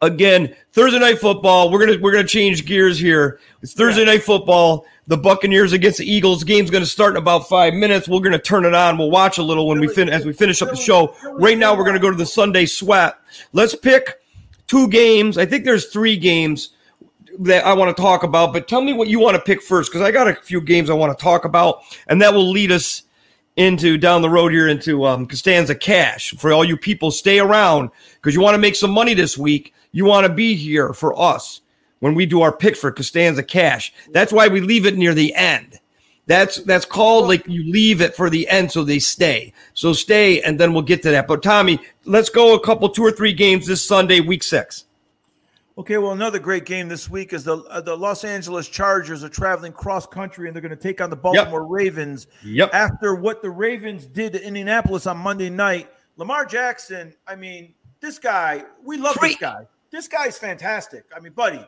[0.00, 1.70] Again, Thursday night football.
[1.70, 3.40] We're gonna we're gonna change gears here.
[3.62, 4.86] It's Thursday night football.
[5.08, 6.44] The Buccaneers against the Eagles.
[6.44, 8.08] Game's gonna start in about five minutes.
[8.08, 8.98] We're gonna turn it on.
[8.98, 11.14] We'll watch a little when we fin as we finish up the show.
[11.24, 13.16] Right now, we're gonna go to the Sunday sweat.
[13.52, 14.21] Let's pick
[14.66, 15.38] two games.
[15.38, 16.70] I think there's three games
[17.40, 19.90] that I want to talk about, but tell me what you want to pick first
[19.90, 22.72] because I got a few games I want to talk about, and that will lead
[22.72, 23.02] us
[23.56, 26.34] into down the road here into um, Costanza Cash.
[26.38, 29.74] For all you people, stay around because you want to make some money this week.
[29.92, 31.60] You want to be here for us
[32.00, 33.92] when we do our pick for Costanza Cash.
[34.10, 35.78] That's why we leave it near the end.
[36.26, 39.52] That's that's called like you leave it for the end so they stay.
[39.74, 41.26] So stay and then we'll get to that.
[41.26, 44.84] But Tommy, let's go a couple two or three games this Sunday, week six.
[45.78, 49.28] Okay, well, another great game this week is the uh, the Los Angeles Chargers are
[49.28, 52.26] traveling cross country and they're going to take on the Baltimore Ravens.
[52.44, 52.70] Yep.
[52.74, 57.14] After what the Ravens did to Indianapolis on Monday night, Lamar Jackson.
[57.26, 59.66] I mean, this guy, we love this guy.
[59.90, 61.04] This guy's fantastic.
[61.16, 61.64] I mean, buddy,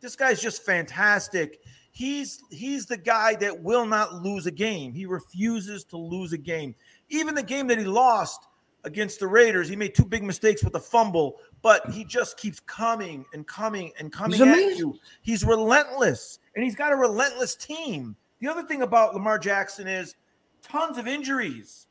[0.00, 1.60] this guy's just fantastic.
[1.98, 4.94] He's he's the guy that will not lose a game.
[4.94, 6.76] He refuses to lose a game.
[7.08, 8.46] Even the game that he lost
[8.84, 12.60] against the Raiders, he made two big mistakes with a fumble, but he just keeps
[12.60, 14.78] coming and coming and coming He's at amazing.
[14.78, 14.98] you.
[15.22, 18.14] He's relentless, and he's got a relentless team.
[18.38, 20.14] The other thing about Lamar Jackson is
[20.62, 21.88] tons of injuries.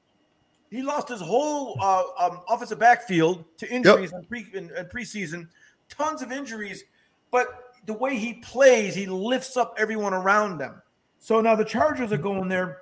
[0.72, 5.50] He lost his whole uh, um, offensive backfield to injuries in, pre, in, in preseason.
[5.90, 6.86] Tons of injuries,
[7.30, 10.82] but the way he plays, he lifts up everyone around them.
[11.20, 12.82] So now the Chargers are going there.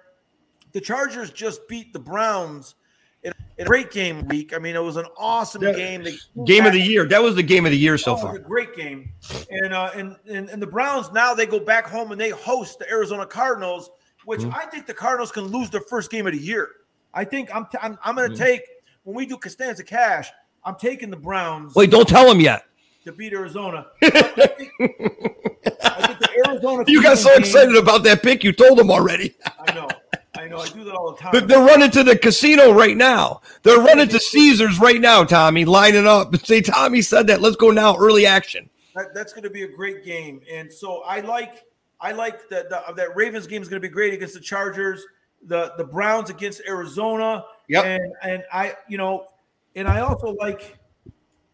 [0.73, 2.75] The Chargers just beat the Browns
[3.23, 4.53] in, a great game week.
[4.53, 5.71] I mean, it was an awesome Yeah.
[5.71, 6.05] game.
[6.45, 7.07] Game of the year.
[7.07, 8.35] That was the game of the year so it was far.
[8.35, 9.09] a great game.
[9.49, 12.79] And, uh, and and and the Browns now they go back home and they host
[12.79, 13.89] the Arizona Cardinals,
[14.25, 14.53] which Mm-hmm.
[14.53, 16.67] I think the Cardinals can lose their first game of the year.
[17.13, 18.43] I think I'm t- I'm, I'm going to Mm-hmm.
[18.43, 18.61] take
[19.03, 20.29] when we do Costanza Cash.
[20.65, 22.65] I'm taking the Browns Wait, don't tell him yet.
[23.05, 23.87] To beat Arizona.
[24.03, 26.83] I think, I think the Arizona.
[26.87, 29.35] You got so game- excited about that pick, you told them already.
[29.67, 29.87] I know,
[30.35, 30.57] I know.
[30.57, 31.31] I do that all the time.
[31.31, 33.41] But they're running to the casino right now.
[33.63, 36.35] They're running to Caesars right now, Tommy, lining up.
[36.45, 37.41] Say, Tommy said that.
[37.41, 37.95] Let's go now.
[37.95, 38.69] Early action.
[38.95, 41.65] That, that's going to be a great game, and so I like
[42.01, 45.05] I like that the, that Ravens game is going to be great against the Chargers.
[45.47, 47.45] The the Browns against Arizona.
[47.67, 47.85] Yep.
[47.85, 49.27] And and I you know,
[49.75, 50.79] and I also like.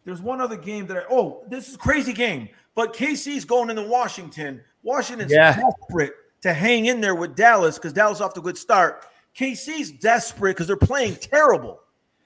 [0.05, 3.69] There's one other game that I oh this is a crazy game, but KC's going
[3.69, 4.61] into Washington.
[4.83, 5.55] Washington's Yeah.
[5.55, 9.05] desperate to hang in there with Dallas because Dallas off to a good start.
[9.37, 11.79] KC's desperate because they're playing terrible,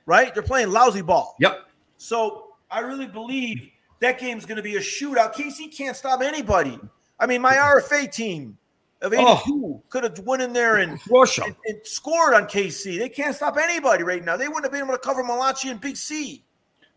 [0.06, 0.34] right?
[0.34, 1.36] They're playing lousy ball.
[1.40, 1.66] Yep.
[1.98, 3.70] So I really believe
[4.00, 5.34] that game's going to be a shootout.
[5.34, 6.80] KC can't stop anybody.
[7.20, 8.58] I mean, my RFA team
[9.02, 10.98] of 82 could have went in there and,
[11.46, 12.98] and, and scored on KC.
[12.98, 14.38] They can't stop anybody right now.
[14.38, 16.44] They wouldn't have been able to cover Malachi and Big C.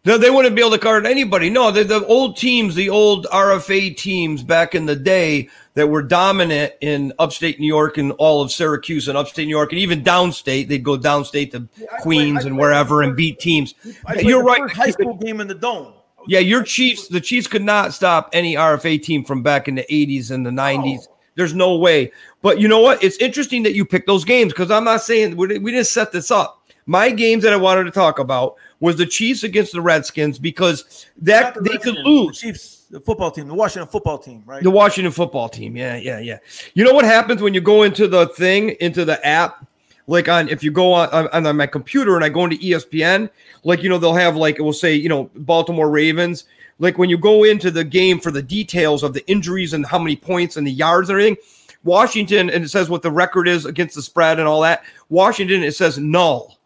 [0.09, 1.51] No, they wouldn't be able to guard anybody.
[1.51, 6.01] No, the, the old teams, the old RFA teams back in the day that were
[6.03, 10.03] dominant in upstate New York and all of Syracuse and upstate New York and even
[10.03, 10.67] downstate.
[10.67, 13.75] They'd go downstate to I Queens played- and wherever and beat teams.
[14.19, 14.71] You're right.
[14.71, 15.93] high school game in the dome.
[16.27, 19.85] Yeah, your Chiefs, the Chiefs could not stop any RFA team from back in the
[19.91, 21.07] 80s and the 90s.
[21.35, 22.13] There's no way.
[22.41, 23.05] But you know what?
[23.05, 26.31] It's interesting that you picked those games because I'm not saying we didn't set this
[26.31, 26.55] up.
[26.87, 31.07] My games that I wanted to talk about was the Chiefs against the Redskins because
[31.19, 32.41] that the they could lose.
[32.41, 34.63] The Chiefs, the football team, the Washington football team, right?
[34.63, 35.77] The Washington football team.
[35.77, 36.39] Yeah, yeah, yeah.
[36.75, 39.67] You know what happens when you go into the thing, into the app?
[40.07, 43.29] Like on if you go on, on, on my computer and I go into ESPN,
[43.65, 46.45] like you know, they'll have like it will say, you know, Baltimore Ravens.
[46.79, 49.99] Like when you go into the game for the details of the injuries and how
[49.99, 51.37] many points and the yards and everything,
[51.85, 54.83] Washington, and it says what the record is against the spread and all that.
[55.11, 56.59] Washington, it says null.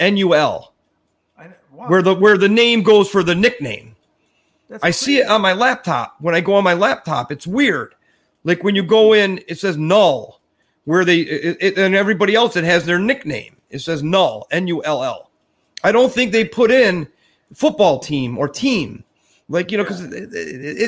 [0.00, 0.73] N U L.
[1.74, 3.96] Wow, Where the where the name goes for the nickname.
[4.68, 6.16] that's I see it on my laptop.
[6.20, 7.94] When I go on my laptop, it's weird.
[8.44, 10.40] Like when you go in, it says null,
[10.84, 13.56] where they it, it- and everybody else it has their nickname.
[13.70, 15.30] It says null, N U L L.
[15.82, 17.08] I don't think they put in
[17.54, 19.02] football team or team.
[19.48, 20.00] Like you know, because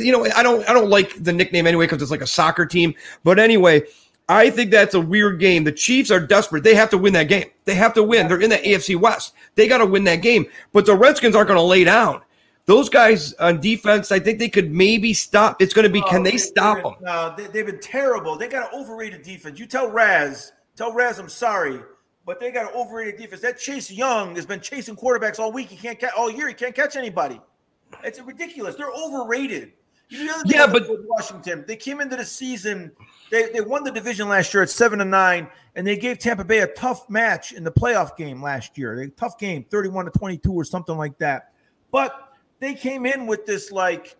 [0.05, 2.65] you know, I don't I don't like the nickname anyway because it's like a soccer
[2.65, 2.95] team.
[3.25, 3.83] But anyway,
[4.29, 5.65] I think that's a weird game.
[5.65, 6.65] The Chiefs are desperate.
[6.65, 7.47] They have to win that game.
[7.65, 8.27] They have to win.
[8.27, 9.35] They're in the AFC West.
[9.55, 10.47] They got to win that game.
[10.73, 12.23] But the Redskins aren't going to lay down.
[12.65, 15.63] Those guys on defense, I think they could maybe stop.
[15.63, 16.95] It's going to be can oh, they stop them?
[17.01, 18.37] No, they, they've been terrible.
[18.37, 19.61] They got an overrated defense.
[19.61, 21.79] You tell Raz, tell Raz, I'm sorry,
[22.25, 23.41] but they got an overrated defense.
[23.41, 25.69] That Chase Young has been chasing quarterbacks all week.
[25.69, 26.49] He can't catch all year.
[26.49, 27.41] He can't catch anybody.
[28.03, 28.75] It's ridiculous.
[28.75, 29.73] They're overrated.
[30.09, 32.91] You know, the Yeah, but- Washington, they came into the season.
[33.31, 36.45] They, they won the division last year at seven to nine, and they gave Tampa
[36.45, 39.01] Bay a tough match in the playoff game last year.
[39.01, 41.53] A tough game, thirty-one to twenty-two or something like that.
[41.91, 44.17] But they came in with this like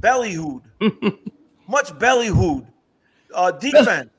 [0.00, 0.62] bellyhood,
[1.68, 2.66] much bellyhood
[3.34, 4.10] uh, defense.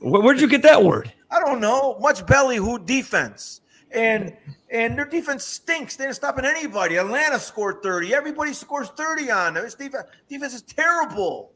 [0.00, 1.12] Where, where'd you get that word?
[1.30, 4.36] I don't know, much bellyhood defense, and
[4.70, 5.96] and their defense stinks.
[5.96, 6.96] They're not stopping anybody.
[6.96, 8.14] Atlanta scored thirty.
[8.14, 9.64] Everybody scores thirty on them.
[9.64, 10.04] It's defense.
[10.28, 11.52] Defense is terrible.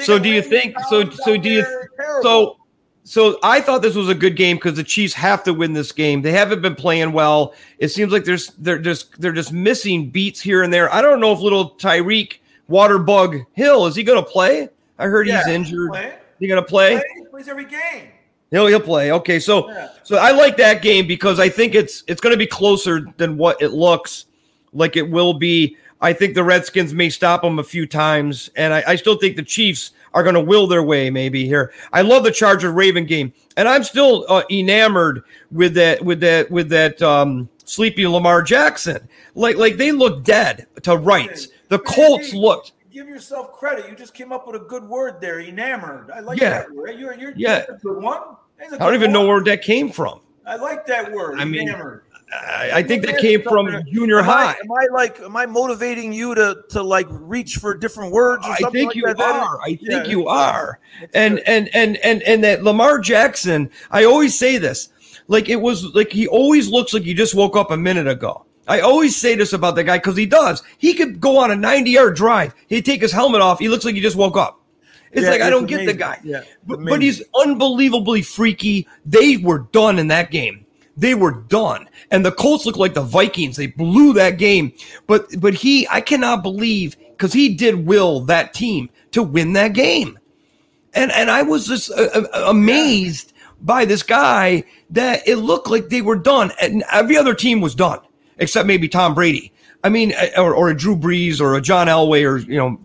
[0.00, 0.76] So do you think?
[0.88, 1.62] So so do you?
[1.96, 2.22] terrible.
[2.22, 2.56] So
[3.06, 5.92] so I thought this was a good game because the Chiefs have to win this
[5.92, 6.22] game.
[6.22, 7.54] They haven't been playing well.
[7.78, 10.92] It seems like there's they're just they're just missing beats here and there.
[10.92, 12.38] I don't know if little Tyreek
[12.70, 14.68] Waterbug Hill is he going to play?
[14.98, 15.90] I heard Yeah, he's he's injured.
[15.90, 16.12] playing.
[16.40, 17.00] He going to play?
[17.16, 18.08] He plays every game.
[18.50, 19.12] He'll he'll play.
[19.12, 19.88] Okay, so Yeah.
[20.02, 23.36] so I like that game because I think it's it's going to be closer than
[23.36, 24.26] what it looks
[24.72, 25.76] like it will be.
[26.04, 29.36] I think the Redskins may stop them a few times, and I, I still think
[29.36, 31.72] the Chiefs are going to will their way maybe here.
[31.94, 36.50] I love the Charger Raven game, and I'm still uh, enamored with that with that
[36.50, 39.08] with that um, sleepy Lamar Jackson.
[39.34, 41.48] Like like they look dead to rights.
[41.68, 42.72] The Colts Hey, looked.
[42.92, 43.88] Give yourself credit.
[43.88, 45.40] You just came up with a good word there.
[45.40, 46.10] Enamored.
[46.10, 46.50] I like Yeah.
[46.50, 46.98] that word.
[46.98, 47.60] You're, you're, Yeah.
[47.60, 48.20] that's a good one.
[48.58, 50.20] That's a I don't good even know where that came from.
[50.46, 51.40] I like that word.
[51.40, 52.03] I mean, enamored.
[52.34, 54.52] I, I think that came from junior am high.
[54.52, 58.46] I, am I like am I motivating you to to like reach for different words
[58.46, 59.20] or I think like you that?
[59.20, 59.60] Are.
[59.62, 60.80] I think yeah, you are.
[61.12, 64.88] And and and and and that Lamar Jackson, I always say this.
[65.28, 68.44] Like it was like he always looks like he just woke up a minute ago.
[68.66, 70.62] I always say this about the guy because he does.
[70.78, 72.54] He could go on a 90 yard drive.
[72.68, 73.58] He'd take his helmet off.
[73.58, 74.60] He looks like he just woke up.
[75.12, 76.18] It's Yeah, like I don't get the guy.
[76.24, 78.88] Yeah, but, but he's unbelievably freaky.
[79.04, 80.63] They were done in that game.
[80.96, 81.88] They were done.
[82.10, 83.56] And the Colts looked like the Vikings.
[83.56, 84.72] They blew that game.
[85.06, 89.72] But but he, I cannot believe because he did will that team to win that
[89.72, 90.18] game.
[90.94, 95.88] And and I was just uh, uh, amazed by this guy that it looked like
[95.88, 98.00] they were done, and every other team was done
[98.38, 99.52] except maybe Tom Brady.
[99.82, 102.78] I mean, uh, or, or a Drew Brees or a John Elway or you know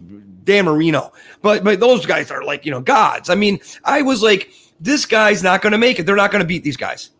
[0.43, 1.13] Dan Marino.
[1.41, 3.29] But but those guys are like you know gods.
[3.29, 6.05] I mean, I was like, this guy's not going to make it.
[6.05, 7.11] They're not going to beat these guys.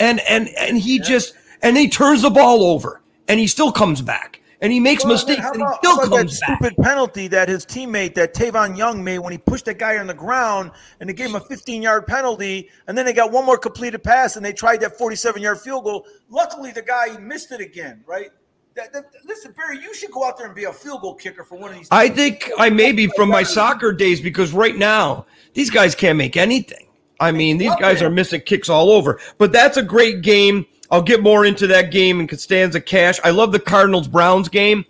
[0.00, 4.00] And and and he just and he turns the ball over and he still comes
[4.02, 6.58] back and he makes Well, mistakes how and he about- still about comes that back.
[6.62, 10.06] stupid penalty that his teammate, that Tavon Young, made when he pushed that guy on
[10.06, 13.56] the ground, and they gave him a 15-yard penalty, and then they got one more
[13.56, 16.04] completed pass, and they tried that 47-yard field goal.
[16.28, 18.04] Luckily, the guy missed it again.
[18.06, 18.28] Right?
[18.74, 21.42] That, that, listen, Barry, you should go out there and be a field goal kicker
[21.42, 21.88] for one of these.
[21.90, 22.18] I teams.
[22.18, 25.24] think I may be from my soccer days because right now
[25.54, 26.86] these guys can't make anything.
[27.20, 29.20] I mean, these guys are missing kicks all over.
[29.38, 30.66] But that's a great game.
[30.90, 33.20] I'll get more into that game in Costanza Cash.
[33.22, 34.84] I love the Cardinals Browns game.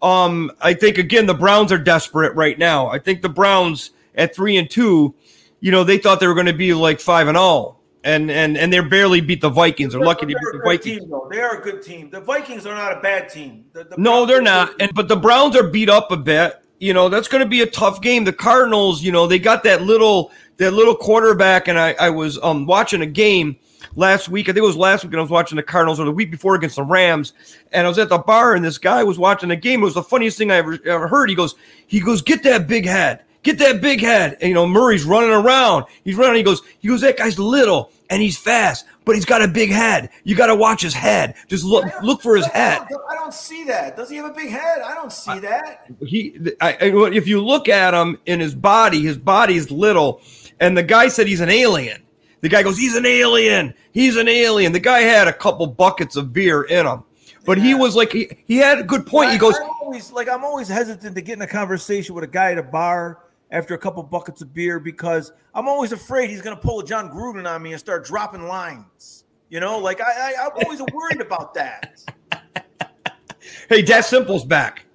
[0.00, 2.88] Um, I think again the Browns are desperate right now.
[2.88, 5.14] I think the Browns at three and two,
[5.60, 8.56] you know, they thought they were going to be like five and all, and and
[8.58, 9.92] and they barely beat the Vikings.
[9.94, 11.00] They're lucky to They're beat the Vikings.
[11.00, 11.28] team, though.
[11.30, 12.10] They are a good team.
[12.10, 13.64] The Vikings are not a bad team.
[13.72, 14.72] The- the No, they're not.
[14.78, 16.54] And but the Browns are beat up a bit.
[16.80, 18.24] You know, that's going to be a tough game.
[18.24, 22.38] The Cardinals, you know, they got that little that little quarterback, and I I was
[22.42, 23.56] um watching a game
[23.96, 24.46] last week.
[24.46, 26.30] I think it was last week, and I was watching the Cardinals, or the week
[26.30, 27.32] before against the Rams.
[27.72, 29.82] And I was at the bar, and this guy was watching the game.
[29.82, 31.28] It was the funniest thing I ever ever heard.
[31.28, 31.54] He goes,
[31.86, 33.22] he goes, get that big head.
[33.42, 34.38] Get that big head.
[34.40, 35.84] And, you know, Murray's running around.
[36.02, 36.36] He's running.
[36.36, 37.92] He goes, he goes, that guy's little.
[38.10, 40.10] and he's fast, but he's got a big head.
[40.24, 41.34] You got to watch his head.
[41.48, 42.80] Just look look for his head.
[42.80, 43.96] I don't, I don't see that.
[43.96, 44.82] Does he have a big head?
[44.82, 45.86] I don't see that.
[46.00, 50.20] He, I, if you look at him in his body, his body's little,
[50.64, 52.02] and the guy said he's an alien.
[52.40, 53.74] The guy goes, he's an alien.
[53.92, 54.72] He's an alien.
[54.72, 57.04] The guy had a couple buckets of beer in him,
[57.44, 59.30] but he was like, he, he had a good point.
[59.30, 62.28] He goes, I'm always like I'm always hesitant to get in a conversation with a
[62.28, 66.40] guy at a bar after a couple buckets of beer because I'm always afraid he's
[66.42, 69.24] going to pull a Jon Gruden on me and start dropping lines.
[69.50, 72.02] You know, like I, I I'm always worried about that.
[73.68, 74.86] hey, Dat Simple's back.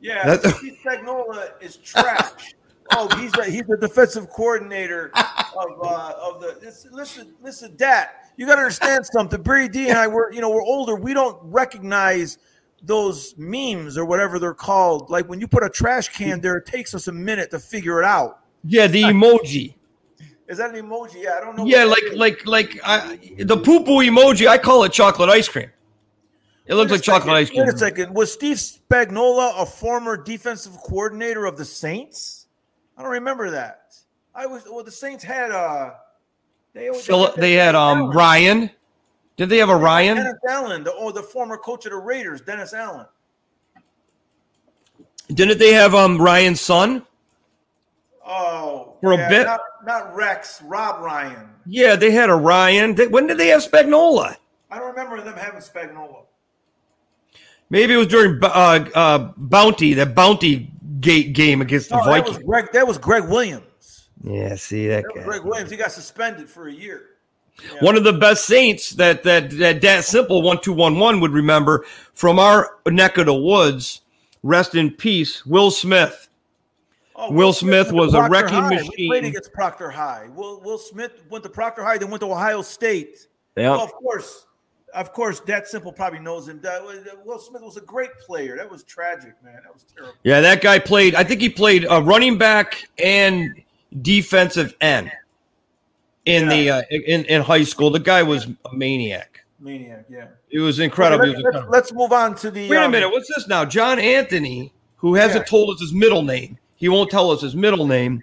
[0.00, 2.54] Yeah, That- Steve Spagnuolo is trash.
[2.92, 6.58] oh, he's a, he's the defensive coordinator of uh, of the.
[6.62, 9.42] Listen, listen, listen, Dat, you got to understand something.
[9.42, 10.94] Brady D and I were, you know, we're older.
[10.94, 12.38] We don't recognize
[12.82, 15.10] those memes or whatever they're called.
[15.10, 18.00] Like when you put a trash can there, it takes us a minute to figure
[18.00, 18.40] it out.
[18.64, 19.74] Yeah, the emoji.
[20.48, 21.22] Is that an emoji?
[21.22, 21.64] Yeah, I don't know.
[21.64, 22.18] Yeah, what like that is.
[22.18, 24.46] like like I, the poo poo emoji.
[24.46, 25.70] I call it chocolate ice cream.
[26.66, 27.66] It looks like chocolate second, ice cream.
[27.66, 28.14] Wait a second.
[28.14, 32.43] Was Steve Spagnuolo a former defensive coordinator of the Saints?
[32.96, 33.94] I don't remember that.
[34.34, 34.84] I was well.
[34.84, 35.94] The Saints had uh
[36.72, 38.16] they, Phil, they had um Allen.
[38.16, 38.70] Ryan.
[39.36, 40.16] Did they have a Ryan?
[40.16, 43.06] Dennis Allen, the, or the former coach of the Raiders, Dennis Allen.
[45.28, 47.04] Didn't they have um Ryan's son?
[48.26, 49.44] Oh, For a bit.
[49.44, 51.50] not, not Rex, Rob Ryan.
[51.66, 52.94] Yeah, they had a Ryan.
[52.94, 54.34] They- when did they have Spagnuolo?
[54.70, 56.22] I don't remember them having Spagnuolo.
[57.68, 60.72] Maybe it was during uh, uh, Bounty, that Bounty
[61.04, 62.46] gate game against the No, that was Vikings.
[62.46, 62.72] Greg.
[62.72, 64.08] That was Gregg Williams.
[64.22, 65.24] Yeah, see that That was guy.
[65.24, 65.70] Gregg Williams.
[65.70, 67.10] He got suspended for a year.
[67.80, 71.30] One of the best Saints that that that Dat Simple one two one one would
[71.32, 71.84] remember
[72.14, 74.00] from our neck of the woods.
[74.42, 76.28] Rest in peace, Will Smith.
[77.16, 78.70] Oh, Will Smith went was a wrecking High.
[78.70, 79.08] We machine.
[79.10, 80.28] played against Proctor High.
[80.34, 83.28] Will Will Smith went to Proctor High, then went to Ohio State.
[83.56, 83.70] Yeah.
[83.70, 84.46] Well, of course,
[84.94, 86.60] of course, that simple probably knows him.
[87.24, 88.56] Will Smith was a great player.
[88.56, 89.60] That was tragic, man.
[89.64, 90.14] That was terrible.
[90.22, 91.14] Yeah, that guy played.
[91.14, 93.62] I think he played a running back and
[94.02, 95.10] defensive end
[96.24, 97.90] in the uh, in in high school.
[97.90, 99.44] The guy was a maniac.
[99.60, 100.26] Maniac, yeah.
[100.50, 101.26] It was incredible.
[101.26, 102.68] Let's, let's, move on to the.
[102.68, 103.10] Wait a um, minute.
[103.10, 103.64] What's this now?
[103.64, 105.50] John Anthony, who hasn't Yeah.
[105.50, 108.22] told us his middle name, he won't tell us his middle name,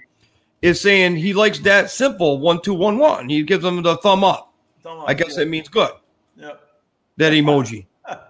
[0.62, 3.28] is saying he likes that simple one two one one.
[3.28, 4.54] He gives him the thumb up.
[4.84, 5.44] Thumb up, I guess yeah.
[5.44, 5.92] that means good.
[6.42, 6.62] Yep.
[7.18, 7.86] That emoji,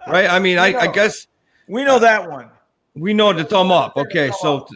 [0.06, 0.28] right?
[0.28, 1.26] I mean, I, I guess
[1.66, 2.50] We know that one.
[2.94, 3.96] we know the thumb up.
[3.96, 4.66] Okay, so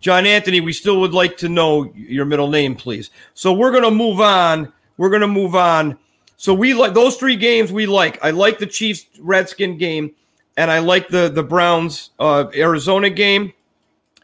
[0.00, 3.10] John Anthony, we still would like to know your middle name, please.
[3.34, 4.72] So we're gonna move on.
[4.96, 5.98] We're gonna move on.
[6.36, 7.70] So we like those three games.
[7.72, 8.18] We like.
[8.24, 10.12] I like the Chiefs Redskin game,
[10.56, 13.52] and I like the the Browns uh, Arizona game,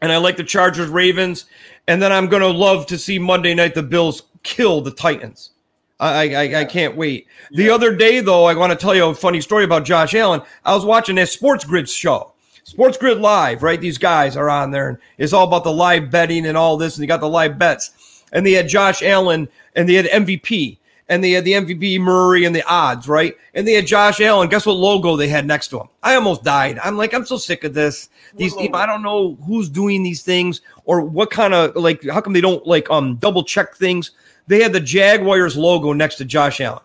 [0.01, 1.45] and I like the Chargers Ravens,
[1.87, 5.51] and then I'm gonna love to see Monday night the Bills kill the Titans.
[5.99, 7.27] I I, I can't wait.
[7.51, 10.41] The other day though, I want to tell you a funny story about Josh Allen.
[10.65, 12.33] I was watching that Sports Grid show.
[12.63, 13.81] Sports Grid Live, right?
[13.81, 16.95] These guys are on there, and it's all about the live betting and all this,
[16.95, 18.23] and they got the live bets.
[18.31, 20.77] And they had Josh Allen, and they had MVP,
[21.07, 23.35] and they had the MVP Murray and the odds, right?
[23.55, 24.49] And they had Josh Allen.
[24.49, 25.87] Guess what logo they had next to him?
[26.03, 26.77] I almost died.
[26.83, 28.09] I'm like, I'm so sick of this.
[28.35, 28.55] These?
[28.73, 32.07] I don't know who's doing these things or what kind of like.
[32.07, 34.11] How come they don't like um double check things?
[34.49, 36.81] They had the Jaguars logo next to Josh Allen.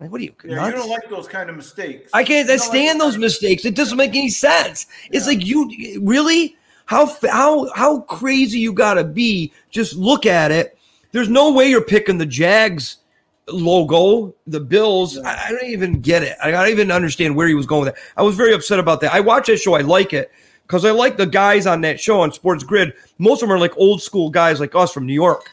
[0.00, 0.34] Like, what are you?
[0.44, 0.68] Yeah, nuts?
[0.68, 2.10] you don't like those kind of mistakes.
[2.12, 3.64] I can't don't like stand those mistakes.
[3.64, 4.86] It doesn't make any sense.
[5.10, 5.70] It's like you
[6.02, 9.50] really how how how crazy you got to be.
[9.70, 10.78] Just look at it.
[11.12, 12.98] There's no way you're picking the Jags
[13.48, 15.16] logo, the Bills.
[15.16, 16.36] I, I don't even get it.
[16.44, 18.02] I don't even understand where he was going with that.
[18.18, 19.14] I was very upset about that.
[19.14, 19.72] I watch that show.
[19.72, 20.30] I like it
[20.66, 22.92] because I like the guys on that show on Sports Grid.
[23.16, 25.50] Most of them are like old school guys like us from New York.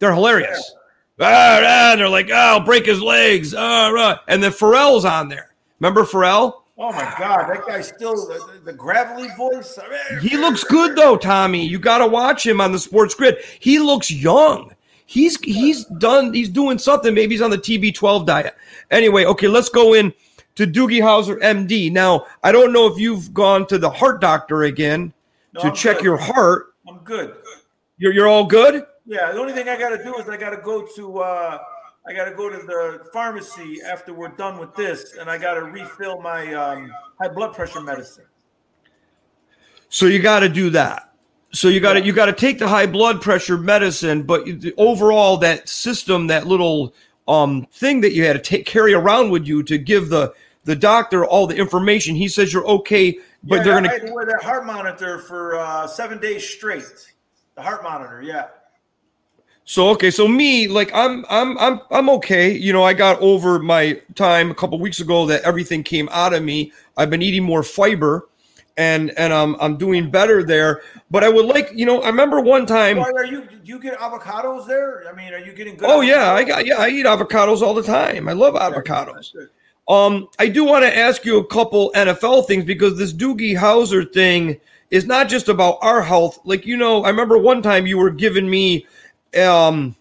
[0.00, 0.70] They're hilarious.
[0.74, 0.81] Ah,
[1.22, 3.54] ah, and they're like, oh, I'll break his legs.
[3.56, 4.20] Ah.
[4.28, 5.52] And then Pharrell's on there.
[5.80, 6.62] Remember Pharrell?
[6.78, 9.78] Oh my God, that guy's still the, the gravelly voice.
[10.20, 11.66] He looks good though, Tommy.
[11.66, 13.36] You got to watch him on the Sports Grid.
[13.60, 14.74] He looks young.
[15.06, 16.32] He's he's done.
[16.32, 17.12] He's doing something.
[17.12, 18.56] Maybe he's on the TB12 diet.
[18.90, 20.12] Anyway, okay, let's go in
[20.54, 21.92] to Doogie Howser, MD.
[21.92, 25.12] Now, I don't know if you've gone to the heart doctor again
[25.52, 26.04] No, to I'm check good.
[26.04, 26.74] your heart.
[26.88, 27.36] I'm good.
[27.98, 28.84] You're you're all good.
[29.06, 31.58] Yeah, the only thing I got to do is I got to go to uh,
[32.06, 35.54] I got to go to the pharmacy after we're done with this, and I got
[35.54, 38.24] to refill my um, high blood pressure medicine.
[39.88, 41.12] So you got to do that.
[41.52, 44.74] So you got to you got to take the high blood pressure medicine, but the-
[44.78, 46.94] overall that system, that little
[47.28, 50.32] um thing that you had to take carry around with you to give the
[50.64, 52.14] the doctor all the information.
[52.14, 55.56] He says you're okay, but yeah, they're gonna had to wear that heart monitor for
[55.56, 56.84] uh, seven days straight.
[57.54, 58.46] The heart monitor, yeah.
[59.72, 62.54] So okay, so me, like I'm I'm I'm I'm okay.
[62.54, 66.34] You know, I got over my time a couple weeks ago that everything came out
[66.34, 66.74] of me.
[66.98, 68.28] I've been eating more fiber
[68.76, 70.82] and and I'm I'm doing better there.
[71.10, 73.46] But I would like, you know, I remember one time Why are you?
[73.46, 75.08] Do you get avocados there?
[75.10, 75.88] I mean, are you getting good?
[75.88, 78.28] Oh yeah, I got yeah, I eat avocados all the time.
[78.28, 79.34] I love avocados.
[79.88, 84.12] Um, I do want to ask you a couple NFL things because this Doogie Howser
[84.12, 84.60] thing
[84.90, 86.40] is not just about our health.
[86.44, 88.86] Like you know, I remember one time you were giving me
[89.36, 89.96] um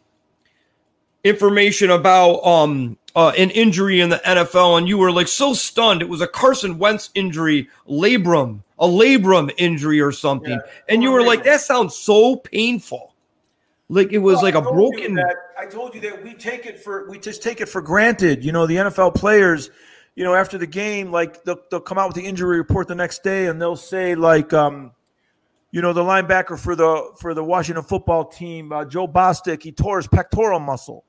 [1.23, 6.01] information about um uh, an injury in the NFL, and you were like so stunned.
[6.01, 10.59] It was a Carson Wentz injury, labrum, a labrum injury or something, Yeah.
[10.87, 13.13] and you were like, "That sounds so painful."
[13.89, 15.15] Like it was Well, like a broken.
[15.15, 18.45] that- I told you that we take it for we just take it for granted.
[18.45, 19.69] You know, the NFL players,
[20.15, 22.95] you know, after the game, like they'll, they'll come out with the injury report the
[22.95, 24.91] next day, and they'll say like, um,
[25.71, 29.71] you know, the linebacker for the for the Washington football team, uh, Jon Bostic, he
[29.71, 31.05] tore his pectoral muscle.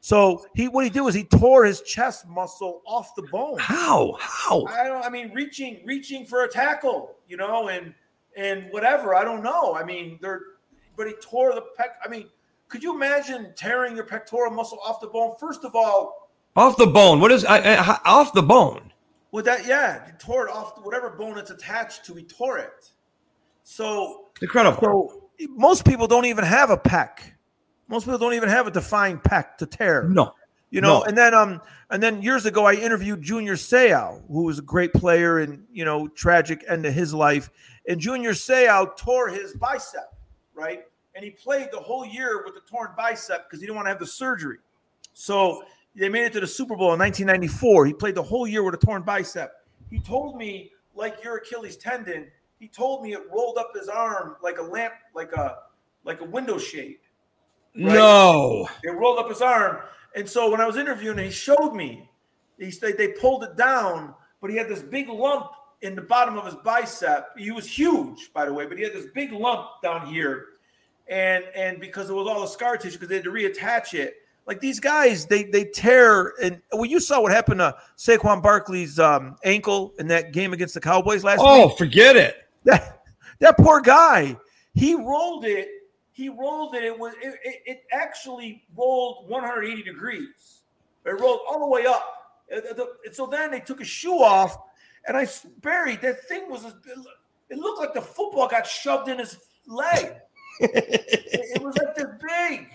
[0.00, 3.58] So he what he did was he tore his chest muscle off the bone.
[3.58, 4.16] How?
[4.20, 4.64] How?
[4.66, 5.04] I don't.
[5.04, 7.94] I mean, reaching reaching for a tackle, you know, and
[8.36, 9.14] and whatever.
[9.14, 9.74] I don't know.
[9.74, 10.42] I mean, they're
[10.96, 11.94] but he tore the pec.
[12.04, 12.28] I mean,
[12.68, 15.34] could you imagine tearing your pectoral muscle off the bone?
[15.40, 16.24] First of all,
[16.56, 17.18] Off the bone.
[17.18, 18.92] What is I, I, off the bone?
[19.32, 22.14] with that, yeah, he tore it off whatever bone it's attached to.
[22.14, 22.90] He tore it.
[23.64, 24.78] So, Incredible.
[24.80, 27.18] so most people don't even have a pec.
[27.88, 30.04] Most people don't even have a defined pec to tear.
[30.04, 30.34] no.
[30.70, 31.04] You know, No.
[31.04, 31.60] and then um,
[31.90, 35.84] and then years ago, I interviewed Junior Seau, who was a great player and you
[35.84, 37.48] know tragic end to his life.
[37.86, 40.12] And Junior Seau tore his bicep,
[40.52, 40.82] right?
[41.14, 43.90] And he played the whole year with the torn bicep because he didn't want to
[43.90, 44.58] have the surgery.
[45.12, 45.62] So
[45.94, 47.86] they made it to the Super Bowl in 1994.
[47.86, 49.52] He played the whole year with a torn bicep.
[49.90, 52.26] He told me, like your Achilles tendon,
[52.64, 55.58] he told me it rolled up his arm like a lamp, like a
[56.02, 56.96] like a window shade.
[57.74, 58.66] No.
[58.82, 59.80] It rolled up his arm.
[60.16, 62.08] And so when I was interviewing him, he showed me.
[62.58, 65.50] He said they pulled it down, but he had this big lump
[65.82, 67.36] in the bottom of his bicep.
[67.36, 70.46] He was huge, by the way, but he had this big lump down here.
[71.06, 74.14] And and because it was all the scar tissue, because they had to reattach it.
[74.46, 78.98] Like these guys, they they tear and well, you saw what happened to Saquon Barkley's
[78.98, 81.48] um, ankle in that game against the Cowboys last week.
[81.50, 81.76] Oh, week.
[81.76, 82.36] forget it.
[82.64, 83.02] That
[83.40, 84.36] that poor guy,
[84.74, 85.68] he rolled it.
[86.12, 86.84] He rolled it.
[86.84, 90.62] It was it, it, it actually rolled 180 degrees.
[91.04, 92.10] It rolled all the way up.
[92.50, 94.56] And so then they took his shoe off,
[95.06, 95.26] and I
[95.60, 96.64] buried that thing was.
[97.50, 100.14] It looked like the football got shoved in his leg.
[100.60, 101.04] it,
[101.56, 102.68] it was like this big.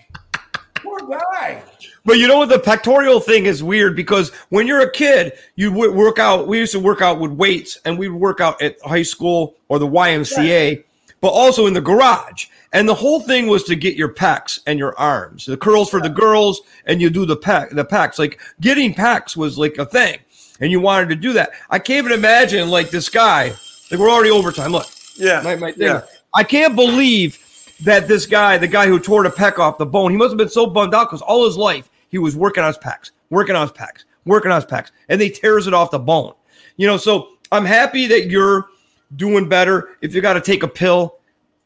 [0.82, 1.62] Poor guy.
[2.04, 2.48] But you know what?
[2.48, 6.48] The pectoral thing is weird because when you're a kid, you would work out.
[6.48, 9.56] We used to work out with weights, and we would work out at high school
[9.68, 10.82] or the YMCA,
[11.20, 12.46] but also in the garage.
[12.72, 15.44] And the whole thing was to get your pecs and your arms.
[15.46, 18.18] The curls for the girls, and you do the pec, the pecs.
[18.18, 20.18] Like getting pecs was like a thing,
[20.60, 21.50] and you wanted to do that.
[21.68, 23.52] I can't even imagine like this guy.
[23.90, 24.72] Like we're already overtime.
[24.72, 25.42] Look, Yeah.
[25.42, 25.88] my, my thing.
[25.88, 26.02] Yeah.
[26.32, 27.39] I can't believe
[27.82, 30.38] that this guy, the guy who tore the pec off the bone, he must have
[30.38, 33.56] been so bummed out because all his life he was working on his pecs, working
[33.56, 36.34] on his pecs, working on his pecs, and they tears it off the bone.
[36.76, 38.68] You know, so I'm happy that you're
[39.16, 39.96] doing better.
[40.00, 41.18] If you got to take a pill,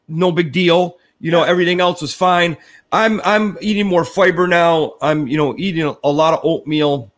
[0.07, 0.97] no big deal.
[1.19, 2.57] You know, everything else is fine.
[2.91, 4.93] I'm I'm eating more fiber now.
[5.01, 7.11] I'm you know eating a lot of oatmeal.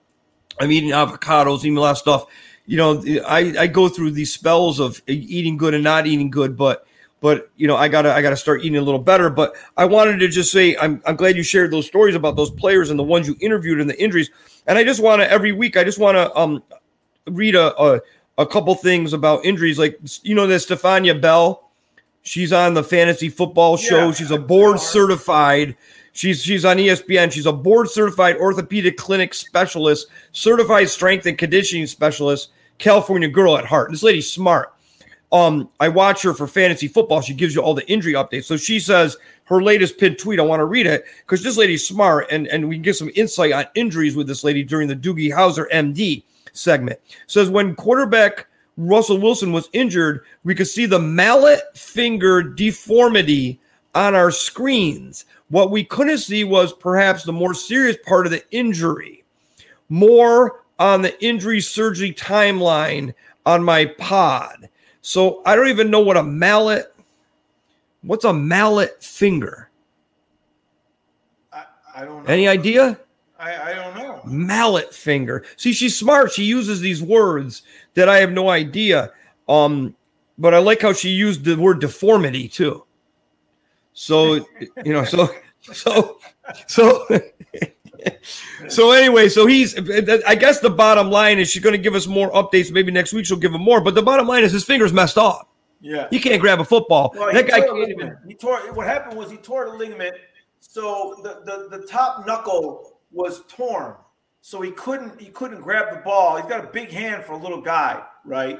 [0.60, 2.26] I'm eating avocados, eating a lot of stuff.
[2.66, 6.58] You know, I, I go through these spells of eating good and not eating good,
[6.58, 6.86] but
[7.20, 9.30] but you know, I gotta I gotta start eating a little better.
[9.30, 12.52] But I wanted to just say I'm I'm glad you shared those stories about those
[12.52, 14.30] players and the ones you interviewed and the injuries.
[14.68, 16.64] And I just want to every week I just want to um
[17.28, 18.02] read a, a
[18.38, 21.64] a couple things about injuries, like you know that Stefania Bell.
[22.22, 24.08] She's on the fantasy football show.
[24.08, 24.12] Yeah.
[24.12, 25.78] She's a board certified.
[26.12, 27.32] She's she's on ESPN.
[27.32, 32.50] She's a board certified orthopedic clinic specialist, certified strength and conditioning specialist,
[32.80, 33.92] California girl at heart.
[33.92, 34.74] This lady's smart.
[35.32, 37.22] Um, I watch her for fantasy football.
[37.22, 38.46] She gives you all the injury updates.
[38.46, 40.40] So she says her latest pinned tweet.
[40.40, 43.12] I want to read it because this lady's smart, and and we can get some
[43.16, 46.24] insight on injuries with this lady during the Doogie Howser MD
[46.54, 47.00] segment.
[47.28, 48.48] Says when quarterback
[48.78, 53.60] Russell Wilson was injured, we could see the mallet finger deformity
[53.96, 55.26] on our screens.
[55.50, 59.24] What we couldn't see was perhaps the more serious part of the injury.
[59.90, 63.14] More on the injury surgery timeline
[63.46, 64.70] on my pod.
[65.08, 66.94] So I don't even know what a mallet.
[68.02, 69.70] What's a mallet finger?
[71.54, 71.64] I,
[71.96, 72.30] I don't know.
[72.30, 73.00] Any idea?
[73.40, 74.20] I, I don't know.
[74.26, 75.46] mallet finger.
[75.56, 76.34] See, she's smart.
[76.34, 77.62] She uses these words
[77.94, 79.14] that I have no idea.
[79.48, 79.96] Um,
[80.38, 82.84] but I like how she used the word deformity too.
[83.94, 84.46] So
[84.84, 85.30] you know, so
[85.72, 86.20] so
[86.68, 87.08] so
[88.68, 89.76] so anyway, so he's.
[90.26, 92.72] I guess the bottom line is she's going to give us more updates.
[92.72, 93.82] Maybe next week she'll give him more.
[93.82, 95.50] But the bottom line is his fingers messed up.
[95.82, 96.08] Yeah.
[96.10, 97.14] He can't grab a football.
[97.16, 98.18] Well, that guy can't even.
[98.28, 98.60] He tore.
[98.74, 100.16] What happened was he tore the ligament,
[100.60, 103.96] so the, the the top knuckle was torn,
[104.42, 106.38] so he couldn't he couldn't grab the ball.
[106.38, 108.60] He's got a big hand for a little guy, right?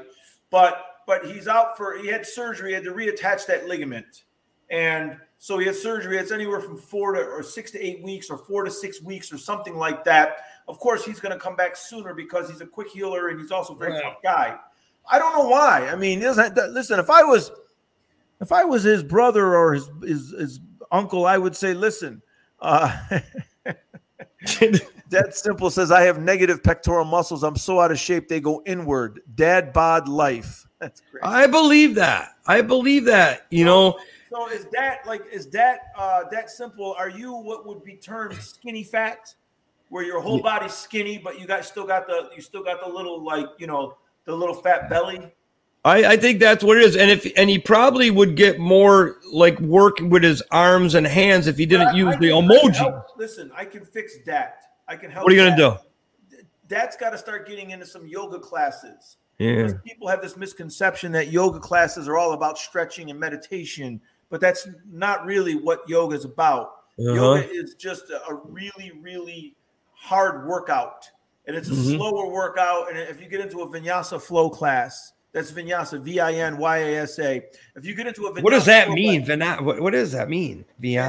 [0.50, 2.70] But but he's out for he had surgery.
[2.70, 4.24] He had to reattach that ligament,
[4.70, 6.18] and so he had surgery.
[6.18, 9.32] It's anywhere from four to or six to eight weeks, or four to six weeks,
[9.32, 10.38] or something like that.
[10.66, 13.50] Of course, he's going to come back sooner because he's a quick healer and he's
[13.52, 14.02] also a very Right.
[14.02, 14.58] tough guy.
[15.10, 15.88] I don't know why.
[15.88, 17.50] I mean, listen, if I was
[18.40, 20.60] if I was his brother or his his, his
[20.92, 22.20] uncle, I would say, listen,
[22.60, 22.94] uh,
[25.08, 27.42] Dad Simple says, I have negative pectoral muscles.
[27.42, 29.20] I'm so out of shape, they go inward.
[29.34, 30.66] Dad bod life.
[30.78, 31.24] That's great.
[31.24, 32.30] I believe that.
[32.46, 33.46] I believe that.
[33.50, 33.98] You know,
[34.30, 36.94] So is that like is that uh that simple?
[36.98, 39.34] Are you what would be termed skinny fat,
[39.88, 42.88] where your whole body's skinny, but you got still got the you still got the
[42.92, 45.32] little like you know the little fat belly?
[45.84, 46.96] I, I think that's what it is.
[46.96, 51.46] And if and he probably would get more like work with his arms and hands
[51.46, 52.74] if he didn't I- use I the can- I emoji.
[52.76, 54.64] help- Listen, I can fix that.
[54.88, 55.24] I can help.
[55.24, 55.74] What are you gonna do?
[56.66, 59.16] Dad's got to start getting into some yoga classes.
[59.38, 59.54] Yeah.
[59.62, 64.00] Because people have this misconception that yoga classes are all about stretching and meditation,
[64.30, 66.74] but that's not really what yoga is about.
[66.98, 67.14] Uh-huh.
[67.14, 69.54] Yoga is just a, really, really
[69.92, 71.08] hard workout,
[71.46, 71.96] and it's a Mhm.
[71.96, 72.88] slower workout.
[72.90, 76.78] And if you get into a vinyasa flow class, that's vinyasa, V I N Y
[76.78, 77.42] A S A.
[77.76, 79.20] If you get into a vinyasa What does that mean?
[79.24, 80.64] class- Vina- what, what does that mean?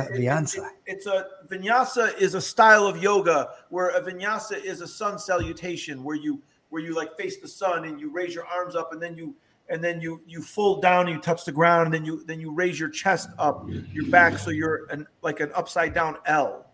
[0.09, 0.19] It- it-
[0.55, 5.17] it- it's a vinyasa is a style of yoga where a vinyasa is a sun
[5.19, 8.93] salutation where you where you like face the sun and you raise your arms up
[8.93, 9.33] and then you
[9.69, 12.39] and then you you fold down and you touch the ground and then you then
[12.39, 16.65] you raise your chest up your back so you're an like an upside down L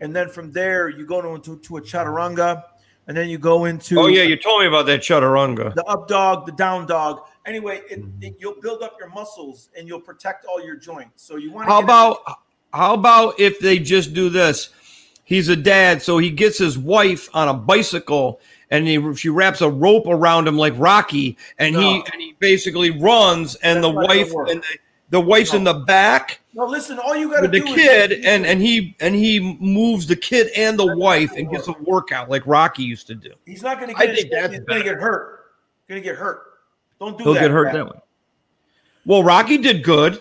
[0.00, 2.62] and then from there you go into to a chaturanga
[3.10, 5.74] and then you go into Oh yeah, you told me about that chaturanga.
[5.74, 7.22] the up dog, the down dog.
[7.44, 11.24] Anyway, it, it, you'll build up your muscles and you'll protect all your joints.
[11.24, 12.18] So you want How about
[12.72, 14.70] how about if they just do this?
[15.24, 18.40] He's a dad, so he gets his wife on a bicycle
[18.70, 22.90] and he, she wraps a rope around him like Rocky, and he and he basically
[22.90, 24.78] runs, and That's the wife and the,
[25.10, 26.98] the wife's in the back No, listen.
[27.00, 30.06] All you got to with the do kid, is and and he and he moves
[30.06, 33.32] the kid and the That's wife and gets a workout like Rocky used to do.
[33.44, 34.16] he's not going to I get.
[34.16, 35.46] think that's he's going to get hurt.
[35.88, 36.42] Going to get hurt.
[37.00, 37.40] Don't do He'll that.
[37.40, 38.00] get hurt that way.
[39.06, 40.20] Well, Rocky did good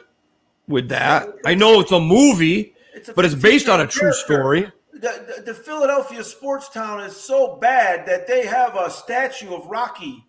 [0.67, 1.27] with that.
[1.45, 4.19] I know it's a movie, It's a but it's based on a true character.
[4.25, 4.71] story.
[5.01, 9.65] The, the, the Philadelphia sports town is so bad that they have a statue of
[9.67, 10.25] Rocky,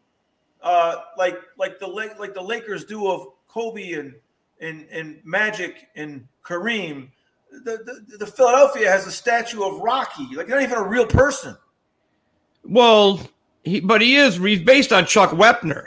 [0.63, 4.15] uh, like like the like the Lakers do of Kobe and
[4.61, 7.09] and and Magic and Kareem.
[7.51, 11.57] The, the, the Philadelphia has a statue of Rocky, like not even a real person.
[12.63, 13.21] Well,
[13.65, 15.87] he, but he is he's based on Chuck Wepner,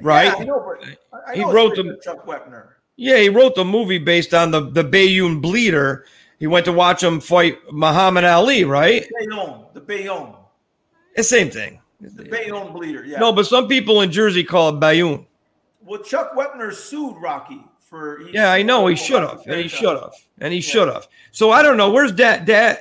[0.00, 0.24] right?
[0.24, 2.70] Yeah, I know, but I- I He wrote on Chuck Wepner.
[2.96, 6.06] Yeah, he wrote the movie based on the the Bayonne Bleeder.
[6.44, 9.08] He went to watch him fight Muhammad Ali, right?
[9.18, 10.34] Bayonne, the Bayonne,
[11.14, 11.80] It's the same thing.
[12.02, 13.02] the Bayonne bleeder.
[13.02, 13.18] Yeah.
[13.18, 15.24] No, but some people in Jersey call it Bayonne.
[15.86, 18.20] well, Chuck Wepner sued Rocky for.
[18.30, 21.08] Yeah, I know he should have, and he should have, and he should have.
[21.30, 21.90] So I don't know.
[21.90, 22.44] Where's Dad?
[22.44, 22.80] Dad,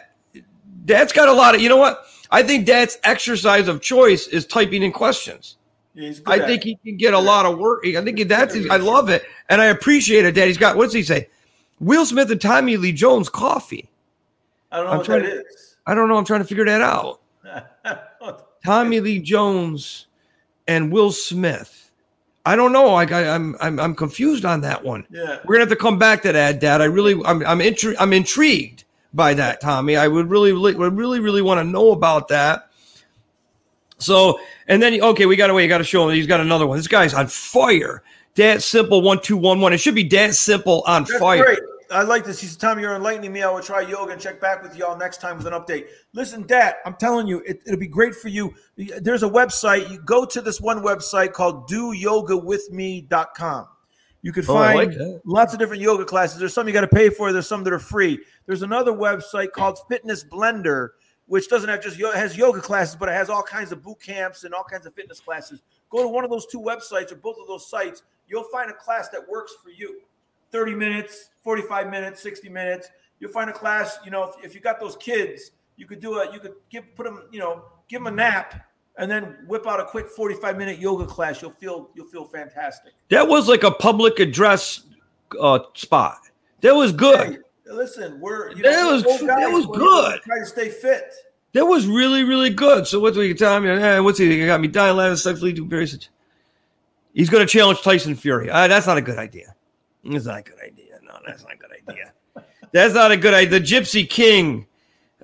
[0.84, 1.62] Dad's got a lot of.
[1.62, 2.04] You know what?
[2.32, 5.56] I think Dad's exercise of choice is typing in questions.
[5.94, 6.68] Yeah, he's good I think it.
[6.84, 7.86] he can get a lot of work.
[7.88, 8.58] I think that's.
[8.70, 10.36] I love it, and I appreciate it.
[10.36, 10.76] Dad, he's got.
[10.76, 11.30] What does he say?
[11.80, 13.90] Will Smith and Tommy Lee Jones coffee.
[14.72, 15.76] I don't know I'm what trying that to- is.
[15.86, 16.18] I don't know.
[16.18, 17.20] I'm trying to figure that out.
[18.66, 20.08] Tommy Lee Jones
[20.68, 21.92] and Will Smith.
[22.46, 22.94] I don't know.
[22.96, 25.06] I, I I'm I'm I'm confused on that one.
[25.10, 25.40] yeah.
[25.46, 26.82] We're gonna have to come back to that, Dad.
[26.82, 29.96] I really, I'm, I'm, intri- I'm intrigued by that, Tommy.
[29.96, 32.70] I would really, really, really, really want to know about that.
[33.98, 35.64] So, and then, okay, we got wait.
[35.64, 36.16] You got to show him.
[36.16, 36.78] He's got another one.
[36.78, 38.04] This guy's on fire.
[38.36, 39.74] Dad Simple one two one one.
[39.74, 41.44] It should be Dad Simple on That's fire.
[41.44, 41.60] great.
[41.92, 42.42] I like this.
[42.42, 43.44] He said, Tommy, you're enlightening me.
[43.44, 45.86] I will try yoga and check back with y'all next time with an update.
[46.14, 48.52] Listen, Dad, I'm telling you, it, it'll be great for you.
[48.76, 49.92] There's a website.
[49.92, 53.68] You go to this one website called doyogawithme.com.
[54.24, 56.40] You can Oh, find like lots of different yoga classes.
[56.40, 57.32] There's some you got to pay for.
[57.34, 58.20] There's some that are free.
[58.46, 60.90] There's another website called Fitness Blender,
[61.28, 64.02] which doesn't have just yoga, has yoga classes, but it has all kinds of boot
[64.02, 65.62] camps and all kinds of fitness classes.
[65.90, 68.02] Go to one of those two websites or both of those sites.
[68.34, 70.02] You'll find a class that works for you.
[70.52, 72.90] 30 minutes, 45 minutes, 60 minutes.
[73.20, 76.16] You'll find a class, you know, if, if you got those kids, you could do
[76.20, 78.66] a, you could give, put them, you know, give them a nap
[78.98, 81.44] and then whip out a quick 45 minute yoga class.
[81.44, 82.94] You'll feel, you'll feel fantastic.
[83.10, 84.82] That was like a public address
[85.40, 86.18] uh, spot.
[86.62, 87.20] That was good.
[87.20, 87.38] Hey,
[87.72, 90.22] listen, we're you That know, was- guys, that was good.
[90.28, 91.14] we're to stay fit.
[91.54, 92.88] That was really, really good.
[92.88, 93.70] So what's he tell me?
[93.70, 94.44] Eh, what's he?
[94.48, 96.08] Got me dying laughing sexually Barry said,
[97.14, 98.50] He's going to challenge Tyson Fury.
[98.50, 99.56] Uh, that's not a good idea.
[100.04, 101.00] That's not a good idea.
[101.04, 102.12] No, that's not a good idea.
[102.72, 103.60] That's not a good idea.
[103.60, 104.66] The Gypsy King.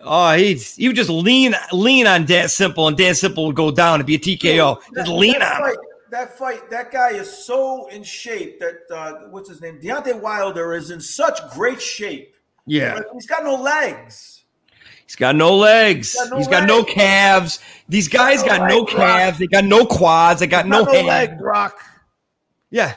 [0.02, 3.70] Oh, he's he would just lean lean on Dan Simple, and Dan Simple would go
[3.72, 4.80] down and be a TKO.
[4.94, 5.58] That- Just lean on him.
[5.64, 5.78] fight,
[6.12, 9.80] that fight, that guy is so in shape that uh, what's his name?
[9.82, 12.34] Deontay Wilder is in such great shape.
[12.66, 13.00] Yeah.
[13.14, 14.39] He's got no legs.
[15.10, 16.12] He's got no legs.
[16.12, 17.60] He's got no He's got no calves.
[17.88, 19.40] These guys got no calves.
[19.40, 20.40] They got no quads.
[20.40, 21.80] They got no, no leg, Brock.
[22.70, 22.94] Yeah.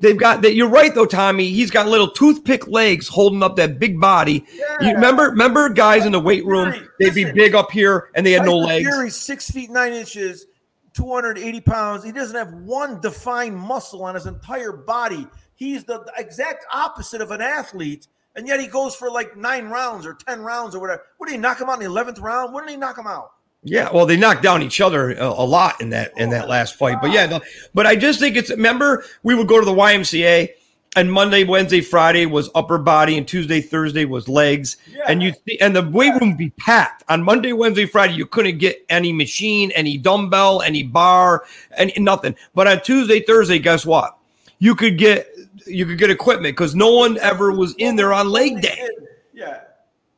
[0.00, 0.54] They've got that.
[0.54, 1.50] You're right though, Tommy.
[1.50, 4.46] He's got little toothpick legs holding up that big body.
[4.80, 8.32] You remember, remember guys in the weight room, they'd be big up here and they
[8.32, 8.88] had no legs.
[8.88, 10.46] Fury, six feet nine inches,
[10.94, 12.02] 280 pounds.
[12.02, 15.26] He doesn't have one defined muscle on his entire body.
[15.54, 20.06] He's the exact opposite of an athlete, and yet he goes for like nine rounds
[20.06, 21.02] or 10 rounds or whatever.
[21.16, 22.54] What did he knock him out in the 11th round?
[22.54, 23.32] When did he knock him out?
[23.62, 26.76] Yeah, well, they knocked down each other a, a lot in that in that last
[26.76, 26.98] fight.
[27.02, 27.40] But yeah, no,
[27.74, 28.50] but I just think it's.
[28.50, 30.50] Remember, we would go to the YMCA,
[30.94, 34.76] and Monday, Wednesday, Friday was upper body, and Tuesday, Thursday was legs,
[35.08, 38.14] and you and the weight room would be packed on Monday, Wednesday, Friday.
[38.14, 41.44] You couldn't get any machine, any dumbbell, any bar,
[41.76, 42.36] and nothing.
[42.54, 44.16] But on Tuesday, Thursday, guess what?
[44.58, 45.35] You could get
[45.66, 48.88] you could get equipment because no one ever was in there on leg day.
[49.32, 49.60] Yeah.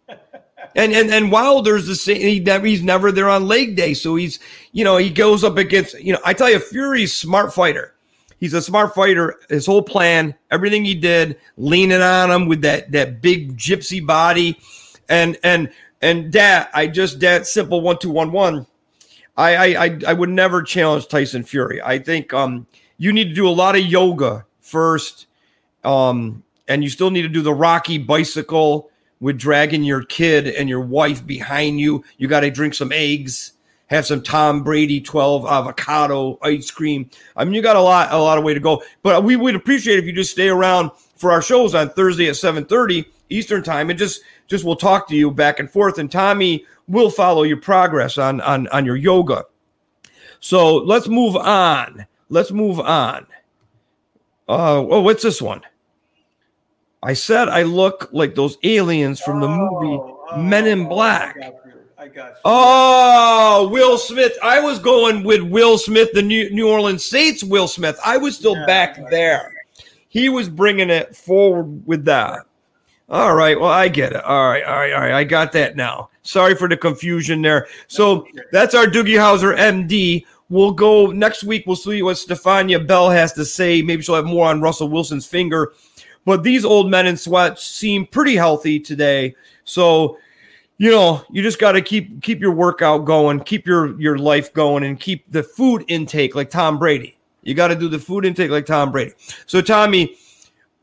[0.77, 2.21] And and and Wilder's the same.
[2.21, 4.39] He never, he's never there on leg day, so he's
[4.73, 7.95] you know he goes up against you know I tell you Fury's smart fighter.
[8.39, 9.41] He's a smart fighter.
[9.49, 14.61] His whole plan, everything he did, leaning on him with that that big gypsy body,
[15.09, 15.73] and and
[16.03, 18.67] and that I just that simple one two one one.
[19.37, 21.81] I I I, I would never challenge Tyson Fury.
[21.83, 22.67] I think um
[22.99, 25.28] you need to do a lot of yoga first,
[25.89, 28.91] um and you still need to do the Rocky bicycle
[29.21, 32.05] with dragging your kid and your wife behind you.
[32.19, 33.53] You got to drink some eggs,
[33.87, 37.09] have some Tom Brady 12 avocado ice cream.
[37.37, 38.83] I mean, you got a lot, a lot of way to go.
[39.03, 42.37] But we would appreciate if you just stay around for our shows on Thursday at
[42.37, 45.99] 7:30 Eastern time, and just just we'll talk to you back and forth.
[45.99, 49.45] And Tommy will follow your progress on on on your yoga.
[50.41, 52.07] So let's move on.
[52.29, 53.27] Let's move on.
[54.49, 55.63] Uh, oh, what's this one?
[57.03, 60.03] I said I look like those aliens from the oh, movie
[60.33, 61.37] oh, Men in oh, Black.
[61.37, 61.73] I got you.
[61.97, 62.33] I got.
[62.45, 64.37] Oh, Will Smith.
[64.43, 67.99] I was going with Will Smith, the New, New Orleans Saints Will Smith.
[68.05, 68.67] I was still Yeah.
[68.67, 69.53] back there.
[70.09, 72.41] He was bringing it forward with that.
[73.09, 73.59] All right.
[73.59, 74.25] Well, I get it.
[74.25, 74.65] All right.
[74.65, 74.93] All right.
[74.93, 75.13] All right.
[75.13, 76.11] I got that now.
[76.23, 77.69] Sorry for the confusion there.
[77.87, 80.27] So that's our Doogie Howser MD.
[80.51, 81.65] We'll go next week.
[81.67, 83.83] We'll see what Stefania Bell has to say.
[83.83, 85.73] Maybe she'll have more on Russell Wilson's finger.
[86.25, 89.35] But these old men in sweats seem pretty healthy today.
[89.65, 90.19] So,
[90.77, 94.53] you know, you just got to keep keep your workout going, keep your your life
[94.53, 97.17] going, and keep the food intake like Tom Brady.
[97.43, 99.13] You got to do the food intake like Tom Brady.
[99.47, 100.17] So, Tommy,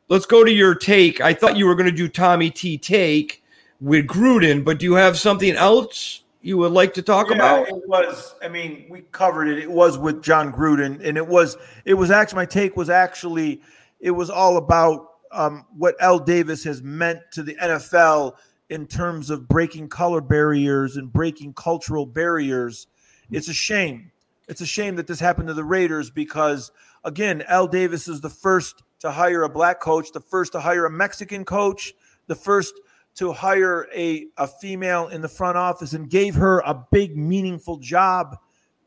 [0.09, 1.21] let's go to your take.
[1.21, 3.43] I thought you were going to do Tommy T take
[3.81, 7.67] with Gruden, but do you have something else you would like to talk Yeah, about?
[7.67, 8.35] it was.
[8.41, 9.59] I mean, we covered it.
[9.59, 11.57] It was with Jon Gruden, and it was.
[11.85, 13.61] It was actually my take was actually.
[13.99, 18.35] It was all about um, what Al Davis has meant to the NFL
[18.69, 22.87] in terms of breaking color barriers and breaking cultural barriers.
[23.29, 24.11] It's a shame.
[24.47, 26.71] It's a shame that this happened to the Raiders because,
[27.03, 30.85] again, Al Davis is the first to hire a black coach, the first to hire
[30.85, 31.93] a Mexican coach,
[32.27, 32.73] the first
[33.15, 37.77] to hire a, a female in the front office and gave her a big, meaningful
[37.77, 38.37] job.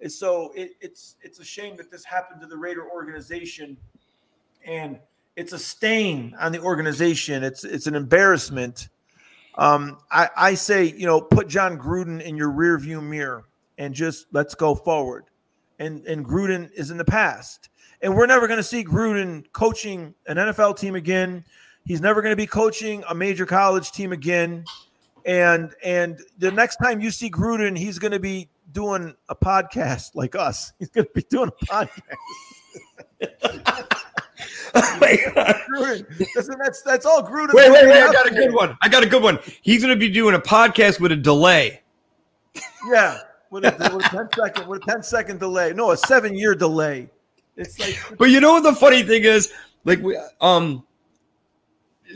[0.01, 3.77] And so it, it's it's a shame that this happened to the Raider organization,
[4.65, 5.01] and
[5.39, 7.45] it's a stain on the organization.
[7.45, 8.89] It's it's an embarrassment.
[9.55, 13.45] Um, I, I say, you know, put Jon Gruden in your rearview mirror
[13.79, 15.27] and just let's go forward.
[15.79, 17.69] And and Gruden is in the past,
[18.03, 21.45] and we're never going to see Gruden coaching an NFL team again.
[21.85, 24.65] He's never going to be coaching a major college team again.
[25.25, 30.17] And and the next time you see Gruden, he's going to be doing a podcast
[30.17, 30.73] like us.
[30.81, 32.03] He's going to be doing a podcast.
[34.75, 35.57] My God.
[35.75, 37.55] Gruden, that's, that's that's all Gruden.
[37.55, 38.03] Wait, wait, wait!
[38.03, 38.77] I got a good one.
[38.83, 39.39] I got a good one.
[39.63, 41.83] He's going to be doing a podcast with a delay.
[42.91, 43.19] Yeah,
[43.51, 45.73] with a, with a 10 second with a 10 second delay.
[45.73, 47.09] No, a seven year delay.
[47.57, 49.53] It's like But you know what the funny thing is?
[49.85, 50.85] Like we um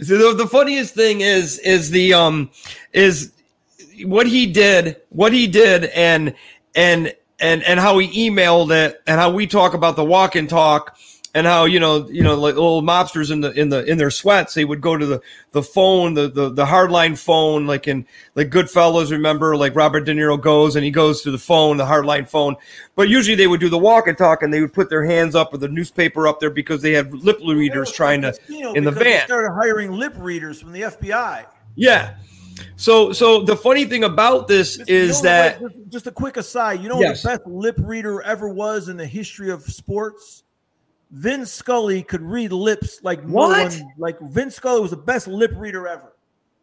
[0.03, 2.51] so the, the funniest thing is is the um
[2.93, 3.33] is
[4.05, 6.35] what he did, what he did and
[6.75, 10.49] and and and how he emailed it and how we talk about the walk and
[10.49, 10.97] talk
[11.35, 14.11] and how you know you know like old mobsters in the in the in their
[14.11, 15.21] sweats they would go to the
[15.53, 20.13] the phone the the, the hardline phone like in like Goodfellas remember like Robert De
[20.13, 22.55] Niro goes and he goes to the phone the hardline phone
[22.97, 25.35] but usually they would do the walk and talk and they would put their hands
[25.35, 28.35] up or the newspaper up there because they had lip readers trying to
[28.75, 31.47] in the Because they van started hiring lip readers from the FBI.
[31.77, 32.15] yeah
[32.77, 36.37] so so the funny thing about this You is know, that just- just a quick
[36.37, 36.81] aside.
[36.83, 37.25] You know Yes.
[37.25, 40.45] what the best lip reader ever was in the history of sports?
[41.13, 43.73] Vin Scully could read lips like no What?
[43.73, 43.93] one.
[43.99, 46.15] Like Vin Scully was the best lip reader ever.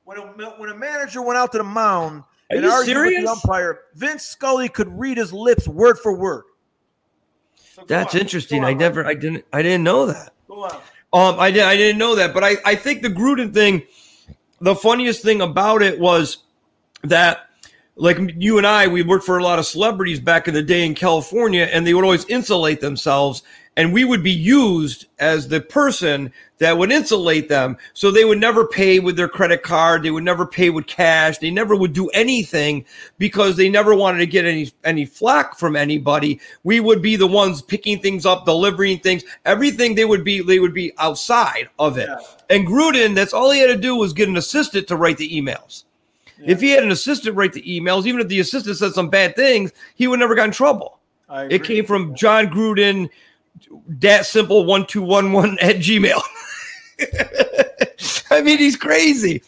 [0.03, 3.31] When a when a manager went out to the mound Are and argued with the
[3.31, 6.45] umpire, Vin Scully could read his lips word for word.
[7.55, 8.21] So that's on.
[8.21, 10.81] interesting I never I didn't I didn't know that Go on.
[11.11, 11.63] Um, I did.
[11.63, 13.81] I didn't know that, but I, I think the Gruden thing,
[14.61, 16.43] the funniest thing about it was
[17.03, 17.49] that,
[17.95, 20.85] like you and I, we worked for a lot of celebrities back in the day
[20.85, 23.41] in California, and they would always insulate themselves,
[23.77, 27.77] and we would be used as the person that would insulate them.
[27.93, 30.03] So they would never pay with their credit card.
[30.03, 31.37] They would never pay with cash.
[31.37, 32.85] They never would do anything
[33.17, 36.39] because they never wanted to get any any flack from anybody.
[36.63, 39.95] We would be the ones picking things up, delivering things, everything.
[39.95, 42.09] They would be they would be outside of it.
[42.49, 45.29] And Gruden, that's all he had to do was get an assistant to write the
[45.29, 45.85] emails.
[46.45, 49.35] If he had an assistant write the emails, even if the assistant said some bad
[49.35, 50.99] things, he would never got in trouble.
[51.29, 53.09] It came from Jon Gruden,
[53.87, 56.21] that simple one two one one at Gmail.
[58.31, 59.41] I mean, he's crazy.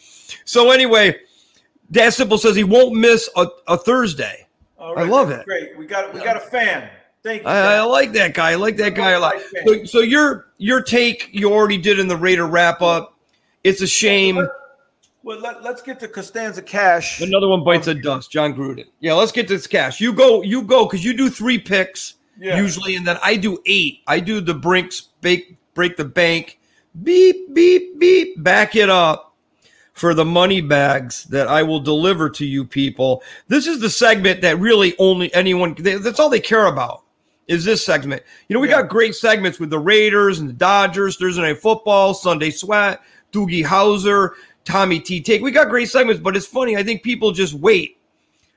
[0.44, 1.16] So anyway,
[1.90, 4.46] that simple says he won't miss a, a Thursday.
[4.78, 5.44] All I love it.
[5.44, 5.76] Great.
[5.78, 6.90] We got we got a fan.
[7.22, 7.48] Thank you.
[7.48, 8.50] I, I like that guy.
[8.50, 9.34] I like that guy a lot.
[9.64, 13.16] So, so your your take you already did in the Raider wrap up.
[13.62, 14.44] It's a shame.
[15.24, 17.20] Well, let, let's get to Costanza Cash.
[17.20, 18.32] Another one bites the dust.
[18.32, 18.86] Jon Gruden.
[18.98, 20.00] Yeah, let's get this cash.
[20.00, 20.42] You go.
[20.42, 22.56] You go because you do three picks Yeah.
[22.58, 24.00] usually, and then I do eight.
[24.08, 26.58] I do the Brinks bake break the bank.
[27.02, 28.42] Beep beep beep.
[28.42, 29.34] Back it up
[29.92, 33.22] for the money bags that I will deliver to you people.
[33.48, 35.74] This is the segment that really only anyone.
[35.78, 37.02] they- That's all they care about.
[37.46, 38.22] Is this segment?
[38.48, 38.80] You know, we Yeah.
[38.82, 43.00] got great segments with the Raiders and the Dodgers, Thursday Night Football, Sunday Sweat,
[43.32, 44.30] Doogie Howser,
[44.64, 45.20] Tommy T.
[45.20, 45.42] Take.
[45.42, 46.76] We got great segments, but it's funny.
[46.76, 47.98] I think people just wait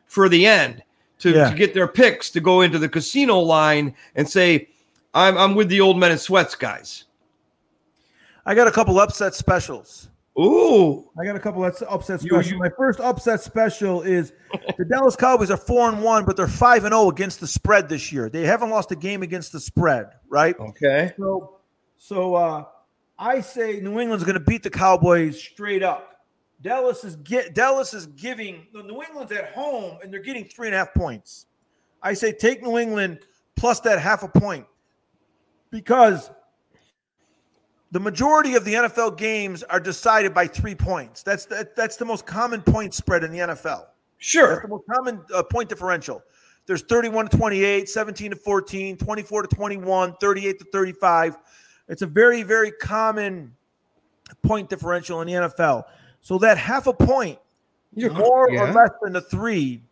[0.08, 0.82] for the end
[1.20, 1.50] to, Yeah.
[1.50, 4.70] to get their picks to go into the casino line and say,
[5.14, 7.06] I'm, I'm with the old men in sweats guys.
[8.46, 10.10] I got a couple upset specials.
[10.38, 11.10] Ooh.
[11.18, 12.52] I got a couple of upset You- specials.
[12.52, 14.34] you- My first upset special is
[14.78, 17.88] the Dallas Cowboys are four and one, but they're five and zero against the spread
[17.88, 18.30] this year.
[18.30, 20.56] They haven't lost a game against the spread, right?
[20.60, 21.14] Okay.
[21.18, 21.60] So,
[21.98, 22.66] so uh,
[23.18, 26.15] I say New England's going to beat the Cowboys straight up.
[26.66, 30.74] Dallas is get Dallas is giving New England's at home and they're getting three and
[30.74, 31.46] a half points.
[32.02, 33.20] I say take New England
[33.56, 34.66] plus that half a point
[35.70, 36.32] because
[37.92, 41.22] the majority of the NFL games are decided by three points.
[41.22, 43.86] That's the, that's the most common point spread in the NFL.
[44.18, 44.50] Sure.
[44.50, 46.24] That's the most common uh, point differential.
[46.66, 51.38] There's 31 to 28, 17 to 14, 24 to 21, 38 to 35.
[51.90, 53.54] It's a very, very common
[54.42, 55.84] point differential in the NFL.
[56.26, 57.38] So that half a point,
[57.94, 58.64] You're, more yeah.
[58.64, 59.84] or less than the three,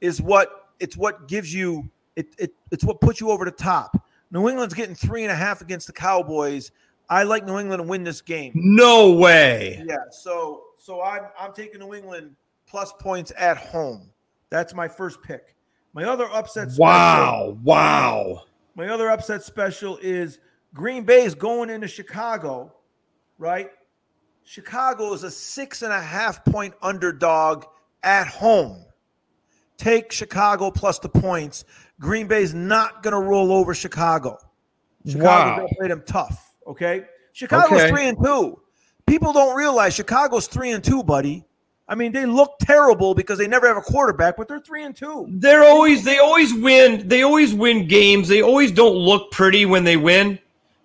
[0.00, 1.86] is what it's what gives you
[2.16, 4.02] it, it it's what puts you over the top.
[4.30, 6.70] New England's getting three and a half against the Cowboys.
[7.10, 8.52] I like New England to win this game.
[8.54, 9.84] No way.
[9.86, 12.36] Yeah, so so I'm I'm taking New England
[12.66, 14.08] plus points at home.
[14.48, 15.54] That's my first pick.
[15.92, 17.58] My other upset special, Wow.
[17.62, 18.44] Wow.
[18.76, 20.38] my other upset special is
[20.72, 22.72] Green Bay is going into Chicago,
[23.36, 23.70] right?
[24.44, 27.64] Chicago is a six and a half point underdog
[28.02, 28.84] at home.
[29.78, 31.64] Take Chicago plus the points.
[32.00, 34.38] Green Bay's not going to roll over Chicago.
[35.06, 35.56] Chicago's Wow.
[35.56, 36.54] going to play them tough.
[36.66, 37.04] Okay.
[37.32, 37.88] Chicago's Okay.
[37.90, 38.60] three and two.
[39.06, 41.44] People don't realize Chicago's three and two, buddy.
[41.88, 44.94] I mean, they look terrible because they never have a quarterback, but they're three and
[44.94, 45.26] two.
[45.28, 47.08] They're always they always win.
[47.08, 48.28] They always win games.
[48.28, 50.38] They always don't look pretty when they win,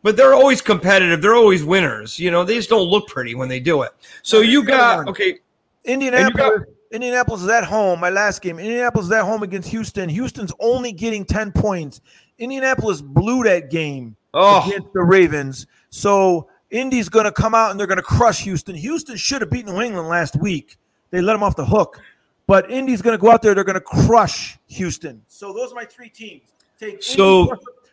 [0.08, 1.22] but they're always competitive.
[1.22, 2.18] They're always winners.
[2.18, 3.92] You know, they just don't look pretty when they do it.
[4.24, 5.40] So you got okay.
[5.84, 6.64] Indianapolis.
[6.94, 8.00] Indianapolis is at home.
[8.00, 8.58] My last game.
[8.58, 10.08] Indianapolis is at home against Houston.
[10.08, 12.00] Houston's only getting 10 points.
[12.40, 14.66] Indianapolis blew that game Oh.
[14.66, 15.68] against the Ravens.
[15.90, 18.76] So Indy's going to come out and they're going to crush Houston.
[18.76, 20.78] Houston should have beaten New England last week.
[21.10, 22.00] They let them off the hook.
[22.48, 23.54] But Indy's going to go out there.
[23.54, 25.22] They're going to crush Houston.
[25.28, 26.54] So those are my three teams.
[26.80, 27.52] Take So- Indy,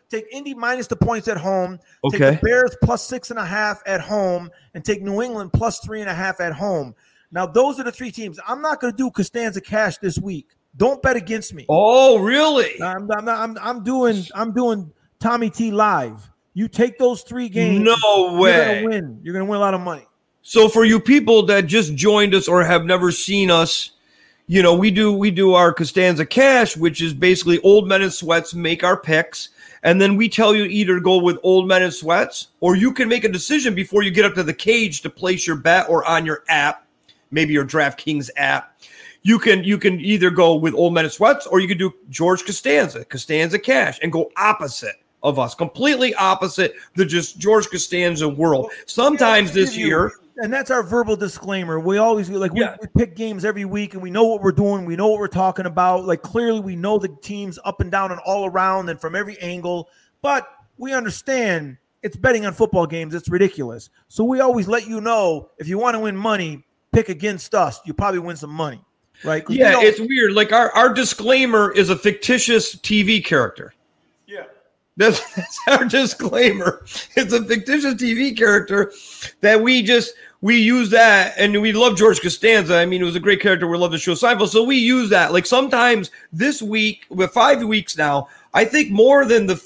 [0.09, 1.79] take Indy minus the points at home.
[2.11, 2.35] Take Okay.
[2.35, 6.01] the Bears plus six and a half at home, and take New England plus three
[6.01, 6.95] and a half at home.
[7.31, 8.39] Now those are the three teams.
[8.47, 10.47] I'm not going to do Costanza Cash this week.
[10.77, 11.65] Don't bet against me.
[11.69, 12.81] Oh, really?
[12.81, 16.29] I'm, I'm, I'm, I'm doing I'm doing Tommy T live.
[16.53, 17.81] You take those three games.
[17.83, 18.51] No way.
[18.55, 19.19] You're gonna win.
[19.23, 20.05] You're gonna win a lot of money.
[20.41, 23.91] So for you people that just joined us or have never seen us,
[24.47, 28.11] you know, we do we do our Costanza Cash, which is basically old men in
[28.11, 29.49] sweats make our picks,
[29.85, 32.91] and then we tell you either to go with old men in sweats, or you
[32.91, 35.87] can make a decision before you get up to the cage to place your bet
[35.87, 36.87] or on your app,
[37.29, 38.81] maybe your DraftKings app.
[39.21, 41.93] You can you can either go with old men in sweats, or you can do
[42.09, 48.27] George Costanza, Costanza Cash, and go opposite of us, completely opposite the just George Costanza
[48.27, 48.71] world.
[48.87, 50.11] Sometimes this year.
[50.37, 51.79] And that's our verbal disclaimer.
[51.79, 52.75] We always like we, Yeah.
[52.81, 54.85] we pick games every week, and we know what we're doing.
[54.85, 56.05] We know what we're talking about.
[56.05, 59.37] Like clearly, we know the teams up and down and all around, and from every
[59.39, 59.89] angle.
[60.21, 60.47] But
[60.77, 63.13] we understand it's betting on football games.
[63.15, 63.89] It's ridiculous.
[64.09, 67.79] So we always let you know if you want to win money, pick against us.
[67.85, 68.81] You probably win some money,
[69.23, 69.43] right?
[69.49, 70.33] Yeah, don't- it's weird.
[70.33, 73.73] Like our, our disclaimer is a fictitious TV character.
[74.27, 74.43] yeah.
[74.97, 76.85] That's, that's our disclaimer.
[77.15, 78.93] It's a fictitious TV character
[79.41, 80.13] that we just
[80.45, 82.75] we use that, and we love George Costanza.
[82.75, 83.65] I mean, it was a great character.
[83.65, 85.33] We love the show Seinfeld, so we use that.
[85.33, 89.59] Like sometimes this week, with five weeks now, I think more than the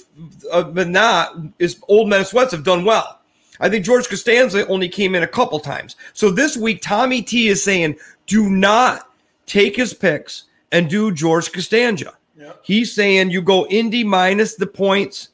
[0.49, 3.19] uh, than not is Old Men Sweats have done well.
[3.59, 5.97] I think George Costanza only came in a couple times.
[6.13, 9.11] So this week, Tommy T is saying, do not
[9.47, 12.13] take his picks and do George Costanza.
[12.63, 15.31] He's saying you go Indy minus the points,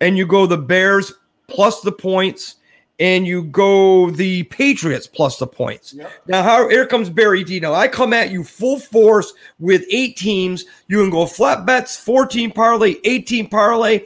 [0.00, 1.12] and you go the Bears
[1.46, 2.56] plus the points,
[3.00, 5.94] and you go the Patriots plus the points.
[6.26, 7.58] Now, how here comes Barry D.
[7.58, 10.66] Now I come at you full force with eight teams.
[10.86, 14.04] You can go flat bets, 14 parlay, 18 parlay,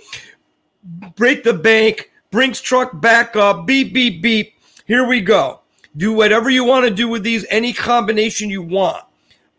[1.16, 4.54] break the bank, Brinks truck back up, beep, beep, beep.
[4.86, 5.60] Here we go.
[5.96, 9.04] Do whatever you want to do with these, any combination you want.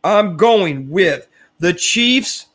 [0.03, 1.25] I'm going with
[1.59, 2.47] the Chiefs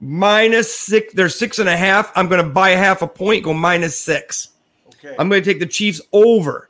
[0.00, 1.12] minus six.
[1.12, 2.10] They're six and a half.
[2.16, 4.48] I'm going to buy half a point, go minus six.
[4.98, 5.14] Okay.
[5.18, 6.68] I'm going to take the Chiefs over.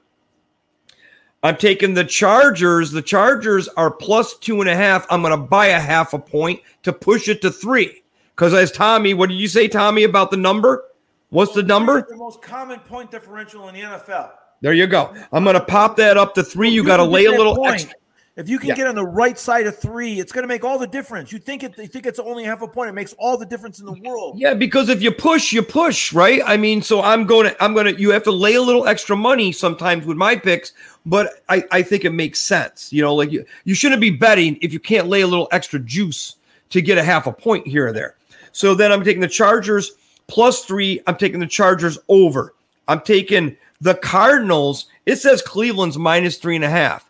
[1.43, 2.91] I'm taking the Chargers.
[2.91, 5.07] The Chargers are plus two and a half.
[5.11, 8.03] I'm going to buy a half a point to push it to three.
[8.35, 10.85] Because as Tommy, what did you say, Tommy, about the number?
[11.31, 12.07] What's the number?
[12.09, 14.31] The most common point differential in the NFL.
[14.61, 15.15] There you go.
[15.33, 16.71] I'm going to pop that up to three.
[16.71, 17.93] You got to lay a little extra.
[18.39, 18.77] If you can Yeah.
[18.77, 21.33] get on the right side of three, it's going to make all the difference.
[21.33, 21.77] You think it?
[21.77, 22.89] You think it's only half a point?
[22.89, 24.39] It makes all the difference in the world.
[24.39, 26.41] Yeah, because if you push, you push, right?
[26.47, 28.87] I mean, so I'm going to, I'm going to, you have to lay a little
[28.87, 30.73] extra money sometimes with my picks,
[31.05, 32.93] but I, I think it makes sense.
[32.93, 35.81] You know, like you, you shouldn't be betting if you can't lay a little extra
[35.81, 36.37] juice
[36.71, 38.15] to get a half a point here or there.
[38.53, 39.93] So then I'm taking the Chargers
[40.29, 41.01] plus three.
[41.09, 42.55] I'm taking the Chargers over.
[42.87, 44.87] I'm taking the Cardinals.
[45.07, 47.08] It says Cleveland's minus three and a half.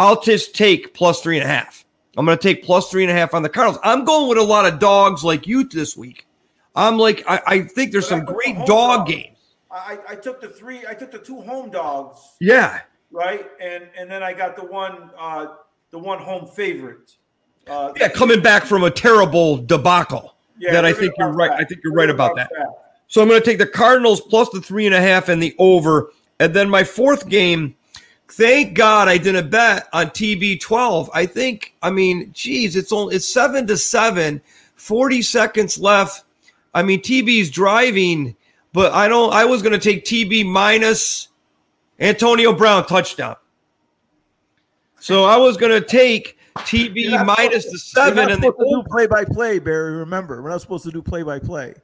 [0.00, 1.84] I'll just take plus three and a half.
[2.16, 3.78] I'm going to take plus three and a half on the Cardinals.
[3.84, 6.26] I'm going with a lot of dogs like you this week.
[6.74, 9.06] I'm like, I, I think there's But some great the dog dog.
[9.08, 9.36] games.
[9.70, 10.80] I, I took the three.
[10.88, 12.80] I took the two home dogs, Yeah.
[13.12, 15.46] right, and and then I got the one uh,
[15.90, 17.14] the one home favorite.
[17.68, 20.34] Uh, Yeah, coming back from a terrible debacle.
[20.58, 21.50] yeah, that I think you're right.
[21.52, 22.48] I think you're right about that.
[22.56, 22.66] back.
[23.06, 25.54] So I'm going to take the Cardinals plus the three and a half and the
[25.58, 26.10] over.
[26.40, 27.74] And then my fourth game,
[28.30, 31.08] thank God I didn't bet on TB12.
[31.12, 34.40] I think, I mean, geez, it's only it's seven to seven,
[34.76, 36.24] 40 seconds left.
[36.74, 38.36] I mean, TB's driving,
[38.72, 41.28] but I don't I was going to take TB minus
[41.98, 43.36] Antonio Brown touchdown.
[45.00, 48.58] So I was going to take TB minus supposed- the You're seven and the supposed
[48.58, 48.82] to over.
[48.82, 49.96] do play by play, Barry.
[49.96, 51.74] Remember, we're not supposed to do play by play.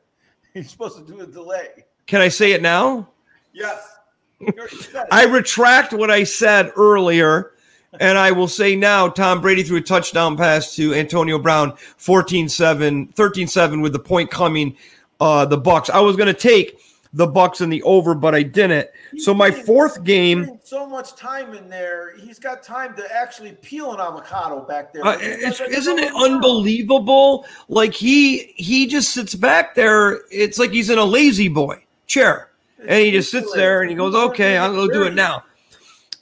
[0.55, 1.85] You're supposed to do a delay.
[2.07, 3.09] Can I say it now?
[3.53, 3.96] Yes.
[4.41, 5.09] You already said it.
[5.11, 7.53] I retract what I said earlier,
[8.01, 13.15] and I will say now Tom Brady threw a touchdown pass to Antonio Brown, 14-7,
[13.15, 14.77] 13-7 with the point coming
[15.21, 15.89] uh the Bucks.
[15.89, 16.79] I was going to take
[17.17, 18.89] the Bucks in the over, but I didn't.
[19.17, 22.15] So my fourth game, so much time in there.
[22.19, 25.05] He's got time to actually peel an avocado back there.
[25.07, 27.47] uh, isn't it unbelievable?
[27.69, 30.21] Like he he just sits back there.
[30.31, 32.51] It's like he's in a lazy boy chair,
[32.89, 35.45] and he just sits there and he goes, "Okay, I'm to do it now."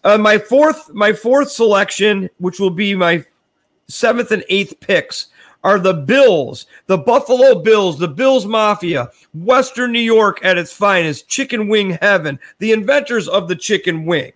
[0.04, 3.24] Uh, my fourth, my fourth selection, which will be my
[3.88, 5.28] seventh and eighth picks,
[5.64, 11.26] are the Bills, the Buffalo Bills, the Bills Mafia, Western New York at its finest,
[11.26, 14.32] chicken wing heaven, the inventors of the chicken wing.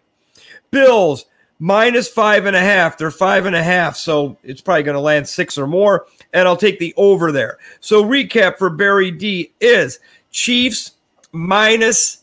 [0.71, 1.27] Bills
[1.59, 2.97] minus five and a half.
[2.97, 6.07] They're five and a half, so it's probably going to land six or more.
[6.33, 7.59] And I'll take the over there.
[7.81, 10.01] So recap for Barry D is
[10.31, 10.93] Chiefs
[11.33, 12.18] minus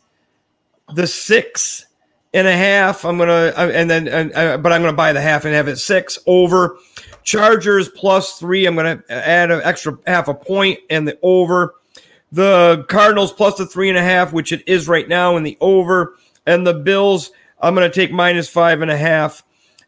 [0.93, 1.85] the six
[2.33, 3.05] and a half.
[3.05, 5.77] I'm gonna and then and, uh, but I'm gonna buy the half and have it
[5.77, 6.77] six over.
[7.23, 8.65] Chargers plus three.
[8.65, 11.75] I'm gonna add an extra half a point and the over.
[12.31, 15.57] the Cardinals plus the three and a half, which it is right now in the
[15.61, 17.31] over, and the Bills.
[17.61, 19.43] I'm to take minus five and a half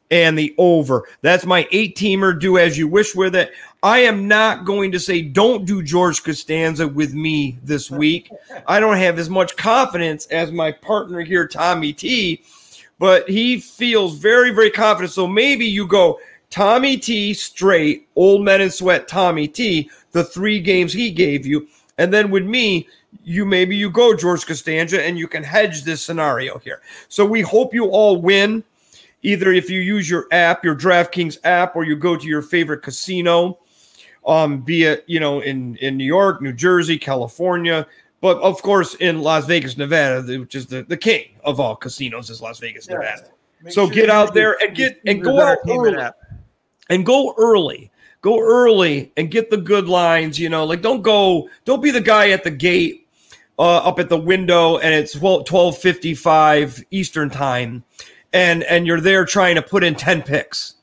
[0.09, 1.03] and the over.
[1.21, 2.39] That's my eight teamer.
[2.39, 3.51] Do as you wish with it.
[3.83, 8.29] I am not going to say don't do George Costanza with me this week.
[8.65, 12.43] I don't have as much confidence as my partner here, Tommy T,
[12.97, 15.13] but he feels very, very confident.
[15.13, 20.59] So maybe you go Tommy T straight, old men in sweat, Tommy T, the three
[20.59, 21.67] games he gave you.
[21.99, 22.87] And then with me,
[23.23, 26.81] you maybe you go George Costanza and you can hedge this scenario here.
[27.09, 28.63] So we hope you all win
[29.21, 32.81] either if you use your app, your DraftKings app, or you go to your favorite
[32.81, 33.59] casino,
[34.27, 37.87] um, be it you know in in New York, New Jersey, California,
[38.21, 42.29] but of course in Las Vegas, Nevada, which is the, the king of all casinos,
[42.29, 43.29] is Las Vegas, Nevada.
[43.63, 45.97] Make so sure get out there and get and go out early,
[46.89, 47.91] and go early.
[48.21, 50.39] Go early and get the good lines.
[50.39, 53.07] You know, like don't go, don't be the guy at the gate
[53.59, 57.83] uh, up at the window and it's 1255 Eastern time
[58.33, 60.75] and and you're there trying to put in 10 picks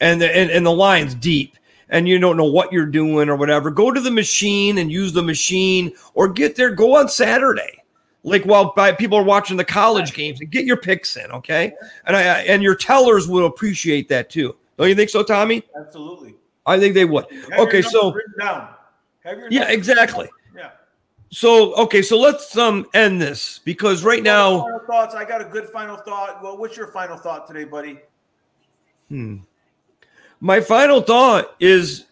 [0.00, 1.56] and the, and, and the line's deep
[1.92, 5.12] and you don't know what you're doing or whatever go to the machine and use
[5.12, 7.78] the machine or get there go on saturday
[8.24, 11.72] like while by, people are watching the college games and get your picks in okay
[12.06, 16.34] and i and your tellers will appreciate that too don't you think so tommy absolutely
[16.66, 18.12] i think they would Have okay so
[19.50, 20.70] yeah exactly Yeah.
[21.30, 25.14] so okay, so let's um end this because right now final thoughts.
[25.14, 26.42] I got a good final thought.
[26.42, 28.00] Well, what's your final thought today, buddy?
[29.08, 29.38] Hmm.
[30.42, 32.06] My final thought is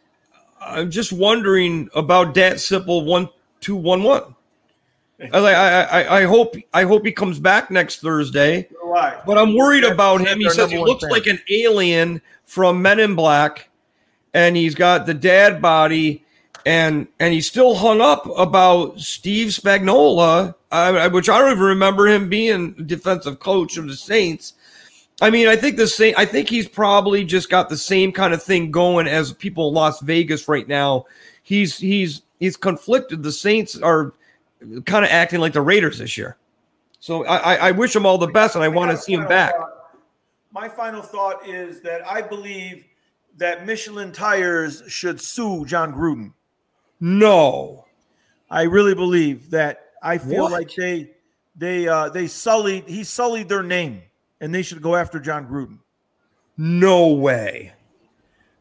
[0.61, 3.28] I'm just wondering about Dat Sipple one
[3.61, 4.36] two one one.
[5.32, 8.69] I, I I hope I hope he comes back next Thursday.
[9.27, 10.39] But I'm worried about him.
[10.39, 13.69] He says he looks like an alien from Men in Black,
[14.32, 16.24] and he's got the dad body
[16.65, 22.07] and and he's still hung up about Steve Spagnuolo, uh, which I don't even remember
[22.07, 24.55] him being defensive coach of the Saints.
[25.20, 26.14] I mean, I think the same.
[26.16, 29.74] I think he's probably just got the same kind of thing going as people in
[29.74, 31.05] Las Vegas right now.
[31.42, 33.22] He's he's he's conflicted.
[33.22, 34.14] The Saints are
[34.86, 36.36] kind of acting like the Raiders this year.
[37.01, 39.26] So I, I wish him all the best, and I, I want to see him
[39.26, 39.55] back.
[39.56, 39.98] Thought.
[40.52, 42.84] My final thought is that I believe
[43.36, 46.32] that Michelin Tires should sue John Gruden.
[47.01, 47.86] No.
[48.51, 50.52] I really believe that I feel what?
[50.52, 51.12] like they
[51.56, 54.02] they uh they sullied he sullied their name
[54.40, 55.78] and they should go after Jon Gruden.
[56.56, 57.72] No way.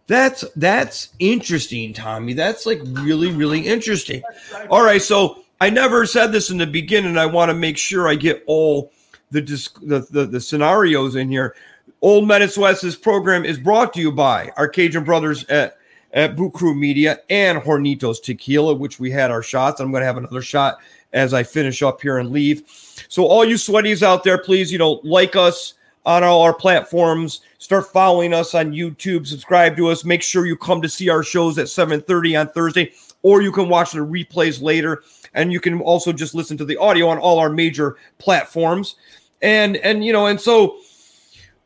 [0.07, 2.34] That's that's interesting, Tommy.
[2.34, 4.23] That's like really really interesting.
[4.69, 7.18] All right, so I never said this in the beginning.
[7.18, 8.91] I want to make sure I get all
[9.31, 11.56] the the, the, the scenarios in here.
[12.01, 15.77] Old Men in Sweats' program is brought to you by our Cajun brothers at
[16.14, 19.80] at Blue Crew Media and Hornitos Tequila, which we had our shots.
[19.80, 20.80] I'm going to have another shot
[21.14, 22.64] as I finish up here and leave.
[23.08, 27.42] So, all you sweaties out there, please, you know, like us on all our platforms.
[27.58, 29.28] Start following us on YouTube.
[29.28, 30.06] Subscribe to us.
[30.06, 33.70] Make sure you come to see our shows at 7:30 on Thursday, or you can
[33.70, 35.04] watch the replays later.
[35.34, 38.96] And you can also just listen to the audio on all our major platforms.
[39.42, 40.78] And and you know, and so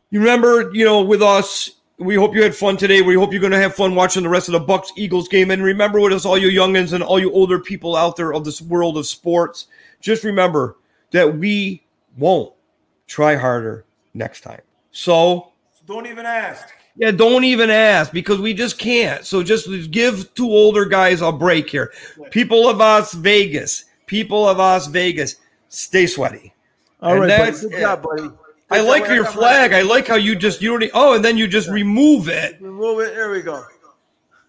[0.10, 3.02] you remember, you know, with us, we hope you had fun today.
[3.02, 5.52] We hope you're going to have fun watching the rest of the Bucks Eagles game.
[5.52, 8.44] And remember, with us, all you youngins and all you older people out there of
[8.44, 9.68] this world of sports,
[10.02, 10.76] just remember
[11.14, 11.82] that we
[12.18, 12.54] won't
[13.08, 14.62] try harder next time.
[14.92, 16.68] So, so don't even ask.
[16.96, 19.26] Yeah, don't even ask because we just can't.
[19.26, 21.92] So just give two older guys a break here.
[22.30, 25.38] People of Las Vegas, people of Las Vegas,
[25.70, 26.54] stay sweaty.
[27.02, 27.70] All and right, buddy.
[27.70, 28.30] good job, buddy.
[28.70, 29.74] I like your flag.
[29.74, 30.92] I like how you just you don't.
[30.94, 32.60] Oh, and then you just remove it.
[32.62, 33.14] Remove it.
[33.16, 33.66] There we go.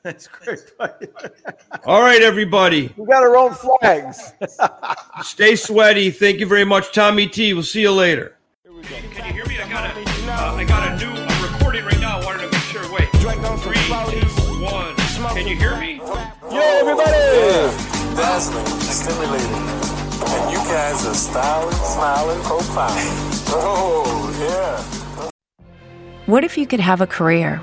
[0.12, 0.60] That's great.
[1.86, 2.92] All right, everybody.
[2.98, 4.34] We got our own flags.
[5.22, 6.10] Stay sweaty.
[6.10, 7.54] Thank you very much, Tommy T.
[7.54, 8.36] We'll see you later.
[8.82, 9.58] Can you hear me?
[9.58, 10.00] I got a,
[10.30, 12.20] uh, I got a new a recording right now.
[12.20, 12.82] I wanted to make sure.
[12.92, 14.94] Wait, three, two, one.
[15.34, 15.96] Can you hear me?
[15.96, 17.16] Yo, everybody!
[17.16, 18.14] Yeah.
[18.14, 23.54] Dazzling, stimulating, and you guys are styling, smiling, profiling.
[23.54, 25.30] Oh, yeah.
[26.26, 27.62] What if you could have a career